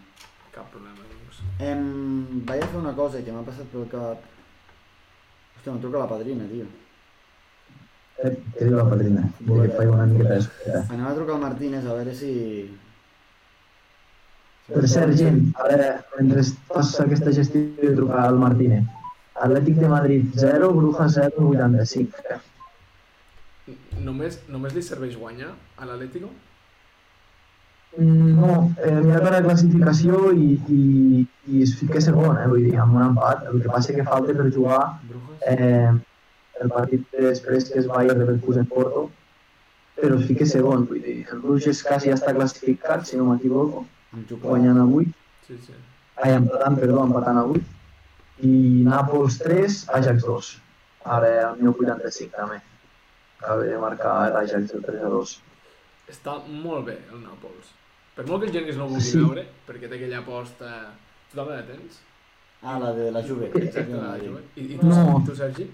cap 0.55 0.69
problema, 0.71 1.07
doncs. 1.11 1.41
Em... 1.71 2.45
Vaig 2.47 2.63
a 2.63 2.67
fer 2.71 2.79
una 2.83 2.95
cosa 2.95 3.23
que 3.27 3.33
m'ha 3.35 3.43
passat 3.47 3.67
pel 3.73 3.89
cap... 3.91 4.23
Hòstia, 5.65 5.73
em 5.73 5.81
truca 5.81 5.99
la 5.99 6.09
padrina, 6.09 6.45
tio. 6.51 6.67
Eh, 8.23 8.31
Què 8.55 8.67
diu 8.69 8.77
la 8.77 8.85
padrina? 8.89 9.23
Vull 9.49 9.63
que 9.65 9.77
faig 9.79 9.89
una 9.93 10.05
miqueta 10.11 10.35
d'espera. 10.37 10.83
Anem 10.93 11.07
a 11.09 11.15
trucar 11.17 11.35
al 11.37 11.41
Martínez 11.41 11.87
a 11.89 11.95
veure 11.97 12.13
si... 12.19 12.33
Per 14.69 14.83
cert, 14.89 15.15
gent, 15.17 15.41
a 15.61 15.67
veure, 15.69 15.87
mentre 16.19 16.45
fas 16.69 16.93
aquesta 17.01 17.33
gestió 17.37 17.63
de 17.81 17.95
trucar 17.97 18.27
al 18.29 18.39
Martínez. 18.41 18.85
Atlètic 19.47 19.81
de 19.81 19.89
Madrid 19.89 20.37
0, 20.41 20.69
Bruja 20.77 21.09
0, 21.17 21.49
85. 21.49 22.23
Eh? 22.35 22.39
N- 23.73 24.05
Només, 24.05 24.39
només 24.53 24.77
li 24.77 24.83
serveix 24.85 25.17
guanyar 25.21 25.55
a 25.81 25.89
l'Atlético? 25.89 26.29
Mm, 27.97 28.31
No, 28.41 28.75
eh, 28.83 28.91
mira 29.05 29.21
per 29.23 29.33
la 29.37 29.43
classificació 29.45 30.33
i, 30.35 30.49
i, 30.77 31.27
i 31.55 31.61
es 31.63 31.75
fica 31.79 32.01
segon, 32.03 32.37
eh, 32.43 32.47
vull 32.51 32.65
dir, 32.67 32.77
amb 32.83 32.97
un 32.99 33.05
empat. 33.11 33.45
El 33.53 33.61
que 33.63 33.71
passa 33.71 33.95
que 33.95 34.03
falta 34.09 34.35
per 34.35 34.49
jugar 34.57 34.81
eh, 35.47 35.93
el 36.63 36.73
partit 36.75 37.05
després 37.15 37.69
que 37.71 37.79
es 37.83 37.87
va 37.91 38.01
a 38.01 38.07
Leverkusen 38.09 38.67
Porto, 38.71 39.05
però 40.01 40.19
es 40.19 40.27
fica 40.27 40.47
segon, 40.47 40.89
vull 40.91 41.03
dir, 41.05 41.21
el 41.31 41.41
Bruges 41.45 41.83
quasi 41.87 42.11
ja 42.11 42.17
està 42.19 42.35
classificat, 42.35 43.07
si 43.07 43.17
no 43.21 43.29
m'equivoco, 43.31 43.85
guanyant 44.43 44.81
avui, 44.83 45.07
Sí, 45.47 45.59
sí. 45.63 45.75
ai, 46.23 46.33
empatant, 46.35 46.79
perdó, 46.81 47.05
empatant 47.07 47.39
avui, 47.45 47.63
i 48.43 48.51
Nàpols 48.89 49.39
3, 49.45 49.79
Ajax 50.01 50.27
2, 50.27 50.51
ara 51.15 51.31
al 51.51 51.63
1085 51.63 52.35
també, 52.41 52.59
acaba 53.39 53.63
de 53.71 53.79
marcar 53.79 54.17
l'Ajax 54.35 54.75
el 54.75 54.83
3 54.91 55.03
a 55.07 55.15
2. 55.15 55.39
Està 56.11 56.39
molt 56.49 56.87
bé 56.91 56.99
el 57.13 57.23
Nàpols. 57.23 57.71
Per 58.15 58.27
molt 58.29 58.45
que 58.45 58.51
el 58.51 58.55
Genís 58.55 58.77
no 58.79 58.85
ho 58.85 58.89
vulgui 58.93 59.09
Sí. 59.11 59.19
veure, 59.19 59.47
perquè 59.67 59.89
té 59.89 59.97
aquella 59.97 60.19
aposta... 60.23 60.69
Tu 61.31 61.37
també 61.39 61.57
la 61.57 61.65
tens? 61.67 61.97
Ah, 62.63 62.79
la 62.79 62.93
de 62.95 63.11
la 63.13 63.23
Juve. 63.27 63.49
Exacte, 63.55 63.91
la 63.97 64.13
Juve. 64.19 64.29
Juve. 64.29 64.43
I, 64.57 64.67
i, 64.75 64.79
tu, 64.79 64.87
No. 64.87 65.23
tu, 65.27 65.35
Sergi? 65.35 65.67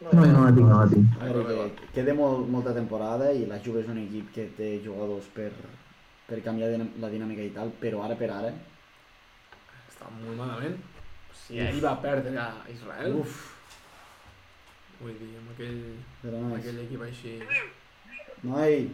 No, 0.00 0.10
jo 0.14 0.26
no 0.30 0.44
la 0.46 0.52
tinc, 0.54 0.68
no 0.70 0.78
la 0.78 0.88
tinc. 0.88 1.18
A 1.20 1.26
veure, 1.26 1.70
que 1.80 1.86
queda 1.94 2.14
molt, 2.14 2.48
molta 2.48 2.72
temporada 2.74 3.32
i 3.34 3.44
la 3.50 3.58
Juve 3.64 3.80
és 3.82 3.88
un 3.90 3.98
equip 3.98 4.32
que 4.34 4.46
té 4.56 4.68
jugadors 4.84 5.26
per, 5.34 5.50
per 6.28 6.38
canviar 6.44 6.70
la 7.02 7.10
dinàmica 7.10 7.42
i 7.42 7.50
tal, 7.54 7.72
però 7.82 8.04
ara 8.06 8.14
per 8.16 8.30
ara... 8.30 8.52
Està 9.90 10.08
molt 10.20 10.36
malament. 10.38 10.76
Si 11.34 11.58
ahir 11.60 11.82
va 11.82 11.96
perdre 12.00 12.36
a 12.38 12.48
Israel, 12.72 13.16
Uf, 13.20 13.36
vull 15.00 15.14
dir, 15.18 15.32
amb 15.40 15.50
aquell, 15.54 15.78
amb 16.24 16.48
no 16.48 16.56
aquell 16.56 16.80
equip 16.86 17.02
així... 17.08 17.36
Noi, 18.46 18.88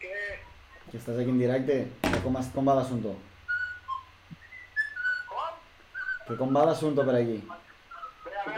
Què? 0.00 0.18
Que 0.90 0.96
estàs 0.98 1.18
aquí 1.18 1.30
en 1.30 1.38
directe, 1.38 1.76
que 2.02 2.20
com, 2.22 2.36
es- 2.38 2.50
com 2.54 2.66
va 2.68 2.74
l'assumpte? 2.78 3.12
Com? 5.28 5.60
Que 6.28 6.36
com 6.40 6.54
va 6.56 6.64
l'assumpte 6.68 7.04
per 7.08 7.16
aquí? 7.20 7.38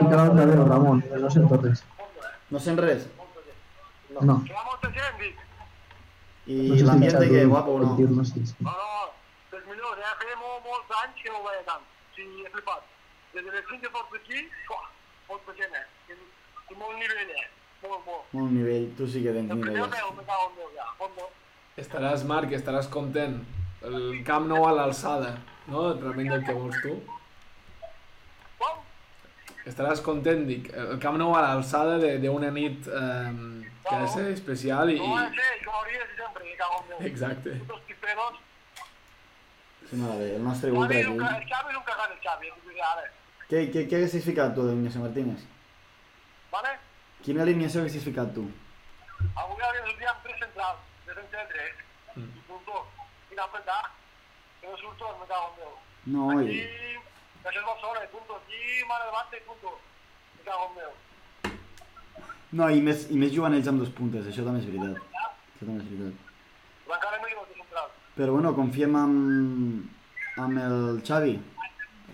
Encara 0.01 0.25
no 0.27 0.35
veu, 0.35 0.65
Ramon, 0.69 1.03
no 1.23 1.31
sento 1.31 1.61
res. 1.63 1.85
No 2.51 2.59
sent 2.61 2.79
res? 2.83 3.07
No. 4.21 4.41
Que 4.45 4.53
hi 4.53 4.57
ha 4.57 4.65
molta 4.65 4.91
gent, 4.97 5.19
dic. 5.21 5.37
I 6.47 6.57
No 6.71 6.77
sé 6.79 6.85
l'ambient 6.89 7.19
de 7.21 7.29
què, 7.33 7.45
guapo 7.51 7.73
o 7.77 7.79
no? 7.81 7.95
No, 7.97 7.97
no, 7.97 8.77
és 9.59 9.65
millor, 9.71 9.97
ja 10.03 10.13
feia 10.21 10.37
molt, 10.43 10.63
molts 10.67 10.93
anys 11.03 11.23
que 11.23 11.31
no 11.33 11.41
ho 11.41 11.47
veia 11.49 11.65
tant. 11.71 11.83
Sí, 12.17 12.23
he 12.45 12.51
flipat. 12.55 12.85
Des 13.35 13.45
de 13.45 13.51
les 13.53 13.65
5 13.71 13.81
que 13.83 13.91
porto 13.97 14.17
aquí, 14.17 14.45
fuà, 14.69 14.83
molta 15.29 15.53
gent, 15.59 15.75
eh? 15.75 15.87
I, 16.71 16.75
molt 16.79 16.97
nivell, 17.01 17.33
eh? 17.35 17.49
Molt, 17.83 18.07
molt. 18.07 18.31
Molt 18.33 18.53
nivell, 18.55 18.87
tu 18.97 19.07
sí 19.11 19.23
que 19.25 19.33
tens 19.35 19.51
El 19.51 19.61
primer 19.61 19.75
nivell. 19.75 19.91
meu, 19.91 20.13
me 20.17 20.25
cago 20.31 20.47
en 20.51 20.57
Déu, 20.61 20.71
ja. 20.79 20.87
Fondo. 20.99 21.29
Estaràs, 21.81 22.23
Marc, 22.25 22.53
estaràs 22.57 22.89
content. 22.93 23.37
El 23.87 24.23
Camp 24.27 24.47
Nou 24.49 24.65
a 24.67 24.73
l'alçada, 24.73 25.35
no? 25.69 25.83
Realment 26.01 26.31
del 26.33 26.45
que 26.47 26.55
vols 26.57 26.79
tu. 26.83 26.95
Com? 28.63 28.79
Estaràs 29.69 30.01
content, 30.07 30.47
dic. 30.49 30.71
El 30.73 30.99
Camp 31.03 31.19
Nou 31.21 31.35
a 31.37 31.43
l'alçada 31.45 31.99
de- 32.03 32.17
d'una 32.23 32.51
nit 32.51 32.89
eh, 32.89 33.35
que 33.85 33.95
ha 33.95 34.01
de 34.03 34.09
ser 34.15 34.25
especial 34.33 34.91
i... 34.91 34.97
Ho 34.99 35.13
he 35.19 35.27
de 35.29 35.37
fer, 35.37 35.53
com 35.67 35.75
hauria 35.83 36.01
de 36.01 36.07
ser 36.07 36.17
sempre, 36.25 36.57
cago 36.63 36.81
en 36.81 36.89
Déu. 36.95 37.07
Exacte. 37.11 37.51
Putos 37.61 37.83
piperos. 37.91 38.41
Sí, 39.91 39.97
mare, 40.01 40.17
bé, 40.19 40.31
el 40.37 40.43
nostre 40.49 40.71
Xavi 40.73 40.81
ultra 40.83 40.99
és 40.99 41.07
un, 41.13 41.19
ca- 41.21 41.29
aquí. 41.37 41.45
el 41.45 41.51
Xavi 41.53 41.71
és 41.71 41.77
un 41.77 41.85
cagat, 41.93 42.11
el 42.17 42.23
Xavi, 42.25 42.55
ara. 42.91 43.05
Què, 43.51 43.61
què, 43.71 43.85
què 43.87 44.01
haguessis 44.01 44.25
ficat 44.25 44.55
tu 44.57 44.65
d'Ignacio 44.67 45.01
Martínez? 45.05 45.45
Vale? 46.51 46.73
Quina 47.23 47.45
alineació 47.45 47.85
haguessis 47.85 48.03
ficat 48.09 48.33
tu? 48.35 48.49
Avui 49.37 49.63
hauria 49.63 49.85
de 49.85 49.91
sortir 49.93 50.09
amb 50.11 50.25
tres 50.25 50.41
centrals, 50.43 50.81
de 51.17 51.23
centre 51.23 51.41
de 51.41 51.49
dret. 51.55 51.83
Mm. 52.17 52.29
I 52.37 52.45
punto. 52.51 52.85
I 53.31 53.35
anar 53.35 53.49
a 53.49 53.53
petar. 53.57 53.83
Que 54.61 54.69
no 54.71 54.77
surto, 54.77 55.09
me 55.21 55.27
cago 55.27 55.49
en 55.53 55.57
Déu. 55.61 55.73
No, 56.15 56.29
Aquí, 56.37 56.61
i... 56.61 56.97
això 57.45 57.59
és 57.61 57.67
Barcelona, 57.67 58.05
i 58.05 58.13
punto. 58.13 58.37
Aquí, 58.41 58.61
mare 58.89 59.09
davant, 59.11 59.35
i 59.35 59.43
punto. 59.49 59.73
Me 60.37 60.47
cago 60.47 60.69
en 60.71 60.79
Déu. 60.81 60.93
No, 62.57 62.71
i 62.71 62.81
més, 62.81 63.09
i 63.11 63.19
més 63.21 63.33
jugant 63.35 63.57
ells 63.57 63.69
amb 63.69 63.83
dos 63.83 63.91
puntes, 63.97 64.29
això 64.31 64.45
també 64.47 64.63
és 64.63 64.69
veritat. 64.71 65.03
Això 65.57 65.67
també 65.67 65.83
és 65.83 65.91
veritat. 65.91 66.33
Però 66.87 66.97
encara 66.97 67.19
m'hi 67.21 67.33
diuen 67.33 67.49
de 67.51 67.59
central. 67.59 67.91
Però 68.17 68.33
bueno, 68.37 68.55
confiem 68.57 68.97
amb, 68.97 70.39
amb 70.45 70.61
el 70.63 70.79
Xavi. 71.05 71.35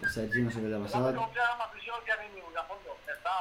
El 0.03 0.09
Sergi 0.11 0.43
no 0.43 0.51
sé 0.51 0.63
què 0.65 0.71
li 0.71 0.75
ha 0.75 0.81
S'ha 0.89 0.99
de 1.05 1.13
passat. 1.13 1.19
confiar 1.21 1.49
en 1.53 1.59
l'afició 1.63 1.99
que 2.07 2.15
ha 2.15 2.21
vingut, 2.25 2.57
a 2.59 2.65
fondo. 2.67 2.97
Ja 3.07 3.15
està. 3.15 3.35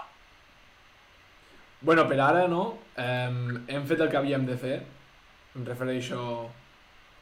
Bueno, 1.82 2.06
per 2.12 2.20
ara, 2.22 2.44
no? 2.52 2.66
Eh, 3.02 3.32
hem 3.74 3.88
fet 3.90 4.04
el 4.06 4.12
que 4.12 4.20
havíem 4.20 4.46
de 4.46 4.58
fer. 4.62 4.76
Em 5.56 5.66
refereixo 5.68 6.50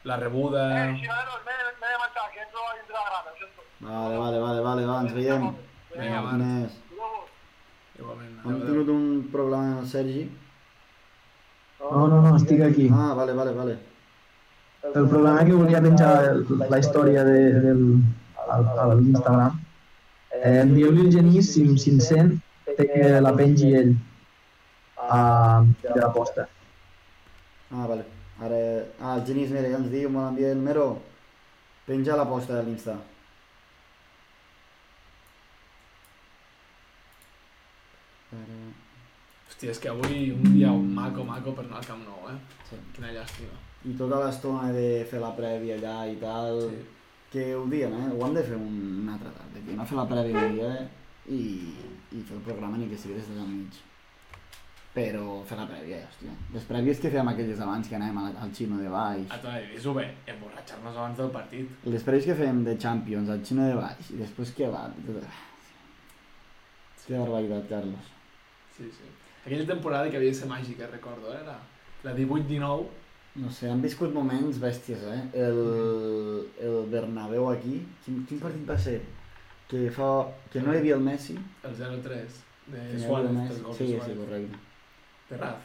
la 0.05 0.17
rebuda... 0.17 0.67
Eh, 0.69 0.97
si 1.01 1.07
no, 1.07 1.15
m'he 1.45 1.55
de 1.63 1.97
marxar, 2.03 2.27
que 2.33 2.43
entro 2.45 2.61
a 2.61 2.75
dintre 2.77 2.93
la 2.93 3.05
grada, 3.07 3.31
ho 3.31 3.39
sento. 3.39 3.65
Vale, 3.79 4.17
vale, 4.17 4.39
vale, 4.43 4.61
vale, 4.67 4.85
va, 4.85 4.99
ens 5.01 5.15
veiem. 5.17 5.47
Vinga, 5.95 6.21
va. 6.27 6.35
Igualment. 7.99 8.35
Hem 8.45 8.59
tingut 8.67 8.91
un 8.93 9.07
problema 9.33 9.71
amb 9.71 9.81
el 9.81 9.87
Sergi. 9.91 10.27
No, 11.79 12.05
no, 12.11 12.19
no, 12.21 12.35
estic 12.37 12.61
aquí. 12.67 12.85
Ah, 12.93 13.13
vale, 13.17 13.33
vale, 13.33 13.55
vale. 13.57 13.79
El 14.83 15.09
problema 15.09 15.43
que 15.43 15.57
volia 15.57 15.81
penjar 15.83 16.11
la 16.69 16.79
història 16.79 17.25
de, 17.27 17.39
del, 17.65 17.81
al, 18.45 18.69
a 18.77 18.85
l'Instagram. 18.93 19.57
Eh, 20.37 20.61
Envieu-li 20.61 21.07
el 21.07 21.11
Genís 21.17 21.51
si, 21.55 21.65
si 21.81 21.95
em 21.95 21.99
sent 22.05 22.31
té 22.77 22.85
que 22.93 23.09
la 23.25 23.33
pengi 23.35 23.73
ell 23.81 23.91
a, 25.01 25.19
de 25.81 25.99
la 25.99 26.13
posta. 26.15 26.47
Ah, 27.73 27.85
vale. 27.89 28.18
Ara... 28.39 28.59
Ah, 28.99 29.15
el 29.17 29.25
Genís, 29.27 29.51
mira, 29.51 29.67
ja 29.71 29.79
ens 29.81 29.89
diu, 29.91 30.09
me 30.09 30.21
l'envia 30.25 30.51
el 30.55 30.61
Mero. 30.63 30.89
Penja 31.87 32.15
la 32.19 32.27
posta 32.29 32.55
de 32.59 32.63
l'Insta. 32.67 32.95
Ara... 38.37 38.59
Hòstia, 39.49 39.73
és 39.73 39.81
que 39.81 39.89
avui 39.91 40.29
un 40.35 40.53
dia 40.53 40.71
maco, 40.71 41.25
maco 41.25 41.55
per 41.57 41.65
anar 41.65 41.81
al 41.81 41.87
Camp 41.89 42.05
Nou, 42.05 42.29
eh? 42.31 42.37
Sí. 42.69 42.77
Quina 42.95 43.11
llàstima. 43.15 43.57
I 43.89 43.95
tota 43.99 44.19
l'estona 44.23 44.69
de 44.75 44.87
fer 45.09 45.19
la 45.23 45.33
prèvia 45.35 45.79
allà 45.79 45.97
i 46.11 46.15
tal, 46.21 46.61
Sí. 46.69 46.79
que 47.33 47.43
ho 47.55 47.65
diem, 47.71 47.93
eh? 47.93 48.07
Ho 48.13 48.25
hem 48.27 48.33
de 48.37 48.43
fer 48.43 48.55
un, 48.55 48.77
una 49.03 49.13
altra 49.17 49.31
tarda, 49.35 49.65
que 49.65 49.75
no 49.75 49.85
fer 49.85 49.97
la 49.97 50.07
prèvia 50.13 50.45
un 50.45 50.55
dia 50.55 50.71
i, 51.27 51.41
i 52.15 52.21
fer 52.21 52.37
el 52.37 52.45
programa 52.45 52.77
ni 52.77 52.87
que 52.89 52.97
sigui 52.97 53.17
des 53.17 53.27
del 53.33 53.47
mig. 53.47 53.81
Però 54.93 55.43
fer 55.45 55.57
la 55.59 55.67
prèvia, 55.69 55.99
hòstia. 56.07 56.31
Les 56.55 56.63
prèvies 56.65 57.01
que 57.01 57.11
fèiem 57.13 57.27
aquelles 57.29 57.59
abans, 57.61 57.87
que 57.87 57.95
anàvem 57.95 58.17
al, 58.23 58.31
al 58.41 58.53
xino 58.57 58.79
de 58.81 58.89
baix. 58.89 59.27
A 59.29 59.37
tot 59.43 59.53
dir-ho 59.69 59.93
bé, 59.93 60.07
emborratxar-nos 60.33 60.97
abans 60.97 61.19
del 61.21 61.29
partit. 61.35 61.69
Les 61.85 62.05
prèvies 62.07 62.25
que 62.31 62.37
fèiem 62.39 62.63
de 62.65 62.73
Champions, 62.81 63.29
al 63.29 63.43
xino 63.45 63.67
de 63.69 63.77
baix, 63.77 64.09
i 64.15 64.23
després 64.23 64.55
què 64.57 64.71
va? 64.73 64.87
Tot... 65.05 65.29
Que 67.09 67.17
barbaritat, 67.17 67.63
Carlos. 67.69 68.09
Sí, 68.77 68.85
sí. 68.93 69.07
Aquella 69.45 69.65
temporada 69.65 70.09
que 70.11 70.17
havia 70.17 70.29
de 70.29 70.37
ser 70.37 70.49
màgica, 70.49 70.85
recordo, 70.91 71.31
eh? 71.33 71.39
era 71.41 71.55
la 72.03 72.13
18-19. 72.13 72.85
No 73.41 73.49
sé, 73.49 73.69
han 73.69 73.81
viscut 73.81 74.13
moments 74.13 74.59
bèsties, 74.61 75.05
eh? 75.09 75.21
El, 75.45 75.59
el 76.65 76.77
Bernabéu 76.91 77.49
aquí, 77.49 77.79
quin, 78.05 78.21
quin 78.29 78.41
partit 78.43 78.65
va 78.69 78.77
ser? 78.77 78.99
Que, 79.69 79.87
fa, 79.93 80.09
que 80.53 80.61
no 80.61 80.73
hi 80.73 80.81
havia 80.83 80.97
el 80.97 81.05
Messi, 81.05 81.37
El 81.65 81.75
0-3 81.77 82.37
de 82.73 82.85
que 82.91 83.01
Suárez, 83.01 83.61
Sí, 83.77 83.87
sí, 83.93 84.15
correcte. 84.17 84.68
De 85.29 85.37
Raz. 85.37 85.55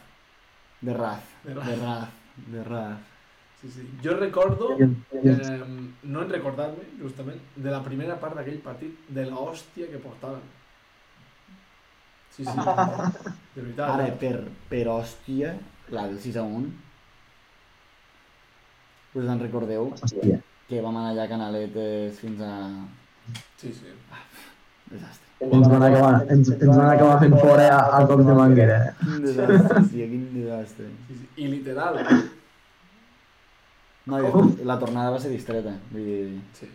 De 0.81 0.93
Raz, 0.93 1.23
De 1.43 1.53
de 1.53 1.75
Raz. 1.75 2.09
De 2.47 2.63
Raz. 2.63 2.97
Sí, 3.61 3.71
sí. 3.71 3.85
Jo 4.03 4.13
recordo, 4.17 4.77
eh, 4.79 5.63
no 6.03 6.21
en 6.21 6.29
recordar-me, 6.29 6.83
justament, 7.01 7.39
de 7.55 7.71
la 7.71 7.81
primera 7.83 8.19
part 8.19 8.35
d'aquell 8.37 8.59
partit, 8.61 9.07
de 9.07 9.25
la 9.25 9.39
hòstia 9.41 9.87
que 9.89 10.01
portaven. 10.03 10.43
Sí, 12.35 12.43
sí, 12.43 12.51
de 12.51 13.61
veritat. 13.61 13.89
Ara, 13.89 14.07
eh? 14.09 14.17
per, 14.19 14.43
per 14.69 14.83
hòstia, 14.91 15.53
la 15.95 16.05
del 16.09 16.19
6 16.19 16.37
a 16.37 16.43
1, 16.43 16.73
us 19.15 19.29
en 19.31 19.39
recordeu 19.39 19.93
Hòstia. 19.95 20.41
que 20.67 20.81
vam 20.83 20.97
anar 20.99 21.13
allà 21.13 21.23
a 21.23 21.31
Canaletes 21.31 22.19
fins 22.19 22.41
a... 22.43 22.51
Sí, 23.55 23.71
sí. 23.73 23.93
Desastre. 24.91 25.24
Ens 25.43 25.67
van 25.67 25.83
acabar, 25.83 26.13
ens, 26.31 26.49
ens 26.55 26.71
van 26.77 26.89
acabar 26.93 27.19
fent 27.19 27.35
fora 27.41 27.65
a, 27.75 27.79
a 27.97 28.05
cop 28.07 28.21
de 28.23 28.35
manguera. 28.37 28.77
Quin 29.01 29.25
desastre, 29.25 29.81
tio, 29.91 30.07
quin 30.13 30.23
desastre. 30.33 30.87
sí, 31.07 31.17
sí. 31.19 31.27
I 31.43 31.47
literal. 31.51 31.99
No, 34.05 34.19
i 34.21 34.65
la 34.69 34.77
tornada 34.79 35.11
va 35.15 35.19
ser 35.19 35.31
distreta, 35.33 35.73
vull 35.91 36.05
dir... 36.07 36.41
Sí. 36.59 36.69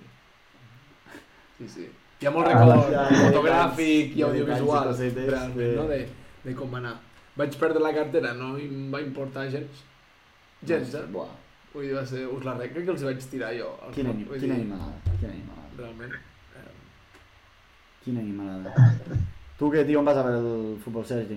Sí, 1.58 1.68
sí. 1.76 1.86
Hi 2.20 2.28
ha 2.28 2.32
molt 2.34 2.48
Ah, 2.50 2.52
record 2.52 2.90
ja, 2.92 3.04
ja, 3.08 3.20
fotogràfic 3.28 4.16
i 4.18 4.24
audiovisual, 4.26 4.90
realment, 4.90 5.54
sí. 5.56 5.68
no? 5.78 5.86
De, 5.88 6.00
de 6.44 6.54
com 6.58 6.74
va 6.74 6.80
anar. 6.82 6.96
Vaig 7.40 7.54
perdre 7.60 7.80
la 7.84 7.92
cartera, 7.96 8.34
no 8.36 8.56
em 8.60 8.90
va 8.92 9.00
importar 9.00 9.46
gens. 9.52 9.84
Gens, 10.68 10.96
eh? 10.98 11.06
Buah, 11.14 11.30
Vull 11.72 11.86
dir, 11.86 11.94
va 11.94 12.02
ser... 12.04 12.26
Us 12.26 12.44
la 12.44 12.56
rec 12.58 12.74
que 12.76 12.84
els 12.90 13.04
vaig 13.06 13.22
tirar 13.30 13.52
jo. 13.56 13.70
quina, 13.94 14.12
quina 14.12 14.40
dir, 14.42 14.52
animalada, 14.58 15.16
quina 15.20 15.32
animalada, 15.32 15.70
Realment. 15.78 16.18
Quina 18.04 18.20
animalada. 18.20 18.74
Tu 19.60 19.68
què, 19.68 19.82
tio, 19.84 20.00
on 20.00 20.06
vas 20.08 20.16
a 20.16 20.22
veure 20.24 20.38
el 20.40 20.76
futbol, 20.80 21.02
Sergi? 21.04 21.34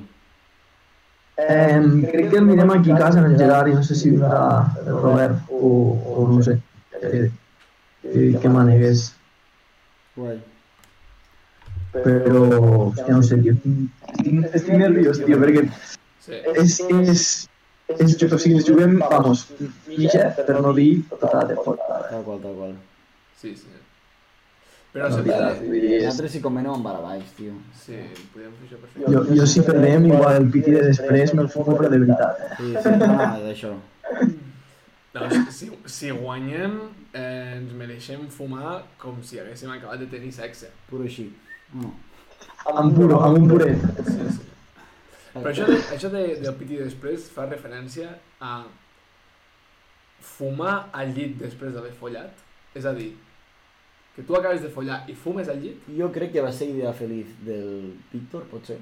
Eh, 1.36 1.80
crec 2.06 2.30
que 2.32 2.38
el 2.40 2.46
mirem 2.48 2.70
aquí 2.72 2.92
a 2.92 3.00
casa, 3.02 3.20
en 3.20 3.26
el 3.26 3.38
Gerard, 3.38 3.74
no 3.76 3.84
sé 3.84 3.98
si 4.00 4.14
vindrà 4.14 4.72
el 4.80 4.94
Robert 4.94 5.50
o, 5.50 5.72
o 6.14 6.28
no 6.30 6.40
sé. 6.46 6.56
Eh, 7.02 7.26
que, 8.02 8.40
que. 8.40 8.94
Guai. 10.16 10.38
Però, 11.94 12.46
hòstia, 12.86 13.18
no 13.18 13.26
sé, 13.28 13.42
tio. 13.44 13.58
Estic, 14.14 14.40
estic 14.62 14.80
nerviós, 14.82 15.20
tio, 15.26 15.38
perquè 15.42 15.66
sí. 16.24 16.40
és, 16.64 16.80
és, 17.02 17.26
és, 17.98 18.16
o 18.24 18.40
sigui, 18.40 18.56
ens 18.60 18.70
juguem, 18.70 18.98
vamos, 19.04 19.46
mitja, 19.92 20.32
per 20.40 20.60
no 20.64 20.74
dir 20.78 21.04
tota 21.12 21.36
la 21.42 21.48
temporada. 21.52 22.02
Tal 22.10 22.24
qual, 22.26 22.42
tal 22.46 22.60
qual. 22.62 22.76
Sí, 23.42 23.56
sí. 23.58 23.82
Però 24.94 25.10
No, 25.10 25.16
sempre... 25.16 25.38
Nosaltres 26.06 26.36
si 26.36 26.40
convenem 26.42 26.76
amb 26.76 26.86
baix, 26.86 27.30
tio. 27.34 27.56
Sí, 27.82 27.98
podíem 28.34 28.52
fer 28.60 28.68
això 28.68 28.78
perfecte. 28.84 29.14
Jo, 29.16 29.24
jo 29.40 29.48
si 29.50 29.64
perdem, 29.66 30.06
igual 30.12 30.38
el 30.38 30.50
piti 30.54 30.76
de 30.76 30.84
després 30.86 31.34
me'l 31.34 31.50
fumo, 31.50 31.74
però 31.80 31.90
de 31.90 32.00
veritat. 32.04 32.44
Sí, 32.60 32.70
sí, 32.78 32.94
no, 33.02 33.08
no, 33.10 33.30
és 33.40 33.48
això. 33.56 33.72
No, 35.14 35.26
si, 35.54 35.72
si 35.96 36.14
guanyem, 36.14 36.78
eh, 37.10 37.58
ens 37.58 37.74
mereixem 37.78 38.30
fumar 38.34 38.84
com 39.02 39.18
si 39.26 39.42
haguéssim 39.42 39.74
acabat 39.74 40.06
de 40.06 40.12
tenir 40.14 40.30
sexe. 40.34 40.70
Puro 40.92 41.10
així. 41.10 41.28
No. 41.74 41.90
Amb 42.70 42.94
puro, 42.94 43.18
amb 43.26 43.42
un 43.42 43.50
puret. 43.50 43.84
Sí, 44.08 44.30
sí. 44.38 44.48
Però 45.34 45.50
això, 45.50 45.66
de, 45.66 45.82
això 45.96 46.14
de, 46.14 46.24
del 46.46 46.58
piti 46.62 46.78
després 46.78 47.26
fa 47.34 47.50
referència 47.50 48.14
a 48.38 48.56
fumar 50.22 50.84
al 50.94 51.14
llit 51.18 51.40
després 51.42 51.74
d'haver 51.74 51.94
follat. 51.98 52.46
És 52.78 52.86
a 52.90 52.94
dir, 52.98 53.12
que 54.16 54.22
tu 54.24 54.36
acabes 54.36 54.62
de 54.62 54.70
follar 54.70 55.04
i 55.10 55.14
fumes 55.16 55.50
al 55.50 55.60
llit, 55.62 55.82
Jo 55.98 56.12
crec 56.12 56.32
que 56.34 56.42
va 56.42 56.52
ser 56.52 56.70
idea 56.70 56.94
feliç 56.94 57.28
del 57.46 57.94
Víctor, 58.12 58.44
potser. 58.52 58.78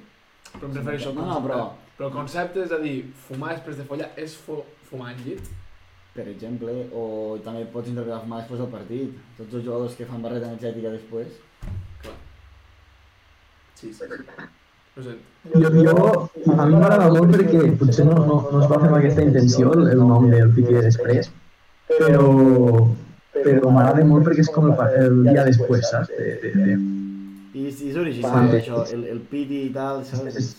però 0.53 0.65
em 0.67 0.73
refereixo 0.75 1.09
al 1.09 1.15
No, 1.15 1.21
no, 1.21 1.27
concepte. 1.35 1.53
però- 1.53 1.71
Però 1.97 2.07
el 2.07 2.13
concepte 2.13 2.63
és 2.63 2.71
a 2.71 2.77
dir, 2.79 3.05
fumar 3.27 3.51
després 3.53 3.77
de 3.77 3.83
follar 3.83 4.09
és 4.17 4.35
fu 4.35 4.63
fumar 4.89 5.09
al 5.13 5.19
llit. 5.23 5.39
Per 6.13 6.27
exemple, 6.27 6.71
o 6.93 7.37
també 7.43 7.65
pots 7.71 7.87
interpretar 7.87 8.21
fumar 8.21 8.39
després 8.41 8.59
del 8.59 8.67
partit. 8.69 9.13
Tots 9.37 9.53
els 9.53 9.63
jugadors 9.63 9.95
que 9.95 10.05
fan 10.05 10.21
barreta 10.21 10.47
energètica 10.47 10.89
després. 10.91 11.27
Clar. 12.01 12.15
Sí, 13.75 13.93
sí, 13.93 14.03
sí. 14.05 14.49
Ho 14.97 15.01
sento. 15.01 15.21
Jo, 15.53 15.69
jo, 15.71 16.29
a 16.61 16.65
mi 16.65 16.73
m'agrada 16.75 17.07
molt 17.13 17.31
perquè 17.31 17.77
potser 17.79 18.05
no, 18.05 18.15
no, 18.25 18.49
no 18.51 18.59
es 18.63 18.69
va 18.69 18.79
fer 18.81 18.87
amb 18.89 18.97
aquesta 18.97 19.21
intenció 19.23 19.71
el, 19.73 19.87
el 19.93 19.97
nom 19.99 20.29
del 20.29 20.51
de 20.53 20.81
després, 20.81 21.31
però, 21.87 22.25
però 23.33 23.69
m'agrada 23.71 24.03
molt 24.05 24.25
perquè 24.27 24.43
és 24.45 24.49
com 24.51 24.65
el, 24.69 24.75
pa- 24.75 24.89
el 25.03 25.21
dia 25.27 25.43
després, 25.47 25.87
saps? 25.89 26.09
De, 26.17 26.35
de, 26.43 26.51
de, 26.57 26.75
I 27.53 27.67
és, 27.67 27.81
és 27.91 27.95
original, 27.99 28.31
Fantàstic. 28.31 28.61
això, 28.67 28.83
el, 28.95 29.03
el 29.15 29.19
piti 29.31 29.63
i 29.67 29.71
tal, 29.75 30.03
saps? 30.05 30.35
És- 30.35 30.55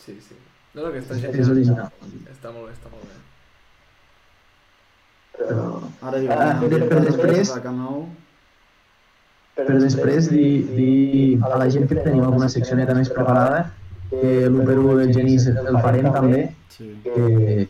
Sí, 0.00 0.14
sí. 0.24 0.34
No, 0.74 0.82
no, 0.86 0.92
que 0.92 1.00
està 1.02 1.12
és 1.16 1.20
genial. 1.20 1.50
original. 1.52 1.88
Està 2.32 2.52
molt 2.54 2.66
bé, 2.68 2.72
està 2.72 2.88
molt 2.92 3.04
bé. 3.04 3.16
Però, 5.40 5.80
Ara 6.02 6.18
diu, 6.20 6.30
Ah, 6.32 6.50
ah, 6.50 6.60
però 6.60 7.00
després- 7.04 7.50
a 7.56 7.60
Camp 7.62 7.76
Nou, 7.78 8.06
però 9.56 9.78
després 9.80 10.30
dir, 10.30 10.66
dir 10.76 11.42
a 11.44 11.56
la 11.58 11.68
gent 11.70 11.86
que 11.88 11.96
tenim 11.96 12.22
alguna 12.24 12.48
seccioneta 12.48 12.94
més 12.94 13.10
preparada 13.10 13.72
que 14.10 14.46
l'1 14.48 14.96
del 14.96 15.12
Genís 15.14 15.46
el 15.46 15.78
farem 15.82 16.12
també, 16.12 16.54
sí. 16.68 16.88
que, 17.04 17.68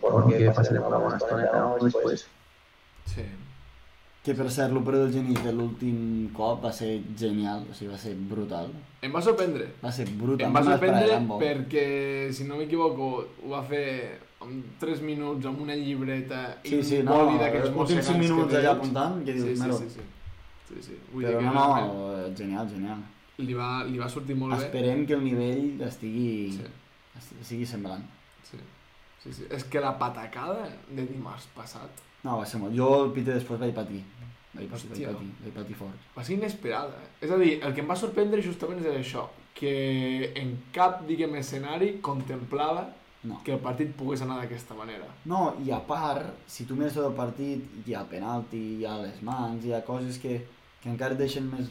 bueno, 0.00 0.26
que 0.28 0.50
passarem 0.50 0.82
una 0.86 0.96
bona 1.04 1.16
estoneta 1.16 1.60
no? 1.60 1.76
després. 1.84 2.26
Sí. 3.06 3.22
Que 4.24 4.34
per 4.34 4.50
cert, 4.50 4.72
l'opera 4.74 4.98
del 5.04 5.12
genís 5.14 5.38
de 5.44 5.52
l'últim 5.54 6.28
cop 6.36 6.64
va 6.64 6.72
ser 6.74 6.98
genial, 7.16 7.62
o 7.70 7.74
sigui, 7.74 7.90
va 7.92 7.98
ser 7.98 8.14
brutal. 8.28 8.66
Em 9.00 9.12
va 9.14 9.22
sorprendre. 9.22 9.68
Va 9.82 9.92
ser 9.94 10.04
brutal. 10.10 10.48
Em 10.48 10.56
va 10.56 10.60
no 10.60 10.72
sorprendre 10.72 11.18
perquè, 11.40 11.84
si 12.34 12.44
no 12.44 12.56
m'equivoco, 12.58 13.08
ho 13.44 13.52
va 13.54 13.62
fer 13.64 14.18
en 14.44 14.58
3 14.78 15.00
minuts 15.02 15.46
amb 15.50 15.62
una 15.64 15.74
llibreta 15.74 16.58
Sí, 16.64 16.82
sí, 16.82 16.98
no, 17.06 17.16
d'aquests 17.38 17.72
mossegants 17.74 18.06
5 18.10 18.18
que 18.18 18.24
minuts 18.26 18.52
té 18.52 18.58
allà 18.60 18.72
apuntant, 18.76 19.16
que 19.24 19.32
dius, 19.38 19.46
sí, 19.48 19.56
sí, 19.56 19.78
sí, 19.78 19.88
sí. 19.94 20.04
sí, 20.68 20.82
sí. 20.90 20.98
Vull 21.12 21.24
Però 21.24 21.38
dir 21.38 21.46
no, 21.46 21.52
que 21.52 21.54
no, 21.54 21.94
realment 22.10 22.36
genial, 22.42 22.68
genial. 22.74 23.00
li, 23.38 23.54
va, 23.54 23.70
li 23.86 23.98
va 24.02 24.08
sortir 24.12 24.36
molt 24.36 24.54
bé. 24.56 24.60
Esperem 24.66 25.06
que 25.06 25.14
el 25.14 25.24
nivell 25.24 25.80
estigui, 25.88 26.28
Sí, 26.58 26.68
esti- 27.22 27.44
sigui 27.52 27.66
semblant. 27.66 28.04
sí. 28.50 28.58
sí, 29.22 29.32
sí. 29.32 29.46
És 29.50 29.64
que 29.64 29.80
la 29.80 29.94
patacada 29.98 30.68
de 30.90 31.06
dimarts 31.06 31.48
passat 31.54 32.04
No, 32.24 32.38
va 32.38 32.46
ser 32.46 32.58
molt. 32.60 32.74
Jo 32.76 33.04
el 33.04 33.12
Pite 33.12 33.34
després 33.36 33.60
vaig 33.60 33.74
patir. 33.74 34.02
Vaig 34.54 34.68
patir, 34.72 34.88
vaig 34.90 35.04
patir, 35.14 35.28
vaig 35.44 35.52
patir 35.54 35.74
fort. 35.78 36.06
va 36.16 36.24
ser 36.24 36.34
inesperada. 36.38 36.96
eh? 37.04 37.10
És 37.26 37.30
a 37.30 37.36
dir, 37.38 37.60
el 37.62 37.74
que 37.74 37.80
em 37.84 37.88
va 37.90 37.96
sorprendre 37.96 38.42
justament 38.42 38.80
és 38.84 38.86
això, 39.06 39.28
que 39.54 40.32
en 40.40 40.56
cap, 40.72 41.04
diguem, 41.06 41.34
escenari 41.36 41.98
contemplava 42.00 42.88
No. 43.24 43.40
que 43.44 43.50
el 43.52 43.58
partit 43.58 43.88
pogués 43.98 44.20
anar 44.22 44.36
d'aquesta 44.40 44.74
manera. 44.78 45.04
No, 45.26 45.56
i 45.66 45.70
a 45.74 45.80
part, 45.86 46.28
si 46.46 46.64
tu 46.64 46.76
mires 46.76 46.94
tot 46.94 47.06
el 47.08 47.14
partit, 47.16 47.64
hi 47.86 47.94
ha 47.94 48.04
penalti, 48.08 48.60
hi 48.78 48.84
ha 48.86 48.96
les 49.02 49.20
mans, 49.26 49.64
hi 49.64 49.72
ha 49.74 49.80
coses 49.84 50.18
que, 50.22 50.36
que 50.82 50.88
encara 50.88 51.14
et 51.14 51.18
deixen 51.18 51.48
més, 51.50 51.68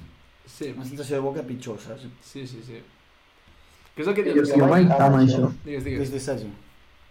Sí, 0.48 0.70
una 0.76 0.86
sensació 0.86 1.16
de 1.18 1.22
boca 1.22 1.42
pitjor, 1.44 1.80
saps? 1.80 2.04
sí, 2.24 2.46
sí, 2.48 2.62
sí. 2.64 2.78
Què 3.96 4.02
és 4.04 4.08
el 4.08 4.14
que 4.16 4.24
dius? 4.24 4.52
jo 4.56 4.68
vaig 4.68 4.92
amb 4.92 5.16
això. 5.18 5.50
Digues, 5.66 5.84
Des 5.84 5.84
digues. 5.84 6.12
de 6.12 6.20
Sergi. 6.20 6.52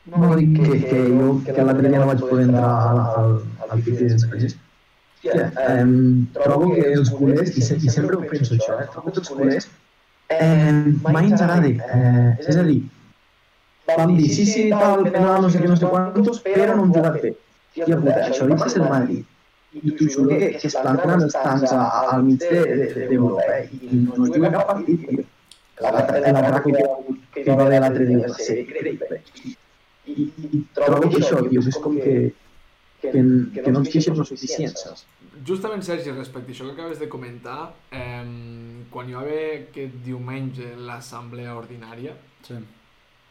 No, 0.07 0.37
dic 0.39 0.53
que, 0.55 0.79
que 0.87 0.99
jo 1.11 1.31
que 1.47 1.63
l'altre 1.67 1.89
dia 1.91 1.99
no 2.03 2.07
vaig 2.11 2.21
poder 2.23 2.45
entrar 2.47 2.69
al, 2.91 3.01
al, 3.21 3.33
al 3.67 3.83
de 3.87 3.97
després. 4.13 4.57
Em, 5.27 5.95
trobo 6.37 6.69
que 6.75 6.85
els 6.93 7.11
culers, 7.11 7.51
i, 7.59 7.65
se, 7.69 7.79
i 7.83 7.91
sempre 7.91 8.19
ho 8.19 8.23
penso 8.31 8.55
això, 8.55 8.77
eh, 8.83 8.87
trobo 8.93 9.11
que 9.11 9.23
els 9.25 9.33
culers 9.33 9.67
eh, 10.31 10.73
mai 11.09 11.27
ens 11.33 11.43
agrada. 11.43 11.73
Eh, 11.99 12.37
és 12.47 12.61
a 12.63 12.67
dir, 12.69 12.79
vam 13.91 14.15
dir, 14.19 14.29
sí, 14.37 14.47
sí, 14.47 14.69
tal, 14.71 15.03
penal, 15.11 15.43
no 15.43 15.51
sé 15.51 15.63
què, 15.65 15.73
no 15.73 15.79
sé 15.81 15.91
quantos, 15.91 16.39
però 16.47 16.77
no 16.77 16.87
hem 16.87 16.95
jugat 16.95 17.19
bé. 17.25 17.35
Tia 17.75 17.99
puta, 17.99 18.21
això 18.29 18.47
li 18.47 18.61
passa 18.63 18.83
al 18.83 18.89
Madrid. 18.95 19.25
I 19.77 19.93
t'ho 19.99 20.07
juro 20.09 20.39
que, 20.39 20.53
que 20.57 20.69
es 20.71 20.77
planten 20.79 21.27
els 21.27 21.35
tancs 21.35 21.73
a, 21.75 21.83
a, 21.83 22.05
al 22.15 22.23
mig 22.25 22.39
d'Europa, 22.41 23.43
de, 23.43 23.51
de, 23.51 23.59
eh? 23.59 23.91
i 23.91 23.99
no 24.07 24.25
es 24.25 24.33
juga 24.39 24.53
cap 24.55 24.71
partit, 24.71 25.03
tio. 25.11 25.27
Ha- 25.83 26.63
que 26.63 27.43
hi 27.43 27.49
va 27.51 27.67
haver 27.67 27.81
l'altre 27.83 28.07
dia 28.09 28.23
va 28.23 28.39
ser 28.39 28.63
increïble. 28.63 29.19
I, 30.07 30.27
i 30.57 30.61
trobo 30.77 31.09
que 31.11 31.21
això, 31.21 31.41
tio, 31.49 31.63
és 31.67 31.79
com 31.83 31.97
que, 31.99 32.17
que, 33.03 33.11
que 33.13 33.73
no 33.73 33.83
ens 33.83 33.91
queixem 33.93 34.17
lo 34.19 34.25
suficient, 34.29 34.77
saps? 34.79 35.05
Justament, 35.47 35.83
Sergi, 35.85 36.13
respecte 36.15 36.53
a 36.53 36.55
això 36.55 36.67
que 36.69 36.75
acabes 36.77 37.01
de 37.03 37.09
comentar, 37.13 37.75
eh, 37.93 38.23
quan 38.91 39.11
hi 39.11 39.17
va 39.17 39.25
haver 39.25 39.43
aquest 39.67 39.99
diumenge 40.07 40.73
l'assemblea 40.89 41.57
ordinària, 41.59 42.17
Sí. 42.47 42.55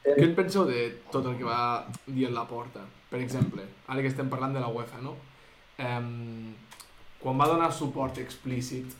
què 0.05 0.21
en 0.21 0.35
penseu 0.35 0.65
de 0.67 0.81
tot 1.11 1.25
el 1.25 1.37
que 1.39 1.47
va 1.47 1.87
dir 2.05 2.27
en 2.27 2.35
la 2.35 2.43
porta? 2.47 2.83
Per 3.09 3.21
exemple, 3.23 3.63
ara 3.87 4.03
que 4.03 4.11
estem 4.11 4.29
parlant 4.29 4.53
de 4.53 4.59
la 4.61 4.67
UEFA, 4.67 4.99
no? 5.01 5.15
Eh, 5.79 6.53
quan 7.23 7.39
va 7.41 7.47
donar 7.49 7.71
suport 7.73 8.19
explícit 8.21 8.93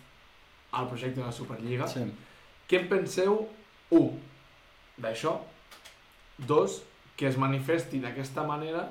al 0.71 0.87
projecte 0.89 1.19
de 1.19 1.27
la 1.27 1.35
Superliga, 1.35 1.87
sí. 1.87 2.07
què 2.67 2.81
en 2.81 2.87
penseu, 2.89 3.37
un, 3.91 4.15
d'això, 4.97 5.35
dos, 6.47 6.81
que 7.15 7.27
es 7.27 7.37
manifesti 7.37 7.99
d'aquesta 8.03 8.43
manera 8.43 8.85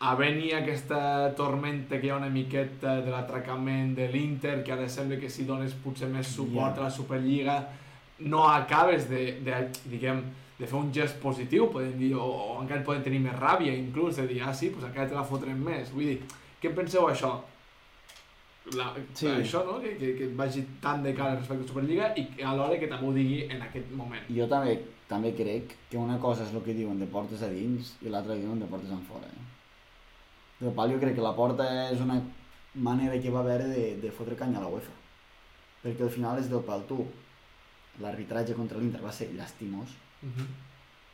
a 0.00 0.14
venir 0.16 0.54
aquesta 0.56 1.34
tormenta 1.36 2.00
que 2.00 2.06
hi 2.08 2.10
ha 2.10 2.16
una 2.16 2.30
miqueta 2.32 2.96
de 3.04 3.10
l'atracament 3.12 3.94
de 3.94 4.08
l'Inter, 4.08 4.62
que 4.64 4.72
ara 4.72 4.88
sembla 4.88 5.18
que 5.20 5.28
si 5.28 5.44
dones 5.44 5.74
potser 5.84 6.08
més 6.08 6.26
suport 6.26 6.76
Ja. 6.76 6.80
a 6.80 6.84
la 6.88 6.90
Superliga 6.90 7.58
no 8.20 8.46
acabes 8.48 9.08
de, 9.10 9.40
de, 9.44 9.68
diguem, 9.84 10.22
de 10.58 10.66
fer 10.66 10.76
un 10.78 10.90
gest 10.92 11.20
positiu, 11.20 11.68
podem 11.72 11.98
dir, 11.98 12.14
o, 12.16 12.24
o 12.24 12.62
encara 12.62 12.84
poden 12.84 13.02
tenir 13.04 13.20
més 13.20 13.36
ràbia, 13.36 13.72
inclús, 13.76 14.16
de 14.16 14.26
dir, 14.28 14.42
ah, 14.44 14.52
sí, 14.52 14.68
doncs 14.70 14.88
encara 14.88 15.08
te 15.08 15.14
la 15.16 15.24
fotrem 15.24 15.56
més. 15.56 15.92
Vull 15.92 16.04
dir, 16.14 16.18
què 16.60 16.68
en 16.68 16.74
penseu 16.76 17.08
això? 17.08 17.38
La, 18.76 18.94
Sí. 19.16 19.26
Això, 19.26 19.64
no? 19.66 19.78
Que, 19.82 19.96
que, 19.98 20.14
que 20.18 20.26
et 20.28 20.34
vagi 20.36 20.62
tant 20.82 21.02
de 21.02 21.14
cara 21.16 21.38
respecte 21.38 21.62
a 21.62 21.66
la 21.66 21.70
Superliga 21.70 22.10
i 22.20 22.26
que 22.34 22.44
alhora 22.44 22.78
que 22.78 22.88
també 22.90 23.08
ho 23.08 23.12
digui 23.16 23.38
en 23.48 23.62
aquest 23.66 23.90
moment. 23.96 24.28
Jo 24.36 24.46
també, 24.50 24.76
també 25.08 25.32
crec 25.38 25.74
que 25.90 25.98
una 25.98 26.18
cosa 26.22 26.44
és 26.44 26.52
el 26.54 26.62
que 26.66 26.76
diuen 26.76 27.00
de 27.00 27.08
portes 27.10 27.42
a 27.42 27.48
dins 27.50 27.96
i 28.04 28.12
l'altra 28.12 28.36
diuen 28.38 28.60
de 28.60 28.68
portes 28.70 28.92
en 28.94 29.00
fora. 29.08 29.26
Eh? 29.26 29.48
Del 30.60 30.76
pal 30.76 30.92
jo 30.92 31.00
crec 31.00 31.16
que 31.16 31.24
la 31.24 31.34
porta 31.34 31.66
és 31.88 32.04
una 32.04 32.20
manera 32.74 33.18
que 33.20 33.32
va 33.32 33.40
haver 33.40 33.62
de, 33.64 33.84
de 34.02 34.12
fotre 34.14 34.36
canya 34.36 34.60
a 34.60 34.66
la 34.66 34.72
UEFA. 34.76 34.92
Perquè 35.82 36.04
al 36.04 36.12
final 36.12 36.38
és 36.38 36.50
del 36.52 36.62
pal 36.66 36.84
tu. 36.88 37.02
L'arbitratge 38.00 38.54
contra 38.56 38.78
l'Inter 38.78 39.00
va 39.02 39.12
ser 39.12 39.32
llastimós. 39.32 39.96
Uh 40.22 40.28
-huh. 40.28 40.50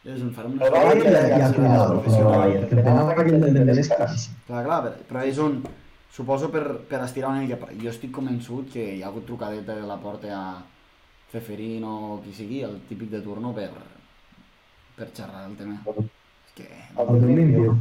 És 0.07 0.21
un 0.23 0.31
farem 0.35 0.53
El 0.63 0.71
Bayern 0.71 1.01
ja, 1.03 1.23
ja 1.39 1.47
ha 1.47 1.53
cuidat, 1.55 1.91
el 1.91 2.25
Bayern, 2.25 2.69
que 2.69 2.77
el 2.77 2.85
penal 2.85 3.09
aquell 3.11 3.41
del 3.41 3.55
Dembélé 3.55 3.81
és 3.81 3.89
claríssim. 3.89 4.35
Clar, 4.47 4.63
clar, 4.67 4.79
però, 4.85 5.07
però 5.09 5.25
és 5.27 5.39
un... 5.39 5.57
Suposo 6.13 6.49
per, 6.49 6.65
per 6.89 7.03
estirar 7.05 7.31
una 7.35 7.43
mica... 7.45 7.59
Jo 7.77 7.91
estic 7.91 8.13
convençut 8.15 8.71
que 8.73 8.85
hi 8.97 9.03
ha 9.03 9.11
hagut 9.11 9.27
trucadeta 9.29 9.75
de 9.77 9.85
la 9.85 9.99
porta 10.01 10.33
a 10.33 10.47
Feferin 11.33 11.85
o 11.85 11.97
qui 12.25 12.33
sigui, 12.33 12.63
el 12.65 12.79
típic 12.89 13.11
de 13.13 13.21
turno, 13.21 13.53
per, 13.53 13.69
per 14.97 15.11
xerrar 15.13 15.45
el 15.51 15.57
tema. 15.59 15.77
És 15.93 16.55
que... 16.57 16.69
El 16.97 17.21
del 17.21 17.35
limpio. 17.37 17.77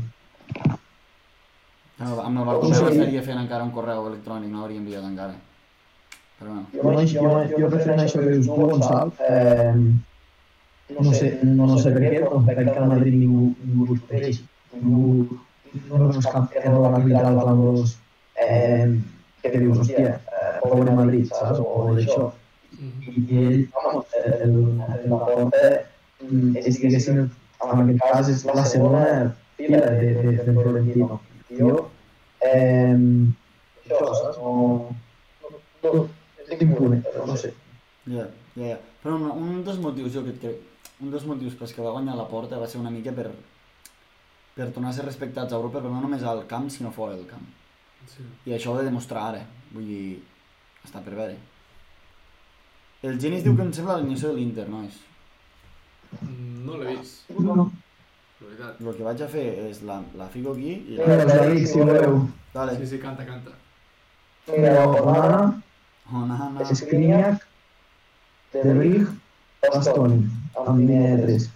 Amb, 1.95 2.39
el 2.41 2.43
Bartomeu 2.43 2.89
estaria 2.89 3.23
fent 3.23 3.39
encara 3.39 3.63
un 3.63 3.71
correu 3.75 4.09
electrònic, 4.09 4.51
no 4.51 4.65
l'hauria 4.65 4.81
enviat 4.83 5.05
encara. 5.07 5.37
Però 6.35 6.57
bueno, 6.81 7.05
Jo, 7.07 7.23
no, 7.23 7.45
jo, 7.47 7.61
jo 7.61 7.69
referent 7.71 8.01
a 8.01 8.07
això 8.09 8.19
que 8.19 8.33
dius 8.33 8.49
tu, 8.49 8.57
Gonçal, 8.59 9.13
eh, 9.29 9.71
no, 10.97 11.13
sé, 11.13 11.29
no, 11.47 11.69
no 11.69 11.77
sé 11.79 11.93
per 11.95 12.01
què, 12.03 12.17
però 12.25 12.41
crec 12.49 12.73
que 12.73 12.81
al 12.81 12.91
Madrid 12.91 13.15
ningú, 13.21 13.53
ningú 13.63 13.93
us 13.95 14.01
peix. 14.09 14.41
Ningú, 14.73 15.37
no 15.85 16.01
veus 16.01 16.27
cap 16.27 16.51
error 16.59 16.89
arbitral 16.89 17.39
clamorós 17.39 17.95
eh, 18.49 18.87
que 19.43 19.59
dius, 19.61 19.79
hòstia, 19.83 20.15
eh, 20.17 20.51
pobre 20.63 20.93
Madrid, 20.97 21.29
saps? 21.31 21.61
O 21.61 21.93
d'això. 21.95 22.31
I 22.75 23.39
ell, 23.39 23.61
vamos, 23.73 24.15
el, 24.19 24.33
el, 24.45 24.55
la 25.09 25.19
porta 25.23 25.63
mm, 26.25 26.55
és, 26.59 26.79
diguéssim, 26.81 27.21
en 27.23 27.83
aquest 27.83 28.01
cas 28.03 28.31
és 28.33 28.43
la 28.49 28.65
segona 28.67 29.03
fila 29.59 29.81
de, 29.85 30.11
de, 30.19 30.35
de 30.43 30.55
Florentino. 30.57 31.19
Jo, 31.55 31.73
eh, 32.43 32.95
això, 33.85 34.01
saps? 34.21 34.39
No, 34.41 34.53
no, 35.85 35.93
no, 35.93 37.27
no 37.29 37.37
sé. 37.39 37.53
ja, 38.09 38.27
ja, 38.57 38.71
ja. 38.73 38.79
Però 39.03 39.19
un, 39.19 39.29
un 39.29 39.61
dels 39.65 39.77
motius, 39.81 40.13
jo 40.17 40.25
crec 40.25 40.41
que 40.41 40.55
un 41.03 41.11
dels 41.13 41.27
motius 41.29 41.55
pels 41.59 41.75
que 41.75 41.83
va 41.85 41.93
guanyar 41.93 42.15
la 42.17 42.27
porta 42.31 42.59
va 42.59 42.67
ser 42.67 42.79
una 42.81 42.93
mica 42.93 43.13
per, 43.13 43.29
per 44.55 44.71
tornar 44.71 44.91
a 44.91 44.97
ser 44.97 45.05
respectats 45.05 45.53
a 45.53 45.59
Europa, 45.59 45.81
però 45.83 45.93
no 45.93 46.01
només 46.01 46.23
al 46.25 46.45
camp, 46.49 46.71
sinó 46.73 46.91
fora 46.95 47.15
del 47.15 47.27
camp. 47.29 47.45
Sí. 48.11 48.25
I 48.49 48.55
això 48.57 48.71
ho 48.71 48.77
he 48.77 48.83
de 48.83 48.89
demostrar 48.89 49.25
ara. 49.31 49.41
Vull 49.73 49.87
dir, 49.89 50.05
està 50.85 51.01
per 51.05 51.15
veure. 51.17 51.35
El 53.05 53.19
Genís 53.21 53.43
diu 53.45 53.55
que 53.57 53.65
em 53.65 53.73
sembla 53.75 53.97
l'alineació 53.97 54.31
de 54.31 54.39
l'Inter, 54.39 54.67
nois. 54.69 55.01
No 56.65 56.77
l'he 56.79 56.95
vist, 56.95 57.29
No, 57.35 57.55
la 57.55 58.47
veritat. 58.47 58.79
El 58.81 58.95
que 58.97 59.05
vaig 59.07 59.21
a 59.25 59.27
fer 59.31 59.45
és 59.65 59.81
la, 59.87 59.99
la 60.19 60.29
fico 60.33 60.53
aquí 60.53 60.73
i 60.75 60.97
la... 60.99 61.09
us 61.25 61.33
la 61.33 61.49
dic, 61.51 61.67
si 61.71 61.81
voleu. 61.81 62.17
Vale. 62.53 62.77
Sí, 62.79 62.87
sí, 62.93 63.01
canta, 63.03 63.25
canta. 63.27 63.53
Mira, 64.51 64.87
Onana, 64.87 65.41
Onana... 66.13 66.65
Skriniak, 66.71 67.45
Debrig, 68.53 69.07
Bastoni, 69.65 70.21
amb 70.61 70.79
línia 70.79 71.15
de 71.15 71.27
3. 71.27 71.47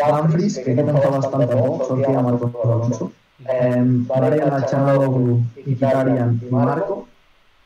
Dumfries, 0.00 0.58
que 0.64 0.72
aquest 0.72 0.88
em 0.88 0.98
fa 1.04 1.10
bastant 1.16 1.44
por, 1.50 1.84
sort 1.86 2.00
que 2.02 2.10
hi 2.10 2.16
ha 2.16 2.24
Marcos 2.26 2.56
Alonso. 2.64 3.10
Eh, 3.48 3.82
Brian, 4.08 4.64
Chanaloglu, 4.70 5.40
Mkhitaryan 5.56 6.38
i 6.42 6.50
Marco. 6.52 7.06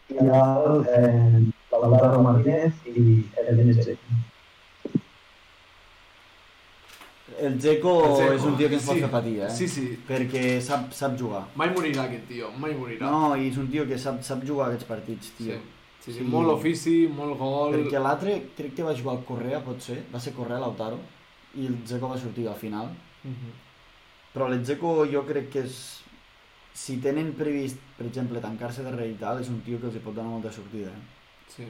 I 0.08 0.16
el, 0.22 0.86
eh, 0.88 1.42
Lautaro 1.72 2.22
Martínez 2.22 2.72
i 2.86 3.24
el 3.42 3.58
Dzeko. 3.74 4.16
El 7.36 7.58
Dzeko 7.58 7.92
és 8.32 8.44
un 8.48 8.54
tio 8.56 8.68
que 8.70 8.78
ens 8.78 8.86
pot 8.86 8.96
sí. 8.96 9.02
fer 9.04 9.10
patir, 9.12 9.34
eh? 9.44 9.50
Sí, 9.52 9.66
sí. 9.68 9.86
Perquè 10.08 10.44
sap, 10.64 10.92
sap 10.96 11.18
jugar. 11.20 11.42
Mai 11.58 11.68
morirà 11.74 12.06
aquest 12.06 12.24
tio, 12.30 12.48
mai 12.62 12.72
morirà. 12.78 13.10
No, 13.10 13.34
i 13.36 13.50
és 13.50 13.58
un 13.60 13.66
tio 13.72 13.84
que 13.88 13.98
sap, 14.00 14.22
sap 14.24 14.46
jugar 14.46 14.70
aquests 14.70 14.88
partits, 14.88 15.32
sí. 15.34 15.44
tio. 15.50 15.58
Sí, 16.00 16.12
sí, 16.12 16.20
Sí. 16.20 16.24
molt 16.30 16.52
ofici, 16.54 16.94
molt 17.10 17.36
gol... 17.36 17.74
Perquè 17.74 18.00
l'altre, 18.00 18.38
crec 18.56 18.76
que 18.76 18.84
va 18.86 18.94
jugar 18.94 19.16
al 19.16 19.24
Correa, 19.26 19.58
pot 19.60 19.82
ser, 19.82 20.04
va 20.12 20.20
ser 20.22 20.32
Correa 20.36 20.62
Lautaro, 20.62 21.00
i 21.58 21.66
el 21.66 21.80
Dzeko 21.82 22.08
va 22.12 22.18
sortir 22.22 22.46
al 22.48 22.54
final. 22.60 22.92
Mhm. 23.26 23.65
Però 24.36 24.50
Dzeko 24.52 25.06
jo 25.08 25.22
crec 25.24 25.46
que 25.54 25.64
és... 25.64 25.76
Si 26.76 26.98
tenen 27.00 27.30
previst, 27.38 27.78
per 27.96 28.04
exemple, 28.04 28.40
tancar-se 28.44 28.82
darrere 28.84 29.08
i 29.08 29.14
tal, 29.16 29.38
és 29.40 29.48
un 29.48 29.62
tio 29.64 29.78
que 29.80 29.88
els 29.88 29.94
hi 29.96 30.02
pot 30.04 30.12
donar 30.12 30.34
molta 30.34 30.50
sortida. 30.52 30.90
Eh? 30.92 31.46
Sí. 31.54 31.68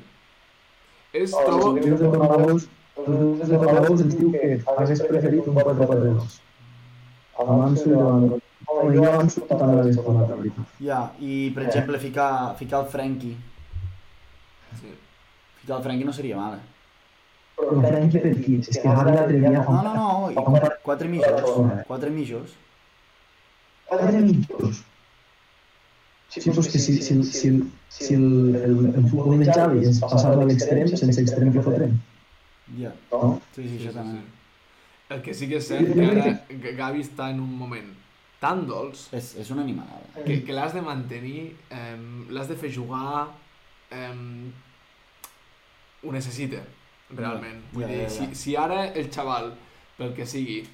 És, 1.13 1.29
Els 1.31 1.37
trobo... 1.47 1.69
libres 1.77 2.01
de 2.01 2.09
Tornabous, 2.11 2.67
els 3.05 3.45
de 3.53 3.61
Tornabous 3.63 4.03
ens 4.03 4.17
diu 4.19 4.33
que 4.35 4.49
hagués 4.75 5.05
preferit 5.07 5.47
un 5.47 5.61
4-4-2. 5.61 6.35
El 7.45 7.53
Manso 7.63 7.87
i 7.87 7.95
davant. 7.95 8.29
Home, 8.67 8.91
jo 8.97 9.05
el 9.05 9.15
Manso 9.21 9.47
també 9.53 9.79
l'hagués 9.79 10.03
posat, 10.03 10.25
la 10.33 10.41
veritat. 10.43 10.77
Ja, 10.89 11.01
i 11.23 11.39
per 11.55 11.69
exemple 11.69 12.03
ficar, 12.03 12.31
ficar 12.59 12.83
el 12.83 12.91
Frenkie. 12.97 13.37
Sí. 14.81 14.97
Ficar 15.61 15.79
el 15.79 15.87
Frenkie 15.87 16.11
no 16.11 16.17
seria 16.19 16.43
mal, 16.43 16.59
eh? 16.59 16.76
Però 17.57 17.73
el 17.73 17.87
Frenkie 17.87 18.21
per 18.21 18.33
qui? 18.45 18.59
És 18.61 18.79
que 18.83 18.89
l'altre 18.93 19.39
dia 19.41 19.51
No, 19.57 19.63
no, 19.83 19.93
no, 19.97 20.31
i 20.31 20.35
quatre, 20.37 20.75
quatre 20.85 21.09
mitjos. 21.09 21.41
Quatre 21.89 22.11
mitjos. 22.13 22.55
quatre 23.89 24.13
minuts. 24.21 24.83
Sí, 26.29 26.43
però 26.51 26.61
és 26.61 26.69
que 26.73 26.79
si, 26.83 26.97
si, 27.07 27.17
si, 27.25 27.51
si 27.97 28.15
el, 28.15 28.57
el, 28.59 28.79
el 28.99 29.05
futbol 29.09 29.39
de 29.41 29.47
Xavi 29.49 29.85
és 29.89 30.01
passar-lo 30.03 30.43
a 30.45 30.49
l'extrem, 30.51 30.89
sense 30.91 31.23
extrem 31.23 31.53
que 31.55 31.63
fotrem. 31.65 31.95
Ja, 32.81 32.91
No? 33.13 33.37
sí, 33.55 33.63
sí, 33.63 33.77
això 33.79 33.93
també. 33.95 34.21
El 35.15 35.21
que 35.23 35.33
sí 35.39 35.47
que 35.49 35.61
és 35.63 35.69
cert 35.71 35.93
que 35.95 36.07
ara 36.11 36.73
Gavi 36.81 37.05
està 37.07 37.29
en 37.31 37.39
un 37.41 37.53
moment 37.57 37.93
tan 38.43 38.65
dolç 38.67 39.05
És, 39.15 39.31
és 39.39 39.51
una 39.55 39.63
animalada. 39.63 40.03
que, 40.27 40.41
que 40.45 40.53
l'has 40.53 40.75
de 40.75 40.83
mantenir, 40.83 41.45
eh, 41.71 41.95
l'has 42.35 42.49
de 42.51 42.57
fer 42.59 42.73
jugar, 42.75 43.29
eh, 43.95 44.11
ho 46.03 46.13
necessita, 46.13 46.65
realment. 47.11 47.61
Ja, 47.63 47.73
Vull 47.73 47.83
ja, 47.83 47.89
dir, 47.89 48.01
ja, 48.03 48.09
ja. 48.09 48.09
Si, 48.09 48.35
si 48.35 48.57
ara 48.57 48.87
el 48.93 49.11
xaval, 49.13 49.53
pel 49.97 50.13
que 50.15 50.27
sigui, 50.27 50.65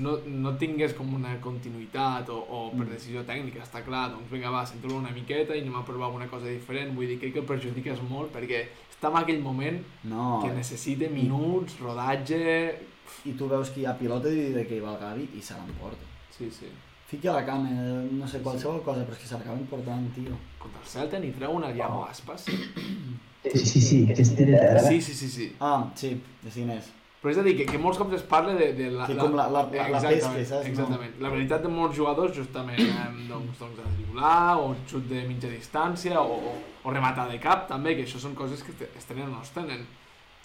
no, 0.00 0.18
no 0.26 0.54
tingués 0.56 0.94
com 0.96 1.10
una 1.14 1.34
continuïtat 1.40 2.28
o, 2.32 2.38
o 2.40 2.60
per 2.70 2.86
Mm. 2.86 2.92
decisió 2.94 3.24
tècnica, 3.28 3.62
està 3.62 3.82
clar, 3.84 4.10
doncs 4.10 4.30
vinga 4.30 4.50
va, 4.50 4.64
centro 4.66 4.94
una 4.96 5.10
miqueta 5.12 5.54
i 5.54 5.60
anem 5.60 5.76
a 5.76 5.84
provar 5.84 6.06
alguna 6.08 6.28
cosa 6.28 6.46
diferent, 6.46 6.94
vull 6.96 7.06
dir, 7.06 7.18
crec 7.20 7.34
que 7.34 7.40
el 7.40 7.46
perjudiques 7.46 8.00
molt 8.08 8.32
perquè 8.32 8.66
està 8.90 9.10
en 9.10 9.18
aquell 9.20 9.42
moment 9.42 9.82
No, 10.04 10.40
que 10.44 10.52
necessita 10.54 11.08
minuts, 11.10 11.78
rodatge... 11.80 12.88
i 13.28 13.32
tu 13.36 13.46
veus 13.46 13.68
que 13.70 13.80
hi 13.82 13.84
ha 13.86 13.92
pilota 13.98 14.30
i 14.30 14.52
de 14.54 14.62
que 14.64 14.76
hi 14.78 14.80
va 14.80 14.94
el 14.94 15.00
Gavi 15.00 15.28
i 15.36 15.42
se 15.42 15.52
l'emporta. 15.54 16.06
Sí, 16.30 16.48
sí. 16.50 16.70
Fiqui 17.10 17.28
a 17.28 17.34
la 17.34 17.44
cama, 17.44 17.68
eh, 17.68 18.08
no 18.12 18.26
sé, 18.26 18.40
qualsevol 18.40 18.80
cosa, 18.82 19.02
però 19.04 19.12
és 19.12 19.20
que 19.20 19.28
se 19.28 19.34
l'acaba 19.36 19.58
important, 19.58 20.06
tio. 20.14 20.38
Contra 20.58 20.80
el 20.80 20.86
Celta 20.88 21.18
n'hi 21.20 21.32
treu 21.36 21.52
una 21.52 21.72
Diago 21.72 22.06
Aspas. 22.06 22.46
Sí, 23.42 23.58
sí, 23.66 23.80
sí, 23.80 24.06
que 24.06 24.14
tira 24.22 24.58
terra. 24.60 24.80
Sí, 24.88 25.00
sí, 25.02 25.14
sí, 25.14 25.28
sí. 25.28 25.46
Ah, 25.60 25.90
sí, 25.94 26.20
de 26.42 26.50
ciners. 26.50 26.90
Però 27.22 27.30
és 27.30 27.38
a 27.38 27.42
dir, 27.46 27.52
que, 27.56 27.64
que 27.70 27.78
molts 27.78 27.98
cops 28.00 28.16
es 28.16 28.22
parla 28.26 28.52
de, 28.58 28.72
de 28.74 28.88
la... 28.90 29.04
Que 29.06 29.14
com 29.14 29.34
la- 29.38 29.44
la- 29.46 29.62
la- 29.70 29.70
la 29.70 29.98
Exactament, 30.00 30.40
pesca, 30.40 30.44
saps? 30.56 30.64
No. 30.66 30.70
Exactament. 30.72 31.12
La 31.22 31.28
veritat 31.30 31.62
de 31.62 31.70
molts 31.70 31.94
jugadors, 31.96 32.32
justament, 32.34 32.80
eh, 32.82 33.08
doncs, 33.28 33.58
doncs 33.60 33.78
a 33.78 33.90
driblar, 33.94 34.56
o 34.58 34.72
xut 34.90 35.06
de 35.10 35.22
mitja 35.28 35.46
distància, 35.50 36.18
o, 36.20 36.34
o, 36.50 36.54
o 36.82 36.90
rematar 36.94 37.28
de 37.30 37.38
cap, 37.42 37.68
també, 37.70 37.94
que 37.94 38.02
això 38.08 38.18
són 38.18 38.34
coses 38.34 38.64
que 38.66 38.74
es 38.98 39.06
tenen 39.06 39.28
o 39.28 39.36
no 39.36 39.42
es 39.46 39.52
tenen. 39.54 39.84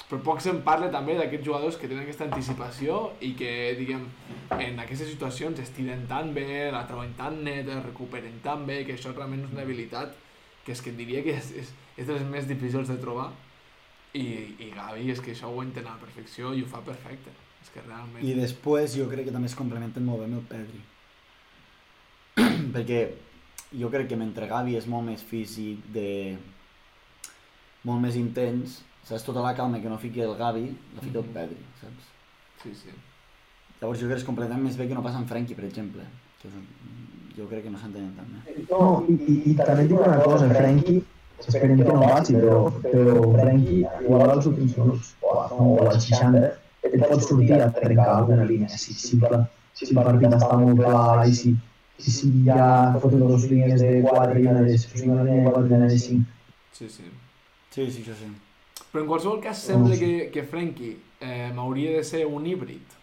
Però 0.07 0.21
poc 0.23 0.39
se'n 0.45 0.61
parla 0.63 0.91
també 0.93 1.17
d'aquests 1.17 1.45
jugadors 1.49 1.75
que 1.81 1.89
tenen 1.89 2.03
aquesta 2.05 2.27
anticipació 2.29 2.99
i 3.25 3.33
que, 3.35 3.73
diguem, 3.79 4.05
en 4.59 4.77
aquestes 4.79 5.09
situacions 5.09 5.57
es 5.59 5.73
tiren 5.75 6.05
tan 6.07 6.29
bé, 6.37 6.69
la 6.71 6.85
troben 6.87 7.17
tan 7.17 7.41
neta, 7.43 7.81
recuperen 7.89 8.37
tan 8.45 8.67
bé, 8.69 8.83
que 8.85 8.93
això 8.95 9.11
realment 9.17 9.43
és 9.49 9.51
una 9.57 9.65
habilitat 9.65 10.13
que 10.63 10.71
és 10.77 10.81
que 10.85 10.93
et 10.93 10.97
diria 11.01 11.25
que 11.25 11.33
és, 11.41 11.49
és, 11.65 11.73
és 11.97 12.05
de 12.07 12.13
les 12.13 12.23
més 12.29 12.47
difícils 12.47 12.87
de 12.91 12.97
trobar 13.01 13.31
i, 14.13 14.23
i 14.61 14.71
Gavi 14.75 15.09
és 15.11 15.19
que 15.21 15.33
això 15.33 15.49
ho 15.51 15.61
entén 15.63 15.85
a 15.87 15.95
la 15.95 16.01
perfecció 16.01 16.53
i 16.53 16.61
ho 16.63 16.69
fa 16.69 16.79
perfecte. 16.85 17.33
És 17.63 17.69
que 17.73 17.81
realment... 17.85 18.23
I 18.23 18.33
després 18.37 18.93
jo 18.95 19.07
crec 19.11 19.25
que 19.27 19.33
també 19.35 19.49
es 19.49 19.55
complementen 19.57 20.05
molt 20.05 20.21
bé 20.21 20.27
amb 20.29 20.37
el 20.39 20.45
Pedri. 20.51 20.81
Perquè 22.75 22.99
jo 23.81 23.89
crec 23.93 24.07
que 24.11 24.19
mentre 24.19 24.47
Gavi 24.49 24.77
és 24.79 24.87
molt 24.87 25.05
més 25.09 25.23
físic, 25.25 25.81
de... 25.93 26.37
molt 27.87 28.01
més 28.03 28.15
intens, 28.19 28.81
saps? 29.07 29.25
Tota 29.27 29.43
la 29.43 29.55
calma 29.57 29.81
que 29.83 29.89
no 29.91 29.97
fiqui 30.01 30.21
el 30.23 30.35
Gavi, 30.39 30.67
la 30.95 31.01
fica 31.03 31.19
el 31.19 31.25
Mhm. 31.25 31.33
Pedri, 31.33 31.59
saps? 31.81 32.13
Sí, 32.63 32.73
sí. 32.75 32.93
Llavors 33.81 33.99
jo 33.99 34.07
crec 34.07 34.17
que 34.17 34.23
es 34.23 34.27
completen 34.27 34.63
més 34.63 34.77
bé 34.77 34.87
que 34.87 34.95
no 34.97 35.03
passa 35.05 35.17
amb 35.21 35.29
Frenkie, 35.29 35.55
per 35.55 35.65
exemple. 35.67 36.05
Que 36.41 36.47
és 36.49 36.53
un... 36.57 36.65
Jo 37.37 37.45
crec 37.49 37.63
que 37.67 37.69
no 37.69 37.77
s'entenen 37.77 38.15
tan 38.17 38.25
bé. 38.33 38.63
No, 38.71 39.05
i, 39.07 39.13
i, 39.13 39.35
i 39.51 39.53
també 39.59 39.83
et 39.83 39.91
dic 39.91 39.99
una 39.99 40.17
cosa, 40.23 40.47
Frenkie, 40.49 41.03
esperem 41.45 41.77
que 41.77 41.83
no 41.85 41.99
vagi, 42.01 42.33
però, 42.33 42.71
però 42.81 43.15
Frenkie, 43.35 43.85
igual 44.01 44.29
als 44.33 44.45
últims 44.49 44.75
minuts, 44.77 45.13
o, 45.21 45.35
a- 45.39 45.47
no, 45.51 45.67
o 45.75 45.85
als 45.89 46.03
60, 46.07 46.41
et 46.87 46.97
pot 47.01 47.21
sortir 47.21 47.61
a 47.61 47.69
trencar 47.71 48.09
alguna 48.17 48.43
línia, 48.43 48.69
si, 48.69 48.93
si, 48.93 49.19
si, 49.19 49.19
si 49.85 49.91
el 49.93 50.01
partit 50.01 50.33
està 50.33 50.57
molt 50.57 50.79
clar 50.81 51.27
i 51.27 51.33
si, 51.35 51.53
i 51.97 52.11
si 52.11 52.31
hi 52.43 52.49
ha 52.53 52.97
fotre 53.01 53.19
dues 53.21 53.45
línies 53.51 53.81
de 53.81 54.01
4 54.05 54.39
i 54.39 54.47
una 54.47 54.61
de 54.65 54.77
5, 54.77 55.11
una 55.11 55.23
línia 55.23 55.43
de 55.43 55.51
4 55.51 55.67
i 55.67 55.77
una 55.77 55.87
de 55.93 55.99
5. 55.99 56.25
Sí, 56.77 56.89
sí. 56.89 57.07
Sí, 57.73 57.89
sí, 57.91 58.01
això 58.05 58.15
sí. 58.17 58.29
Però 58.91 59.03
en 59.03 59.09
qualsevol 59.09 59.41
cas 59.43 59.59
sembla 59.61 59.97
que, 59.99 60.29
que 60.33 60.43
Frenkie 60.47 60.95
eh, 61.21 61.51
hauria 61.55 61.91
de 61.97 62.03
ser 62.07 62.25
un 62.25 62.45
híbrid 62.45 62.95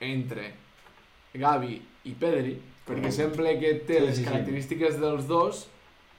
entre 0.00 0.52
Gavi 1.34 1.80
i 2.06 2.12
Pedri, 2.16 2.54
perquè 2.86 3.10
sembla 3.12 3.52
que 3.60 3.72
té 3.88 3.98
Sí, 3.98 4.04
les 4.06 4.20
característiques 4.24 4.98
dels 5.00 5.26
dos, 5.28 5.64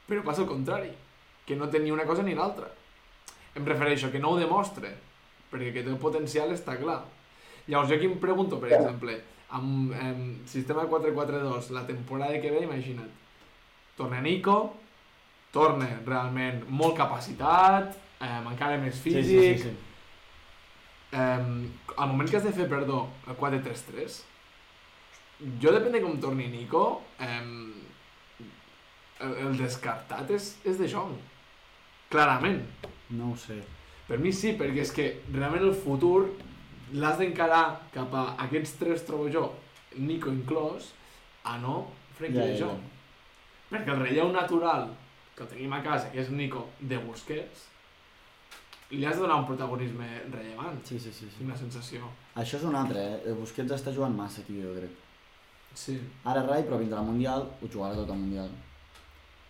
però 0.09 0.21
passa 0.25 0.43
el 0.43 0.49
contrari, 0.49 0.91
que 1.47 1.55
no 1.55 1.69
té 1.71 1.79
ni 1.79 1.93
una 1.95 2.05
cosa 2.05 2.25
ni 2.27 2.35
l'altra. 2.35 2.67
Em 3.55 3.65
refereixo 3.65 4.11
que 4.11 4.19
no 4.19 4.33
ho 4.33 4.39
demostra, 4.39 4.91
perquè 5.51 5.71
que 5.71 5.85
té 5.85 5.89
el 5.89 6.01
potencial 6.01 6.51
està 6.53 6.75
clar. 6.77 6.99
Llavors 7.67 7.89
jo 7.89 7.95
aquí 7.95 8.09
em 8.09 8.19
pregunto, 8.21 8.59
per 8.61 8.73
exemple, 8.75 9.15
amb, 9.55 9.95
amb 9.95 10.49
sistema 10.49 10.85
4-4-2, 10.91 11.71
la 11.75 11.85
temporada 11.87 12.39
que 12.43 12.51
ve, 12.51 12.65
imagina't, 12.67 13.09
torna 13.97 14.21
Nico, 14.21 14.57
torna 15.55 15.87
realment 16.05 16.63
molt 16.69 16.97
capacitat, 16.99 17.95
eh, 18.19 18.39
encara 18.51 18.77
més 18.81 18.99
Sí, 18.99 19.09
físic, 19.09 19.25
sí, 19.25 19.57
sí, 19.57 19.69
sí. 19.69 19.83
Um, 21.17 21.69
al 21.95 22.09
moment 22.11 22.29
que 22.29 22.35
has 22.37 22.43
de 22.43 22.51
fer, 22.51 22.67
perdó, 22.67 23.05
el 23.31 23.37
4-3-3, 23.39 24.19
jo 25.63 25.71
depèn 25.71 25.95
de 25.95 26.03
com 26.03 26.19
torni 26.19 26.49
Nico, 26.51 26.83
um, 27.23 27.55
el, 29.23 29.33
el 29.47 29.57
descartat 29.57 30.29
és, 30.35 30.51
és 30.67 30.77
de 30.79 30.89
Jong. 30.91 31.15
Clarament. 32.09 32.61
No 33.17 33.31
ho 33.31 33.37
sé. 33.39 33.57
Per 34.07 34.19
mi 34.23 34.31
sí, 34.31 34.53
perquè 34.59 34.83
és 34.85 34.91
que 34.95 35.07
realment 35.33 35.65
el 35.67 35.75
futur 35.75 36.29
l'has 36.95 37.17
d'encarar 37.19 37.63
cap 37.93 38.13
a 38.15 38.27
aquests 38.45 38.77
tres, 38.79 39.03
trobo 39.07 39.27
jo, 39.31 39.49
Nico 39.97 40.31
inclòs, 40.31 40.93
a 41.43 41.57
no 41.59 41.87
Frenkie 42.17 42.39
Ja, 42.39 42.45
de 42.45 42.53
ja, 42.55 42.67
Jong. 42.67 42.85
Perquè 43.71 43.91
el 43.93 44.03
relleu 44.03 44.31
natural 44.31 44.87
que 45.37 45.47
tenim 45.51 45.73
a 45.75 45.81
casa, 45.83 46.11
que 46.13 46.21
és 46.23 46.29
Nico 46.31 46.67
de 46.79 46.99
Busquets, 47.03 47.65
li 48.91 49.03
has 49.05 49.17
de 49.17 49.25
donar 49.25 49.41
un 49.41 49.49
protagonisme 49.49 50.07
rellevant. 50.31 50.79
Sí, 50.87 50.99
sí, 50.99 51.11
sí, 51.11 51.27
sí. 51.27 51.47
La 51.47 51.57
sensació. 51.59 52.07
Això 52.39 52.61
és 52.61 52.63
un 52.69 52.77
altre, 52.79 53.03
eh? 53.17 53.35
Busquets 53.35 53.75
està 53.75 53.91
jugant 53.93 54.15
massa, 54.15 54.45
tio, 54.47 54.63
jo 54.63 54.77
crec. 54.77 55.03
Sí. 55.77 55.97
Ara 56.25 56.45
Rai, 56.47 56.63
però 56.63 56.79
vindrà 56.79 57.03
al 57.03 57.09
Mundial, 57.11 57.43
ho 57.61 57.67
jugarà 57.67 57.99
tot 57.99 58.09
el 58.15 58.21
Mundial. 58.23 58.47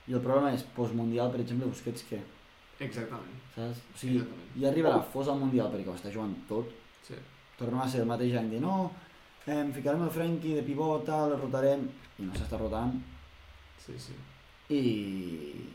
I 0.07 0.17
el 0.17 0.23
problema 0.23 0.51
és, 0.55 0.65
postmundial, 0.75 1.29
per 1.31 1.43
exemple, 1.43 1.69
Busquets 1.69 2.03
què? 2.09 2.19
Exactament. 2.79 3.37
Saps? 3.55 3.79
O 3.93 3.97
sigui, 3.97 4.19
Exactament. 4.21 4.61
ja 4.61 4.69
arribarà 4.71 5.01
fos 5.13 5.27
al 5.31 5.39
Mundial 5.41 5.71
perquè 5.73 5.87
ho 5.89 5.95
està 5.97 6.11
jugant 6.13 6.35
tot, 6.49 6.69
Sí. 7.07 7.15
tornem 7.57 7.79
a 7.81 7.87
ser 7.89 8.01
el 8.01 8.07
mateix 8.07 8.35
any 8.37 8.49
de 8.51 8.59
no, 8.59 8.91
eh, 9.47 9.63
ficarem 9.73 10.03
el 10.03 10.09
Frenkie 10.11 10.55
de 10.55 10.63
pivot, 10.63 11.05
tal, 11.05 11.31
el 11.33 11.39
rotarem, 11.41 11.87
i 12.19 12.23
no 12.23 12.33
s'està 12.33 12.59
rotant, 12.59 12.93
Sí, 13.85 13.93
sí. 13.97 14.13
i... 14.69 15.69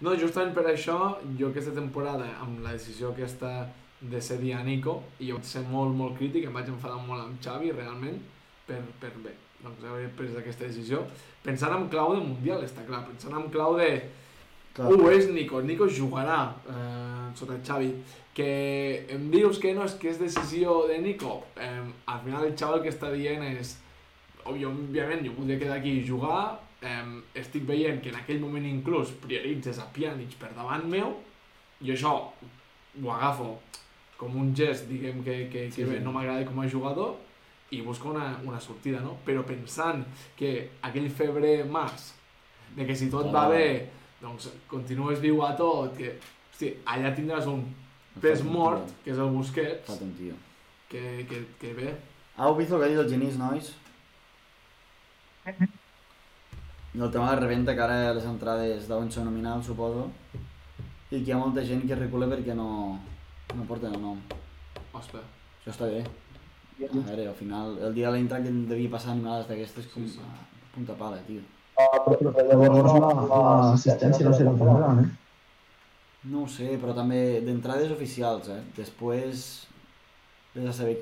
No, 0.00 0.14
justament 0.18 0.52
per 0.54 0.64
això, 0.68 0.96
jo 1.38 1.48
aquesta 1.50 1.72
temporada, 1.72 2.26
amb 2.40 2.60
la 2.64 2.72
decisió 2.72 3.10
aquesta 3.12 3.68
de 4.00 4.20
cedir 4.20 4.52
a 4.54 4.62
Nico, 4.62 5.02
i 5.20 5.28
jo 5.30 5.36
vaig 5.38 5.44
ser 5.48 5.62
molt, 5.70 5.94
molt 5.96 6.16
crític, 6.18 6.44
em 6.46 6.52
vaig 6.52 6.68
enfadar 6.68 6.98
molt 7.06 7.22
amb 7.22 7.40
Xavi, 7.40 7.70
realment, 7.72 8.18
per, 8.66 8.80
per 9.00 9.12
bé, 9.24 9.32
doncs 9.62 9.84
haver 9.84 10.10
pres 10.18 10.34
aquesta 10.36 10.66
decisió, 10.66 11.04
pensant 11.42 11.72
en 11.76 11.88
clau 11.88 12.12
de 12.14 12.20
Mundial, 12.20 12.62
està 12.66 12.84
clar, 12.86 13.04
pensant 13.06 13.34
en 13.38 13.48
clau 13.50 13.76
de... 13.78 13.88
Clar, 14.74 14.90
Ho 14.90 15.10
és 15.14 15.28
Nico, 15.30 15.60
Nico 15.62 15.86
jugarà 15.86 16.38
eh, 16.66 17.30
sota 17.38 17.60
Xavi, 17.62 17.92
que 18.34 19.06
em 19.14 19.28
dius 19.30 19.60
que 19.62 19.70
no 19.76 19.84
és 19.86 19.94
que 20.00 20.10
és 20.10 20.18
decisió 20.18 20.80
de 20.90 20.98
Nico, 20.98 21.44
eh, 21.54 21.84
al 22.10 22.22
final 22.24 22.48
el 22.48 22.56
xaval 22.58 22.82
que 22.82 22.90
està 22.90 23.12
dient 23.14 23.44
és 23.52 23.76
òbviament 24.44 25.22
jo 25.24 25.36
podria 25.36 25.60
quedar 25.60 25.78
aquí 25.78 26.00
i 26.00 26.08
jugar, 26.08 26.58
eh, 26.82 27.04
estic 27.38 27.68
veient 27.70 28.02
que 28.02 28.10
en 28.10 28.18
aquell 28.18 28.42
moment 28.42 28.66
inclús 28.66 29.14
prioritzes 29.22 29.78
a 29.78 29.86
Pjanic 29.94 30.34
per 30.40 30.50
davant 30.56 30.88
meu, 30.90 31.14
i 31.80 31.94
això 31.94 32.16
ho 32.18 33.14
agafo 33.14 33.54
com 34.18 34.34
un 34.40 34.52
gest, 34.56 34.88
diguem, 34.90 35.22
que, 35.22 35.48
que, 35.52 35.68
Sí, 35.70 35.82
que 35.82 35.88
bé, 35.88 35.98
sí. 35.98 36.04
no 36.04 36.12
m'agrada 36.12 36.44
com 36.46 36.60
a 36.60 36.68
jugador, 36.70 37.16
i 37.70 37.80
busca 37.82 38.08
una, 38.10 38.40
una 38.44 38.60
sortida, 38.60 39.00
no? 39.00 39.16
Però 39.26 39.42
pensant 39.46 40.04
que 40.38 40.70
aquell 40.82 41.08
febrer-març, 41.10 42.12
de 42.76 42.86
que 42.86 42.94
si 42.98 43.08
tot 43.10 43.30
va 43.34 43.48
bé, 43.50 43.90
doncs 44.24 44.48
continues 44.70 45.20
viu 45.22 45.42
a 45.44 45.52
tot, 45.58 45.92
que, 45.98 46.14
hosti, 46.50 46.72
allà 46.88 47.12
tindràs 47.16 47.46
un 47.50 47.62
pes 48.22 48.42
mort, 48.46 48.88
que 49.04 49.12
és 49.12 49.18
el 49.20 49.30
Busquets, 49.34 49.84
Falta 49.90 50.04
un 50.08 50.12
tio. 50.18 50.34
que, 50.88 51.04
que, 51.28 51.44
que 51.60 51.72
bé. 51.76 51.92
Heu 52.38 52.54
vist 52.58 52.72
el 52.72 52.80
que 52.80 52.86
ha 52.88 52.92
dit 52.92 52.98
el 53.04 53.10
Genís, 53.10 53.36
nois? 53.38 53.72
I 55.46 56.98
el 57.04 57.10
tema 57.10 57.30
de 57.34 57.40
reventa, 57.40 57.74
que 57.74 57.82
ara 57.84 58.14
les 58.16 58.24
entrades 58.24 58.88
deuen 58.88 59.10
ser 59.12 59.24
nominals, 59.26 59.66
suposo, 59.66 60.08
i 61.10 61.18
que 61.20 61.24
hi 61.28 61.32
ha 61.34 61.38
molta 61.40 61.62
gent 61.66 61.84
que 61.86 61.98
recula 61.98 62.26
perquè 62.30 62.54
no, 62.58 62.68
no 63.54 63.66
porten 63.68 63.94
el 63.94 64.02
nom. 64.02 64.20
Ospa. 64.94 65.20
Això 65.60 65.72
està 65.74 65.90
bé. 65.90 66.04
A 66.84 66.88
veure, 67.06 67.28
al 67.30 67.36
final, 67.38 67.76
el 67.86 67.94
dia 67.94 68.10
de 68.10 68.16
l'intra 68.18 68.40
que 68.42 68.50
devia 68.50 68.90
passar 68.90 69.12
animades 69.12 69.46
d'aquestes 69.50 69.86
com 69.92 70.06
Sí, 70.06 70.16
sí. 70.16 70.22
a 70.26 70.74
punta 70.74 70.96
pala, 70.98 71.20
tio. 71.26 71.42
Llavors 71.74 72.92
la- 73.02 73.14
l'assistència 73.70 74.28
no 74.28 74.34
serà 74.36 74.52
gran, 74.58 75.00
eh? 75.04 75.08
No 76.30 76.44
ho 76.44 76.48
sé, 76.48 76.78
però 76.80 76.94
també 76.96 77.40
d'entrades 77.44 77.90
oficials, 77.92 78.48
eh? 78.48 78.60
Després, 78.76 79.42
vés 80.54 80.68
a 80.70 80.72
saber... 80.72 80.94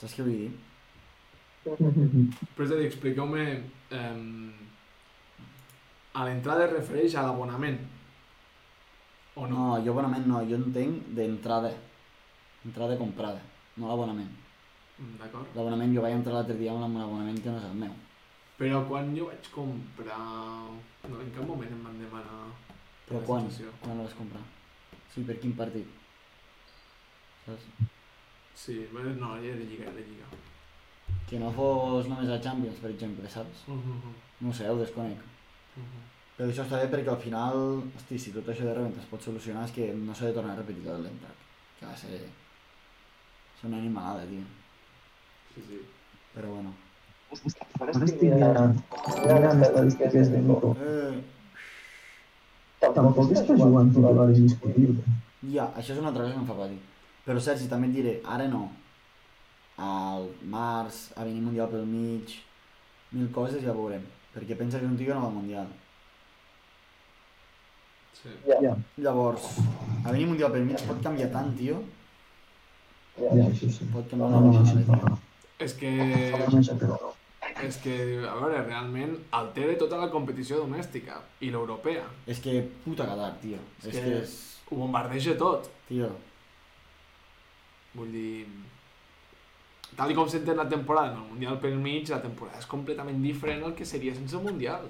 Saps 0.00 0.16
què 0.16 0.24
vull 0.26 0.36
dir? 0.42 0.50
Però 1.64 2.66
és 2.66 2.74
a 2.74 2.80
dir, 2.80 2.88
expliqueu-me... 2.88 3.46
Eh, 3.90 4.18
a 6.10 6.26
l'entrada 6.26 6.66
es 6.66 6.74
refereix 6.74 7.14
a 7.14 7.22
l'abonament. 7.28 7.78
O 9.38 9.46
no? 9.46 9.56
No, 9.70 9.78
jo 9.84 9.94
abonament 9.94 10.26
no, 10.26 10.42
jo 10.50 10.58
entenc 10.58 11.10
d'entrada. 11.16 11.70
Entrada 12.66 12.98
comprada, 13.00 13.40
no 13.78 13.88
l'abonament. 13.88 14.30
Mm, 14.98 15.16
D'acord. 15.22 15.54
L'abonament 15.56 15.94
jo 15.96 16.02
vaig 16.04 16.18
entrar 16.18 16.34
l'altre 16.34 16.58
dia 16.58 16.74
amb 16.74 16.96
un 16.98 17.04
abonament 17.04 17.38
que 17.40 17.52
no 17.52 17.60
és 17.62 17.68
el 17.70 17.78
meu. 17.86 17.94
Però 18.60 18.82
quan 18.84 19.14
jo 19.16 19.30
vaig 19.30 19.46
comprar... 19.54 20.20
No, 21.08 21.20
en 21.24 21.30
cap 21.32 21.46
moment 21.48 21.70
em 21.72 21.84
van 21.86 21.96
demanar... 21.96 22.40
Però 23.06 23.22
la 23.22 23.28
quan? 23.30 23.46
situació. 23.48 23.72
Quan 23.80 23.96
el 23.96 24.04
vas 24.04 24.16
comprar? 24.18 24.42
Sí, 25.14 25.24
per 25.24 25.38
quin 25.40 25.54
partit? 25.56 25.94
Saps? 27.46 27.70
Sí, 28.60 28.76
no, 28.92 29.30
ja 29.40 29.54
era 29.54 29.64
lliga, 29.64 29.86
era 29.88 30.04
lliga. 30.04 30.28
Que 31.30 31.40
no 31.40 31.48
fos 31.56 32.10
només 32.10 32.28
a 32.28 32.36
Champions, 32.44 32.82
per 32.82 32.90
exemple, 32.90 33.30
saps? 33.32 33.64
Uh 33.66 33.78
-huh. 33.78 34.12
No 34.40 34.50
ho 34.50 34.52
sé, 34.52 34.68
ho 34.68 34.76
desconec. 34.76 35.24
Uh 35.76 35.80
-huh. 35.82 36.04
Però 36.36 36.50
això 36.50 36.64
està 36.66 36.82
bé 36.82 36.90
perquè 36.92 37.10
al 37.14 37.24
final, 37.24 37.82
hosti, 37.96 38.18
si 38.18 38.32
tot 38.32 38.46
això 38.46 38.64
de 38.64 38.74
repente 38.74 39.00
es 39.00 39.06
pot 39.06 39.22
solucionar 39.22 39.64
és 39.64 39.72
que 39.72 39.94
no 39.94 40.14
s'ha 40.14 40.26
de 40.26 40.32
tornar 40.32 40.52
a 40.52 40.60
repetir 40.60 40.84
tot 40.84 41.00
l'entrat. 41.00 41.36
Que 41.78 41.86
va 41.86 41.96
ser... 41.96 42.20
És 43.56 43.64
una 43.64 43.78
animalada, 43.78 44.26
tio. 44.26 44.44
Sí, 45.54 45.62
sí. 45.68 45.80
Però 46.34 46.48
bueno. 46.48 46.89
Tampoc 52.80 53.32
és 53.34 53.42
que 53.46 53.56
juguen 53.58 53.90
titular 53.92 54.28
indiscutible. 54.32 55.02
ja, 55.52 55.66
això 55.76 55.92
és 55.94 55.98
una 56.00 56.08
altra 56.10 56.24
cosa 56.24 56.34
que 56.34 56.40
em 56.40 56.46
fa 56.48 56.56
patir. 56.58 56.78
Però 57.26 57.40
Sergi, 57.40 57.68
també 57.68 57.86
et 57.90 57.94
diré, 57.94 58.14
ara 58.24 58.46
no. 58.48 58.62
Al 59.80 60.26
març, 60.52 61.10
a 61.16 61.24
venir 61.24 61.40
Mundial 61.44 61.68
pel 61.72 61.84
mig, 61.88 62.34
mil 63.12 63.28
coses 63.32 63.62
ja 63.64 63.72
veurem. 63.76 64.02
Perquè 64.34 64.56
pensa 64.56 64.78
que 64.80 64.86
un 64.88 64.96
tio 64.96 65.14
no 65.14 65.20
va 65.20 65.28
al 65.28 65.34
Mundial. 65.34 65.68
sí. 68.20 68.28
Ja, 68.46 68.74
Llavors, 68.98 69.46
a 70.04 70.10
venir 70.12 70.26
Mundial 70.26 70.52
pel 70.52 70.64
mig 70.64 70.82
pot 70.88 71.00
canviar 71.04 71.30
tant, 71.32 71.54
tio. 71.56 71.82
ja, 73.18 73.30
això 73.46 73.68
sí. 73.70 73.88
Pot 73.92 74.12
No, 74.12 74.28
canviar 74.28 74.42
no, 74.42 74.60
no, 74.60 74.66
sí, 74.66 74.84
tio. 74.84 74.96
no. 75.08 75.18
És 75.58 75.74
que... 75.74 75.90
És 77.66 77.76
que, 77.82 77.94
a 78.26 78.34
veure, 78.40 78.62
realment 78.66 79.16
altera 79.36 79.76
tota 79.78 79.96
la 80.00 80.08
competició 80.10 80.58
domèstica 80.62 81.20
i 81.40 81.50
l'europea. 81.50 82.04
És 82.26 82.40
que 82.40 82.60
puta 82.84 83.06
Qatar, 83.06 83.34
tio. 83.42 83.58
És 83.80 83.86
És 83.86 83.94
que- 83.94 84.02
que 84.04 84.18
és... 84.22 84.36
Ho 84.70 84.76
bombardeja 84.76 85.36
tot. 85.36 85.68
Tio, 85.88 86.10
Vull 87.94 88.12
dir... 88.14 88.46
Tal 89.96 90.12
i 90.12 90.14
com 90.14 90.28
s'entén 90.30 90.56
la 90.56 90.68
temporada, 90.70 91.10
en 91.12 91.18
el 91.24 91.28
Mundial 91.32 91.56
pel 91.60 91.74
mig, 91.82 92.08
la 92.08 92.20
temporada 92.22 92.58
és 92.62 92.66
completament 92.70 93.18
diferent 93.22 93.64
al 93.66 93.74
que 93.74 93.84
seria 93.84 94.14
sense 94.14 94.36
el 94.38 94.44
Mundial. 94.44 94.86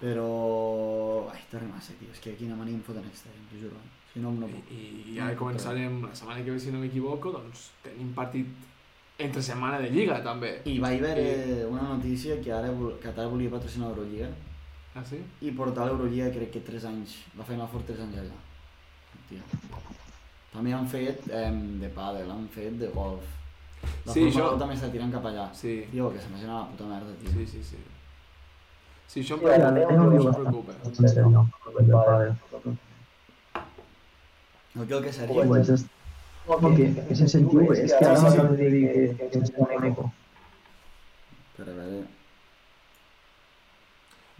però... 0.00 1.28
Ai, 1.30 1.42
torna 1.50 1.68
massa, 1.74 1.92
tio. 1.98 2.08
És 2.14 2.20
que 2.24 2.32
quina 2.38 2.56
mania 2.56 2.72
em 2.78 2.82
foten 2.86 3.04
extra, 3.04 3.30
t'ho 3.50 3.58
juro. 3.60 3.76
Si 4.14 4.18
no, 4.24 4.32
no 4.32 4.48
I, 4.48 4.52
puc. 4.56 4.70
i 5.12 5.18
ara 5.20 5.36
començarem 5.38 6.00
la 6.06 6.14
setmana 6.16 6.42
que 6.42 6.50
ve, 6.54 6.58
si 6.58 6.72
no 6.72 6.80
m'equivoco, 6.80 7.30
doncs 7.36 7.66
tenim 7.84 8.08
partit 8.16 8.48
entre 9.20 9.42
setmana 9.42 9.78
de 9.80 9.90
Lliga, 9.90 10.20
també. 10.24 10.60
I 10.64 10.78
vaig 10.82 11.00
veure 11.02 11.66
una 11.70 11.82
notícia 11.94 12.40
que 12.42 12.52
ara 12.52 12.70
Qatar 13.02 13.26
volia 13.28 13.50
patrocinar 13.50 13.88
l'Eurolliga 13.90 14.28
Ah, 14.94 15.04
sí? 15.04 15.20
i 15.42 15.50
portar 15.52 15.86
l'Eurolliga 15.86 16.30
crec 16.34 16.50
que 16.52 16.60
3 16.66 16.84
anys, 16.90 17.16
la 17.38 17.44
Final 17.44 17.68
Four 17.68 17.82
3 17.86 18.00
anys 18.00 18.18
allà. 18.24 18.38
Tio. 19.28 19.38
També 20.52 20.72
han 20.74 20.88
fet 20.90 21.28
eh, 21.30 21.50
de 21.80 21.88
pàdel, 21.94 22.30
han 22.30 22.48
fet 22.50 22.78
de 22.80 22.88
golf. 22.94 23.22
La 24.04 24.12
Sí, 24.12 24.20
Fórmula 24.24 24.30
això- 24.30 24.54
1 24.54 24.58
també 24.58 24.74
està 24.74 24.90
tirant 24.92 25.12
cap 25.12 25.24
allà. 25.30 25.48
Sí. 25.54 25.86
Tio, 25.92 26.10
que 26.12 26.18
se 26.20 26.26
m'imagina 26.28 26.58
la 26.58 26.66
puta 26.72 26.84
merda, 26.84 27.14
tio. 27.20 27.30
Sí, 27.36 27.46
sí, 27.46 27.62
sí. 27.62 27.76
Sí, 29.06 29.20
això 29.20 29.34
em 29.34 29.40
Sí, 29.40 29.44
preocupa, 29.44 29.70
no 29.70 30.04
no 30.04 30.10
em 30.10 30.24
bastant. 30.24 30.44
preocupa. 30.44 30.72
El 34.74 34.86
que 34.86 34.94
el 34.94 35.02
que 35.04 35.12
Sergi... 35.12 35.34
Pues 35.48 35.68
és... 35.68 35.86
No, 36.50 36.70
que, 36.76 36.88
que 37.08 37.16
s'incentiu 37.18 37.68
és 37.74 37.92
que 37.92 38.00
ara 38.04 38.22
m'acabes 38.24 38.58
de 38.58 38.70
dir 38.72 38.82
que, 38.94 39.04
que 39.20 39.42
ens 39.42 39.52
fa 39.54 39.68
un 39.68 39.86
eco. 39.90 40.08
Però 41.58 41.68
a 41.68 41.76
veure... 41.76 42.00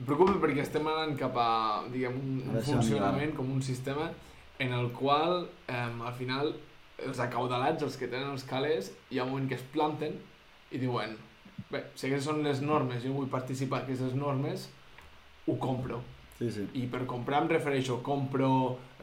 Em 0.00 0.08
preocupa 0.08 0.38
perquè 0.42 0.64
estem 0.64 0.86
anant 0.88 1.14
cap 1.20 1.36
a, 1.36 1.50
diguem, 1.92 2.16
un, 2.16 2.42
un 2.48 2.62
funcionament, 2.64 3.34
com 3.36 3.50
un 3.52 3.62
sistema 3.62 4.08
en 4.60 4.72
el 4.76 4.90
qual, 4.96 5.44
eh, 5.68 5.80
al 5.80 6.14
final, 6.16 6.54
els 7.00 7.20
acaudalats, 7.20 7.84
els 7.84 7.98
que 8.00 8.08
tenen 8.08 8.32
els 8.32 8.46
calés, 8.48 8.90
hi 9.10 9.20
ha 9.20 9.26
un 9.26 9.34
moment 9.34 9.48
que 9.48 9.60
es 9.60 9.66
planten 9.74 10.16
i 10.70 10.80
diuen 10.80 11.18
bé, 11.70 11.84
si 11.94 12.08
aquestes 12.08 12.26
són 12.28 12.42
les 12.44 12.62
normes, 12.64 13.02
jo 13.04 13.14
vull 13.14 13.28
participar 13.30 13.82
en 13.82 13.88
aquestes 13.88 14.16
normes, 14.18 14.66
ho 15.46 15.56
compro. 15.60 16.00
Sí, 16.38 16.48
sí. 16.54 16.66
I 16.80 16.86
per 16.90 17.04
comprar 17.08 17.42
em 17.44 17.50
refereixo, 17.52 17.98
compro 18.04 18.50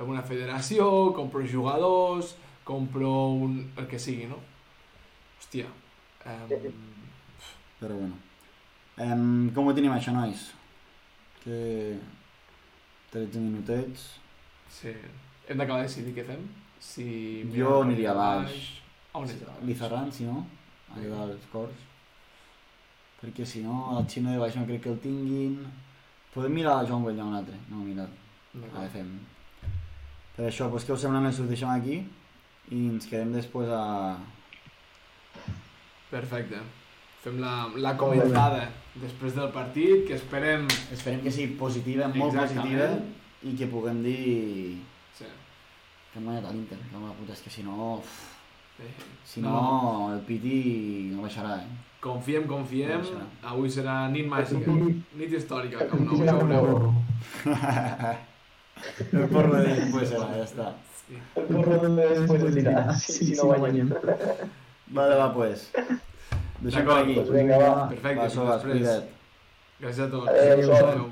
una 0.04 0.24
federació, 0.26 0.88
compro 1.18 1.46
jugadors, 1.46 2.34
compro 2.68 3.12
un... 3.40 3.60
el 3.78 3.88
que 3.88 4.00
sigui, 4.00 4.28
no? 4.28 4.42
Hòstia. 5.40 5.70
Eh, 6.28 6.72
Però 7.80 7.96
bueno. 7.96 8.18
Um, 8.98 9.48
com 9.56 9.70
ho 9.70 9.76
tenim 9.78 9.94
això, 9.96 10.12
nois? 10.12 10.50
Que... 11.44 11.96
13 13.14 13.40
minutets... 13.40 14.10
sí. 14.82 14.92
Hem 15.48 15.62
d'acabar 15.62 15.86
de 15.86 15.88
decidir 15.88 16.12
què 16.12 16.26
fem. 16.28 16.42
Si 16.84 17.06
Jo 17.54 17.78
aniria 17.86 18.12
a 18.12 18.18
baix. 18.18 18.66
A 19.14 19.22
on 19.22 19.30
és 19.30 19.38
a 19.38 19.54
baix? 19.54 19.62
L'Izarran, 19.70 20.10
si 20.12 20.28
no, 20.28 20.42
allà 20.92 21.22
als 21.24 21.46
cors. 21.54 21.86
Perquè 23.22 23.46
si 23.48 23.64
no, 23.64 23.78
el 23.96 24.10
xino 24.12 24.34
de 24.34 24.42
baix 24.42 24.58
no 24.60 24.66
crec 24.68 24.84
que 24.84 24.92
el 24.92 25.00
tinguin. 25.06 25.56
Podem 26.34 26.60
mirar 26.60 26.82
el 26.82 26.92
Joan 26.92 27.08
Güell 27.08 27.24
un 27.24 27.40
altre, 27.40 27.56
no. 27.72 27.86
D'acord. 27.96 28.76
Ara 28.76 28.92
fem. 28.92 29.16
Per 30.36 30.50
això, 30.50 30.68
doncs 30.68 30.84
què 30.84 30.98
us 30.98 31.08
sembla 31.08 31.24
més 31.24 31.40
ho 31.40 31.48
deixem 31.48 31.72
aquí 31.72 32.02
i 32.72 32.82
ens 32.92 33.08
quedem 33.08 33.32
després 33.36 33.70
a... 33.72 33.84
Perfecte. 36.12 36.60
Fem 37.24 37.40
la, 37.42 37.54
la 37.84 37.94
comentada 38.00 38.68
després 39.02 39.36
del 39.36 39.50
partit, 39.56 40.06
que 40.08 40.16
esperem... 40.16 40.68
Esperem 40.96 41.22
que 41.26 41.32
sigui 41.34 41.56
positiva, 41.60 42.08
molt 42.14 42.34
Exactament. 42.36 42.64
positiva, 42.64 42.88
i 43.44 43.56
que 43.60 43.68
puguem 43.72 44.02
dir 44.06 44.22
Sí. 45.18 45.26
que 46.14 46.20
hem 46.20 46.26
guanyat 46.30 46.46
a 46.48 46.52
l'Inter. 46.54 46.78
Que 46.92 47.02
la 47.04 47.14
puta, 47.20 47.34
és 47.34 47.42
que 47.46 47.50
si 47.54 47.64
no... 47.68 47.98
uf, 48.00 48.18
Eh, 48.78 48.92
Si 49.26 49.42
no, 49.42 50.14
el 50.14 50.20
Piti 50.22 51.10
no 51.10 51.24
baixarà, 51.24 51.56
eh? 51.64 51.70
Confiem, 52.00 52.44
confiem. 52.46 53.02
Eh. 53.02 53.24
Avui 53.50 53.72
serà 53.74 53.96
nit 54.14 54.28
màgica. 54.30 54.70
Nit 55.18 55.34
històrica, 55.34 55.88
com 55.90 56.04
no, 56.06 56.14
un 56.14 56.22
veureu. 56.28 56.94
El 59.18 59.26
porro 59.34 59.56
de 59.58 59.74
després 59.80 60.12
serà, 60.12 60.28
ja 60.38 60.44
està. 60.46 60.68
Sí. 61.08 61.18
El 61.40 61.46
gorro 61.56 61.76
després 61.96 62.42
es 62.50 62.56
dirà, 62.58 62.82
si 63.00 63.30
no 63.38 63.46
guanyem. 63.54 63.94
Vale, 64.98 65.16
va, 65.20 65.28
pues. 65.36 65.70
Deixem 66.64 66.84
per 66.88 66.98
aquí. 66.98 67.14
Pues 67.20 67.30
vinga, 67.32 67.60
va. 67.62 67.86
Perfecte. 67.94 68.98
Gràcies 69.78 70.02
a 70.04 70.10
tots. 70.10 70.28
Adéu, 70.34 70.74
Adéu. 70.74 71.06